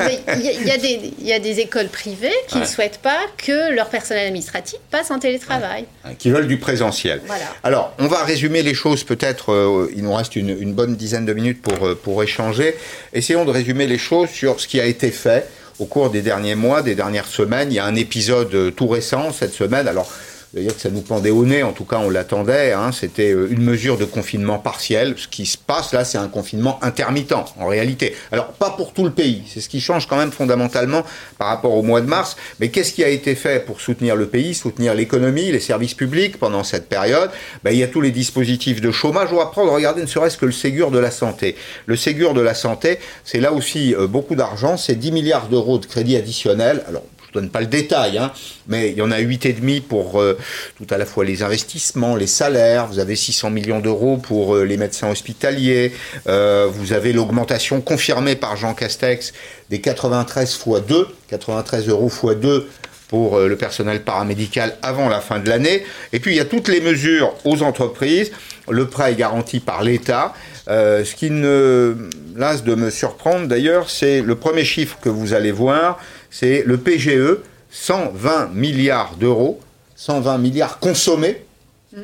Mais 0.00 0.20
Il 0.38 0.42
y, 0.44 1.24
y 1.24 1.28
y 1.28 1.32
a 1.32 1.38
des 1.38 1.60
écoles 1.60 1.88
privées 1.88 2.30
qui 2.48 2.54
Ouais. 2.56 2.60
ne 2.62 2.66
souhaitent 2.66 2.98
pas 3.02 3.18
que 3.36 3.72
leur 3.74 3.88
personnel 3.88 4.26
administratif 4.26 4.78
passe 4.90 5.10
en 5.10 5.18
télétravail. 5.18 5.84
qui 6.18 6.30
veulent 6.30 6.46
du 6.48 6.58
présentiel. 6.58 7.20
Voilà. 7.26 7.44
Alors, 7.64 7.92
on 7.98 8.06
va 8.06 8.22
résumer 8.24 8.62
les 8.62 8.74
choses 8.74 9.02
peut-être, 9.04 9.52
euh, 9.52 9.90
il 9.96 10.02
nous 10.04 10.14
reste 10.14 10.36
une, 10.36 10.50
une 10.50 10.72
bonne 10.74 10.96
dizaine 10.96 11.24
de 11.26 11.32
minutes 11.32 11.62
pour, 11.62 11.86
euh, 11.86 11.94
pour 12.00 12.22
échanger. 12.22 12.76
Essayons 13.12 13.44
de 13.44 13.50
résumer 13.50 13.86
les 13.86 13.98
choses 13.98 14.28
sur 14.30 14.60
ce 14.60 14.68
qui 14.68 14.80
a 14.80 14.86
été 14.86 15.10
fait 15.10 15.48
au 15.78 15.84
cours 15.84 16.08
des 16.10 16.22
derniers 16.22 16.54
mois, 16.54 16.80
des 16.82 16.94
dernières 16.94 17.26
semaines. 17.26 17.68
Il 17.70 17.74
y 17.74 17.78
a 17.78 17.84
un 17.84 17.96
épisode 17.96 18.54
euh, 18.54 18.70
tout 18.70 18.86
récent 18.88 19.32
cette 19.32 19.52
semaine. 19.52 19.86
Alors, 19.88 20.10
C'est-à-dire 20.56 20.74
que 20.74 20.80
ça 20.80 20.88
nous 20.88 21.02
pendait 21.02 21.28
au 21.28 21.44
nez, 21.44 21.62
en 21.62 21.72
tout 21.72 21.84
cas 21.84 21.98
on 21.98 22.08
l'attendait, 22.08 22.72
hein. 22.72 22.90
c'était 22.90 23.30
euh, 23.34 23.46
une 23.50 23.62
mesure 23.62 23.98
de 23.98 24.06
confinement 24.06 24.58
partiel. 24.58 25.12
Ce 25.18 25.28
qui 25.28 25.44
se 25.44 25.58
passe 25.58 25.92
là, 25.92 26.02
c'est 26.02 26.16
un 26.16 26.28
confinement 26.28 26.78
intermittent 26.80 27.34
en 27.34 27.66
réalité. 27.66 28.16
Alors 28.32 28.46
pas 28.54 28.70
pour 28.70 28.94
tout 28.94 29.04
le 29.04 29.10
pays, 29.10 29.42
c'est 29.46 29.60
ce 29.60 29.68
qui 29.68 29.82
change 29.82 30.08
quand 30.08 30.16
même 30.16 30.32
fondamentalement 30.32 31.04
par 31.36 31.48
rapport 31.48 31.74
au 31.74 31.82
mois 31.82 32.00
de 32.00 32.06
mars. 32.06 32.38
Mais 32.58 32.70
qu'est-ce 32.70 32.94
qui 32.94 33.04
a 33.04 33.08
été 33.10 33.34
fait 33.34 33.66
pour 33.66 33.82
soutenir 33.82 34.16
le 34.16 34.28
pays, 34.28 34.54
soutenir 34.54 34.94
l'économie, 34.94 35.52
les 35.52 35.60
services 35.60 35.92
publics 35.92 36.38
pendant 36.38 36.64
cette 36.64 36.88
période? 36.88 37.28
Ben, 37.62 37.72
Il 37.72 37.76
y 37.76 37.82
a 37.82 37.88
tous 37.88 38.00
les 38.00 38.10
dispositifs 38.10 38.80
de 38.80 38.90
chômage. 38.90 39.28
On 39.32 39.36
va 39.36 39.46
prendre, 39.46 39.70
regardez, 39.72 40.00
ne 40.00 40.06
serait-ce 40.06 40.38
que 40.38 40.46
le 40.46 40.52
Ségur 40.52 40.90
de 40.90 40.98
la 40.98 41.10
santé. 41.10 41.54
Le 41.84 41.96
Ségur 41.96 42.32
de 42.32 42.40
la 42.40 42.54
santé, 42.54 42.98
c'est 43.24 43.40
là 43.40 43.52
aussi 43.52 43.94
euh, 43.94 44.06
beaucoup 44.06 44.36
d'argent, 44.36 44.78
c'est 44.78 44.94
10 44.94 45.12
milliards 45.12 45.48
d'euros 45.48 45.76
de 45.76 45.84
crédits 45.84 46.16
additionnels. 46.16 46.82
Alors 46.88 47.02
donne 47.36 47.50
pas 47.50 47.60
le 47.60 47.66
détail, 47.66 48.18
hein, 48.18 48.32
mais 48.66 48.90
il 48.90 48.96
y 48.96 49.02
en 49.02 49.10
a 49.10 49.20
8,5 49.20 49.82
pour 49.82 50.20
euh, 50.20 50.38
tout 50.76 50.86
à 50.90 50.98
la 50.98 51.06
fois 51.06 51.24
les 51.24 51.42
investissements, 51.42 52.16
les 52.16 52.26
salaires, 52.26 52.86
vous 52.86 52.98
avez 52.98 53.14
600 53.14 53.50
millions 53.50 53.80
d'euros 53.80 54.16
pour 54.16 54.56
euh, 54.56 54.64
les 54.64 54.76
médecins 54.76 55.10
hospitaliers, 55.10 55.92
euh, 56.26 56.66
vous 56.70 56.92
avez 56.92 57.12
l'augmentation 57.12 57.80
confirmée 57.80 58.36
par 58.36 58.56
Jean 58.56 58.74
Castex 58.74 59.32
des 59.70 59.80
93 59.80 60.50
x 60.66 60.86
2, 60.88 61.08
93 61.28 61.88
euros 61.88 62.08
x 62.08 62.40
2 62.40 62.68
pour 63.08 63.38
le 63.38 63.54
personnel 63.54 64.02
paramédical 64.02 64.76
avant 64.82 65.08
la 65.08 65.20
fin 65.20 65.38
de 65.38 65.48
l'année. 65.48 65.84
Et 66.12 66.18
puis 66.18 66.32
il 66.32 66.36
y 66.38 66.40
a 66.40 66.44
toutes 66.44 66.66
les 66.66 66.80
mesures 66.80 67.34
aux 67.44 67.62
entreprises. 67.62 68.32
Le 68.68 68.88
prêt 68.88 69.12
est 69.12 69.14
garanti 69.14 69.60
par 69.60 69.84
l'État. 69.84 70.34
ce 70.66 71.14
qui 71.14 71.30
ne 71.30 71.94
lasse 72.34 72.64
de 72.64 72.74
me 72.74 72.90
surprendre 72.90 73.46
d'ailleurs, 73.46 73.90
c'est 73.90 74.22
le 74.22 74.34
premier 74.34 74.64
chiffre 74.64 74.98
que 75.00 75.08
vous 75.08 75.34
allez 75.34 75.52
voir, 75.52 76.00
c'est 76.30 76.62
le 76.64 76.78
PGE, 76.78 77.38
120 77.70 78.50
milliards 78.54 79.16
d'euros, 79.16 79.60
120 79.96 80.38
milliards 80.38 80.78
consommés 80.78 81.44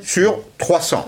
sur 0.03 0.41
300. 0.59 1.07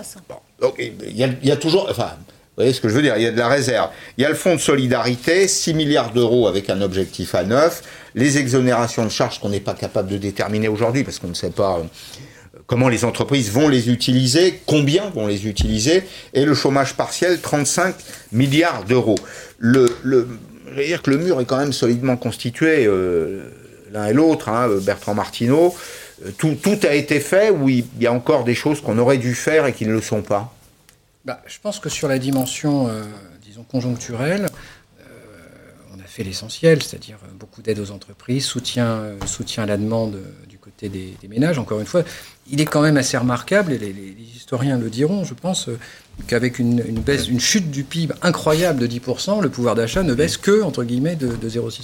il, 0.79 1.39
y 1.43 1.51
a, 1.51 1.57
toujours, 1.57 1.87
enfin, 1.91 2.12
vous 2.19 2.62
voyez 2.62 2.73
ce 2.73 2.81
que 2.81 2.89
je 2.89 2.95
veux 2.95 3.03
dire, 3.03 3.17
il 3.17 3.23
y 3.23 3.27
a 3.27 3.33
de 3.33 3.39
la 3.39 3.49
réserve. 3.49 3.91
Il 4.19 4.23
y 4.23 4.25
a 4.25 4.29
le 4.29 4.35
fonds 4.35 4.55
de 4.55 4.61
solidarité, 4.61 5.49
6 5.49 5.75
milliards 5.75 6.12
d'euros 6.12 6.47
avec 6.47 6.71
un 6.71 6.81
objectif 6.83 7.35
à 7.35 7.45
9, 7.45 7.83
les 8.15 8.39
exonérations 8.39 9.05
de 9.05 9.11
charges 9.11 9.41
qu'on 9.41 9.49
n'est 9.49 9.61
pas 9.61 9.75
capable 9.75 10.11
de 10.11 10.19
déterminer 10.19 10.69
aujourd'hui 10.69 11.05
parce 11.05 11.19
qu'on 11.19 11.29
ne 11.29 11.35
sait 11.35 11.51
pas 11.51 11.79
euh, 11.79 11.83
comment 12.67 12.89
les 12.89 13.05
entreprises 13.05 13.51
vont 13.51 13.69
les 13.69 13.91
utiliser, 13.91 14.61
combien 14.67 15.11
vont 15.11 15.27
les 15.27 15.47
utiliser, 15.47 16.05
et 16.33 16.45
le 16.45 16.55
chômage 16.55 16.95
partiel, 16.95 17.41
35 17.41 17.95
milliards 18.33 18.85
d'euros. 18.85 19.19
Le, 19.59 19.89
le, 20.03 20.29
dire 20.83 21.03
que 21.03 21.11
le 21.11 21.18
mur 21.18 21.41
est 21.41 21.45
quand 21.45 21.59
même 21.59 21.72
solidement 21.72 22.16
constitué, 22.16 22.87
euh, 22.87 23.51
l'un 23.93 24.07
et 24.07 24.12
l'autre, 24.12 24.49
hein, 24.49 24.68
Bertrand 24.83 25.14
Martineau. 25.14 25.75
Euh, 26.25 26.31
tout, 26.37 26.79
a 26.83 26.95
été 26.95 27.20
fait 27.20 27.51
ou 27.51 27.68
il 27.68 27.85
y 28.01 28.07
a 28.07 28.12
encore 28.12 28.45
des 28.45 28.55
choses 28.55 28.81
qu'on 28.81 28.99
aurait 28.99 29.18
dû 29.18 29.35
faire 29.35 29.66
et 29.66 29.72
qui 29.72 29.87
ne 29.87 29.93
le 29.93 30.01
sont 30.01 30.22
pas? 30.22 30.55
Bah, 31.25 31.41
Je 31.47 31.59
pense 31.61 31.79
que 31.79 31.89
sur 31.89 32.09
la 32.09 32.18
dimension, 32.18 32.89
euh, 32.89 33.03
disons, 33.43 33.64
conjoncturelle, 33.64 34.47
on 35.97 36.01
a 36.01 36.07
fait 36.07 36.25
l'essentiel, 36.25 36.83
c'est-à-dire 36.83 37.18
beaucoup 37.39 37.62
d'aide 37.62 37.79
aux 37.79 37.93
entreprises, 37.93 38.45
soutien, 38.45 39.03
soutien 39.27 39.62
à 39.62 39.66
la 39.66 39.77
demande 39.77 40.18
du 40.49 40.59
côté 40.59 40.89
des, 40.89 41.29
ménages. 41.29 41.59
Encore 41.59 41.79
une 41.79 41.87
fois, 41.87 42.03
il 42.51 42.61
est 42.61 42.67
quand 42.67 42.83
même 42.83 42.97
assez 42.97 43.17
remarquable, 43.17 43.73
et 43.73 43.79
les, 43.79 44.17
historiens 44.37 44.79
le 44.79 44.91
diront, 44.91 45.25
je 45.25 45.35
pense, 45.35 45.69
qu'avec 46.27 46.59
une, 46.59 46.81
baisse, 47.05 47.29
une 47.29 47.41
chute 47.41 47.71
du 47.71 47.85
PIB 47.85 48.15
incroyable 48.23 48.81
de 48.81 48.87
10%, 48.87 49.43
le 49.43 49.49
pouvoir 49.49 49.75
d'achat 49.75 50.03
ne 50.03 50.15
baisse 50.15 50.37
que, 50.37 50.63
entre 50.63 50.85
guillemets, 50.85 51.17
de, 51.17 51.29
0,6%. 51.49 51.81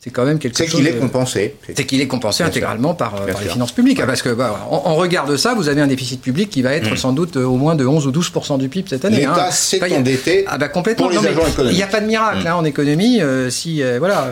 C'est 0.00 0.10
quand 0.10 0.24
même 0.24 0.38
quelque 0.38 0.56
chose. 0.56 0.68
C'est 0.68 0.76
qu'il 0.76 0.86
est 0.86 0.96
compensé. 0.96 1.56
C'est 1.74 1.84
qu'il 1.84 2.00
est 2.00 2.06
compensé 2.06 2.44
intégralement 2.44 2.94
par, 2.94 3.26
les 3.26 3.48
finances 3.48 3.72
publiques. 3.72 4.04
parce 4.04 4.22
que, 4.22 4.28
bah, 4.28 4.66
en, 4.70 4.94
regard 4.94 5.26
de 5.26 5.36
ça, 5.36 5.54
vous 5.54 5.68
avez 5.68 5.80
un 5.80 5.88
déficit 5.88 6.20
public 6.20 6.50
qui 6.50 6.62
va 6.62 6.74
être 6.74 6.92
mm. 6.92 6.96
sans 6.96 7.12
doute 7.12 7.36
au 7.36 7.56
moins 7.56 7.74
de 7.74 7.84
11 7.84 8.06
ou 8.06 8.12
12% 8.12 8.58
du 8.58 8.68
PIB 8.68 8.88
cette 8.88 9.04
année. 9.04 9.18
L'État 9.18 9.48
hein. 9.48 9.50
s'est 9.50 9.80
endetté 9.96 10.44
ah, 10.46 10.56
bah, 10.56 10.68
complètement. 10.68 11.08
pour 11.08 11.20
les 11.20 11.26
agents 11.26 11.46
économiques. 11.46 11.74
Il 11.74 11.76
n'y 11.76 11.82
a 11.82 11.88
pas 11.88 12.00
de 12.00 12.06
miracle 12.06 12.44
mm. 12.44 12.46
hein, 12.46 12.54
en 12.54 12.64
économie. 12.64 13.20
Euh, 13.20 13.50
si, 13.50 13.82
euh, 13.82 13.98
voilà. 13.98 14.28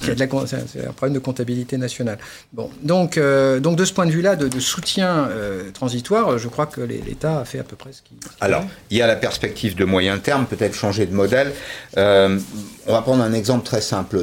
C'est 0.00 0.86
un 0.86 0.92
problème 0.92 1.14
de 1.14 1.18
comptabilité 1.18 1.76
nationale. 1.76 2.18
Bon, 2.52 2.70
donc, 2.82 3.18
euh, 3.18 3.60
donc 3.60 3.76
de 3.76 3.84
ce 3.84 3.92
point 3.92 4.06
de 4.06 4.10
vue-là, 4.10 4.36
de, 4.36 4.60
soutien 4.60 5.28
euh, 5.28 5.70
transitoire, 5.72 6.38
je 6.38 6.48
crois 6.48 6.66
que 6.66 6.80
l'État 6.80 7.40
a 7.40 7.44
fait 7.44 7.58
à 7.58 7.64
peu 7.64 7.76
près 7.76 7.92
ce 7.92 8.02
qu'il. 8.02 8.16
Alors, 8.40 8.64
il 8.90 8.96
y 8.96 9.02
a 9.02 9.06
la 9.06 9.16
perspective 9.16 9.74
de 9.76 9.84
moyen 9.84 10.18
terme, 10.18 10.46
peut-être 10.46 10.74
changer 10.74 11.06
de 11.06 11.14
modèle. 11.14 11.52
Euh, 11.96 12.38
on 12.86 12.92
va 12.92 13.02
prendre 13.02 13.22
un 13.22 13.32
exemple 13.32 13.64
très 13.64 13.80
simple 13.80 14.18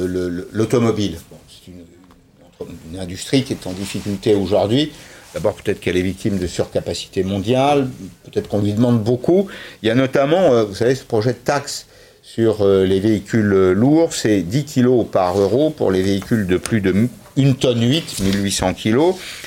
l'automobile. 0.52 1.18
c'est 1.48 1.70
une, 1.70 2.98
industrie 2.98 3.44
qui 3.44 3.52
est 3.52 3.66
en 3.66 3.72
difficulté 3.72 4.34
aujourd'hui. 4.34 4.92
D'abord, 5.34 5.54
peut-être 5.54 5.78
qu'elle 5.78 5.96
est 5.96 6.02
victime 6.02 6.38
de 6.38 6.46
surcapacité 6.46 7.22
mondiale, 7.22 7.88
peut-être 8.24 8.48
qu'on 8.48 8.60
lui 8.60 8.72
demande 8.72 9.02
beaucoup. 9.02 9.46
Il 9.82 9.88
y 9.88 9.90
a 9.90 9.94
notamment, 9.94 10.64
vous 10.64 10.74
savez, 10.74 10.94
ce 10.94 11.04
projet 11.04 11.32
de 11.32 11.38
taxe 11.38 11.86
sur 12.34 12.60
euh, 12.60 12.84
les 12.84 13.00
véhicules 13.00 13.72
lourds, 13.72 14.12
c'est 14.12 14.42
10 14.42 14.64
kg 14.66 15.06
par 15.06 15.38
euro 15.40 15.70
pour 15.70 15.90
les 15.90 16.02
véhicules 16.02 16.46
de 16.46 16.58
plus 16.58 16.82
de 16.82 17.08
1 17.38 17.52
tonne 17.54 17.82
8, 17.82 18.20
1800 18.20 18.74
kg. 18.74 18.98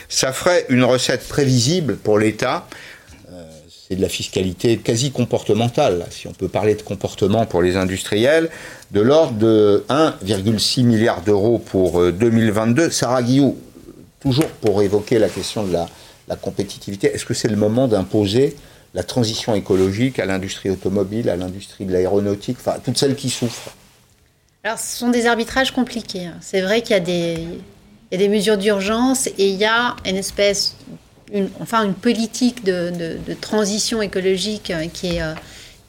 Ça 0.10 0.34
ferait 0.34 0.66
une 0.70 0.84
recette 0.84 1.28
prévisible 1.28 1.96
pour 1.96 2.18
l'État. 2.18 2.66
Euh, 3.32 3.44
c'est 3.70 3.96
de 3.96 4.02
la 4.02 4.10
fiscalité 4.10 4.78
quasi 4.78 5.12
comportementale, 5.12 6.08
si 6.10 6.28
on 6.28 6.34
peut 6.34 6.48
parler 6.48 6.74
de 6.74 6.82
comportement 6.82 7.46
pour 7.46 7.62
les 7.62 7.78
industriels, 7.78 8.50
de 8.90 9.02
l'ordre 9.02 9.38
de 9.38 9.86
1,6 9.90 10.84
milliard 10.84 11.22
d'euros 11.22 11.60
pour 11.60 12.12
2022. 12.12 12.82
Euh, 12.82 12.90
Sarah 12.90 13.22
Guillou, 13.22 13.58
toujours 14.20 14.50
pour 14.60 14.82
évoquer 14.82 15.20
la 15.20 15.30
question 15.30 15.68
de 15.68 15.72
la, 15.72 15.88
la 16.28 16.36
compétitivité, 16.36 17.14
est-ce 17.14 17.26
que 17.26 17.36
c'est 17.36 17.50
le 17.50 17.58
moment 17.58 17.88
d'imposer 17.88 18.56
la 18.94 19.04
transition 19.04 19.56
écologique 19.56 20.20
à 20.20 20.26
l'industrie 20.26 20.70
automobile, 20.70 21.30
à 21.30 21.36
l'industrie 21.36 21.86
de 21.86 21.94
l'aéronautique, 21.94 22.58
enfin 22.60 22.78
toutes 22.84 22.98
celles 22.98 23.16
qui 23.16 23.30
souffrent 23.30 23.72
Alors 24.64 24.80
ce 24.80 24.98
sont 24.98 25.10
des 25.10 25.28
arbitrages 25.28 25.72
compliqués. 25.72 26.26
Hein. 26.26 26.38
C'est 26.42 26.62
vrai 26.62 26.82
qu'il 26.82 26.92
y 26.92 26.94
a 26.94 27.00
des, 27.00 28.28
mesures 28.28 28.58
d'urgence 28.58 29.28
et 29.28 29.50
il 29.50 29.56
y 29.56 29.66
a 29.66 29.96
une 30.06 30.18
espèce, 30.18 30.76
enfin 31.60 31.86
une 31.86 31.94
politique 31.94 32.64
de, 32.66 33.18
transition 33.40 34.02
écologique 34.02 34.72
euh, 34.72 34.88
euh, 35.06 35.34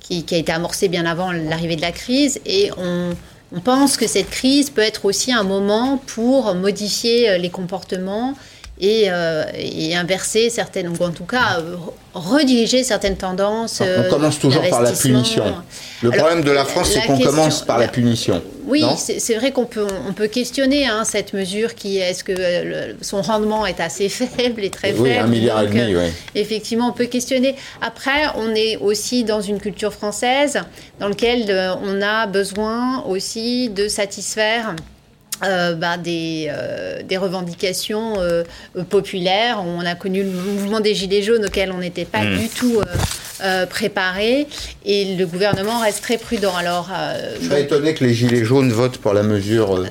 qui, 0.00 0.34
a 0.34 0.38
été 0.38 0.53
amorcée 0.53 0.88
bien 0.88 1.05
avant 1.05 1.32
l'arrivée 1.32 1.76
de 1.76 1.82
la 1.82 1.92
crise 1.92 2.40
et 2.46 2.70
on, 2.76 3.11
on 3.55 3.61
pense 3.61 3.96
que 3.96 4.07
cette 4.07 4.30
crise 4.30 4.70
peut 4.70 4.80
être 4.80 5.05
aussi 5.05 5.32
un 5.32 5.42
moment 5.42 6.00
pour 6.07 6.55
modifier 6.55 7.30
euh, 7.30 7.38
les 7.38 7.50
comportements 7.50 8.34
euh, 8.81 9.45
et, 9.55 9.95
inverser 9.95 10.51
certaines, 10.51 10.89
ou 10.89 11.05
en 11.05 11.11
tout 11.11 11.25
cas 11.25 11.61
euh, 11.61 11.77
rediriger 12.14 12.83
certaines 12.83 13.16
tendances. 13.16 13.81
on 13.81 13.85
euh, 13.85 14.11
commence 14.11 14.41
toujours 14.41 14.68
par 14.70 14.83
la 14.83 14.91
punition. 14.91 15.45
Le 16.03 16.11
problème 16.11 16.43
de 16.43 16.51
la 16.51 16.64
France, 16.64 16.91
c'est 16.93 17.03
qu'on 17.03 17.18
commence 17.18 17.62
par 17.62 17.79
la 17.79 17.87
punition. 17.87 18.43
Oui, 18.66 18.83
c'est 18.97 19.35
vrai 19.35 19.53
qu'on 19.53 19.66
peut, 19.66 19.87
on 20.09 20.12
peut 20.12 20.27
questionner 20.27 20.87
hein, 20.89 21.05
cette 21.05 21.33
mesure 21.33 21.75
qui 21.75 21.99
est-ce 21.99 22.25
que 22.25 22.97
son 23.03 23.23
rendement 23.23 23.66
est 23.66 23.79
assez 23.79 24.09
faible 24.09 24.64
et 24.64 24.70
très 24.70 24.89
faible. 24.89 25.03
Oui, 25.03 25.16
un 25.16 25.27
milliard 25.27 25.62
et 25.62 25.68
demi, 25.68 25.95
oui. 25.95 26.11
Effectivement, 26.35 26.89
on 26.89 26.93
peut 26.93 27.07
questionner. 27.07 27.55
Après, 27.83 28.25
on 28.37 28.53
est 28.55 28.79
aussi 28.79 29.23
dans 29.23 29.43
une 29.43 29.61
culture 29.61 29.93
française 29.93 30.59
dans 30.99 31.09
laquelle 31.09 31.77
on 31.85 32.01
a 32.03 32.27
besoin 32.27 33.05
aussi 33.05 33.68
de 33.68 33.87
satisfaire 33.87 34.75
euh, 35.45 35.74
bah, 35.74 35.97
des, 35.97 36.47
euh, 36.49 37.03
des, 37.03 37.16
revendications 37.16 38.14
euh, 38.18 38.45
populaires. 38.88 39.62
On 39.64 39.84
a 39.84 39.95
connu 39.95 40.22
le 40.22 40.30
mouvement 40.30 40.78
des 40.80 40.95
Gilets 40.95 41.22
jaunes 41.22 41.47
auquel 41.47 41.72
on 41.72 41.78
n'était 41.78 42.05
pas 42.05 42.22
mm. 42.22 42.38
du 42.38 42.49
tout 42.49 42.80
préparé 43.70 44.47
et 44.84 45.16
le 45.16 45.26
gouvernement 45.26 45.80
reste 45.80 46.03
très 46.03 46.16
prudent. 46.16 46.55
Alors, 46.55 46.88
Je 47.40 47.47
serais 47.49 47.62
étonné 47.62 47.93
que 47.93 48.05
les 48.05 48.14
Gilets 48.14 48.45
jaunes 48.45 48.70
votent 48.70 48.99
pour 48.99 49.14
la 49.14 49.24
mesure 49.24 49.84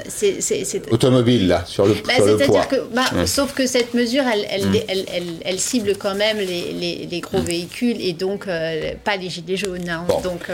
automobile, 0.90 1.50
là, 1.50 1.66
sur 1.66 1.86
le, 1.86 1.96
bah, 2.08 2.14
sur 2.16 2.38
poids. 2.46 2.66
Que, 2.66 2.78
bah, 2.94 3.26
Sauf 3.26 3.54
que 3.54 3.68
cette 3.68 3.94
mesure, 3.94 4.24
elle, 4.32 4.46
elle, 4.50 4.68
mm. 4.68 4.76
elle, 4.88 5.26
elle 5.44 5.60
cible 5.60 5.96
quand 6.00 6.16
même 6.16 6.38
les, 6.38 7.08
les, 7.12 7.20
gros 7.20 7.40
mm. 7.40 7.46
véhicules 7.46 7.98
et 8.00 8.14
donc 8.14 8.46
pas 8.46 9.18
les 9.18 9.30
Gilets 9.30 9.58
jaunes. 9.58 9.90
Hein. 9.90 10.06
Donc, 10.24 10.48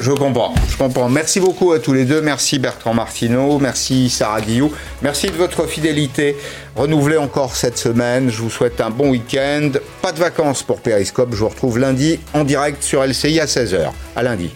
Je 0.00 0.12
comprends, 0.12 0.54
je 0.68 0.76
comprends. 0.76 1.08
Merci 1.08 1.40
beaucoup 1.40 1.72
à 1.72 1.78
tous 1.78 1.92
les 1.92 2.04
deux. 2.04 2.22
Merci 2.22 2.58
Bertrand 2.58 2.94
Martineau, 2.94 3.58
merci 3.58 4.08
Sarah 4.08 4.40
Guillou. 4.40 4.72
Merci 5.02 5.26
de 5.26 5.32
votre 5.32 5.66
fidélité 5.66 6.36
renouvelée 6.76 7.18
encore 7.18 7.54
cette 7.54 7.76
semaine. 7.76 8.30
Je 8.30 8.40
vous 8.40 8.48
souhaite 8.50 8.80
un 8.80 8.90
bon 8.90 9.10
week-end. 9.10 9.70
Pas 10.00 10.12
de 10.12 10.18
vacances 10.18 10.62
pour 10.62 10.80
Periscope. 10.80 11.30
Je 11.32 11.36
vous 11.36 11.48
retrouve 11.48 11.78
lundi 11.78 12.20
en 12.32 12.44
direct 12.44 12.82
sur 12.82 13.04
LCI 13.04 13.40
à 13.40 13.46
16h. 13.46 13.90
À 14.16 14.22
lundi. 14.22 14.50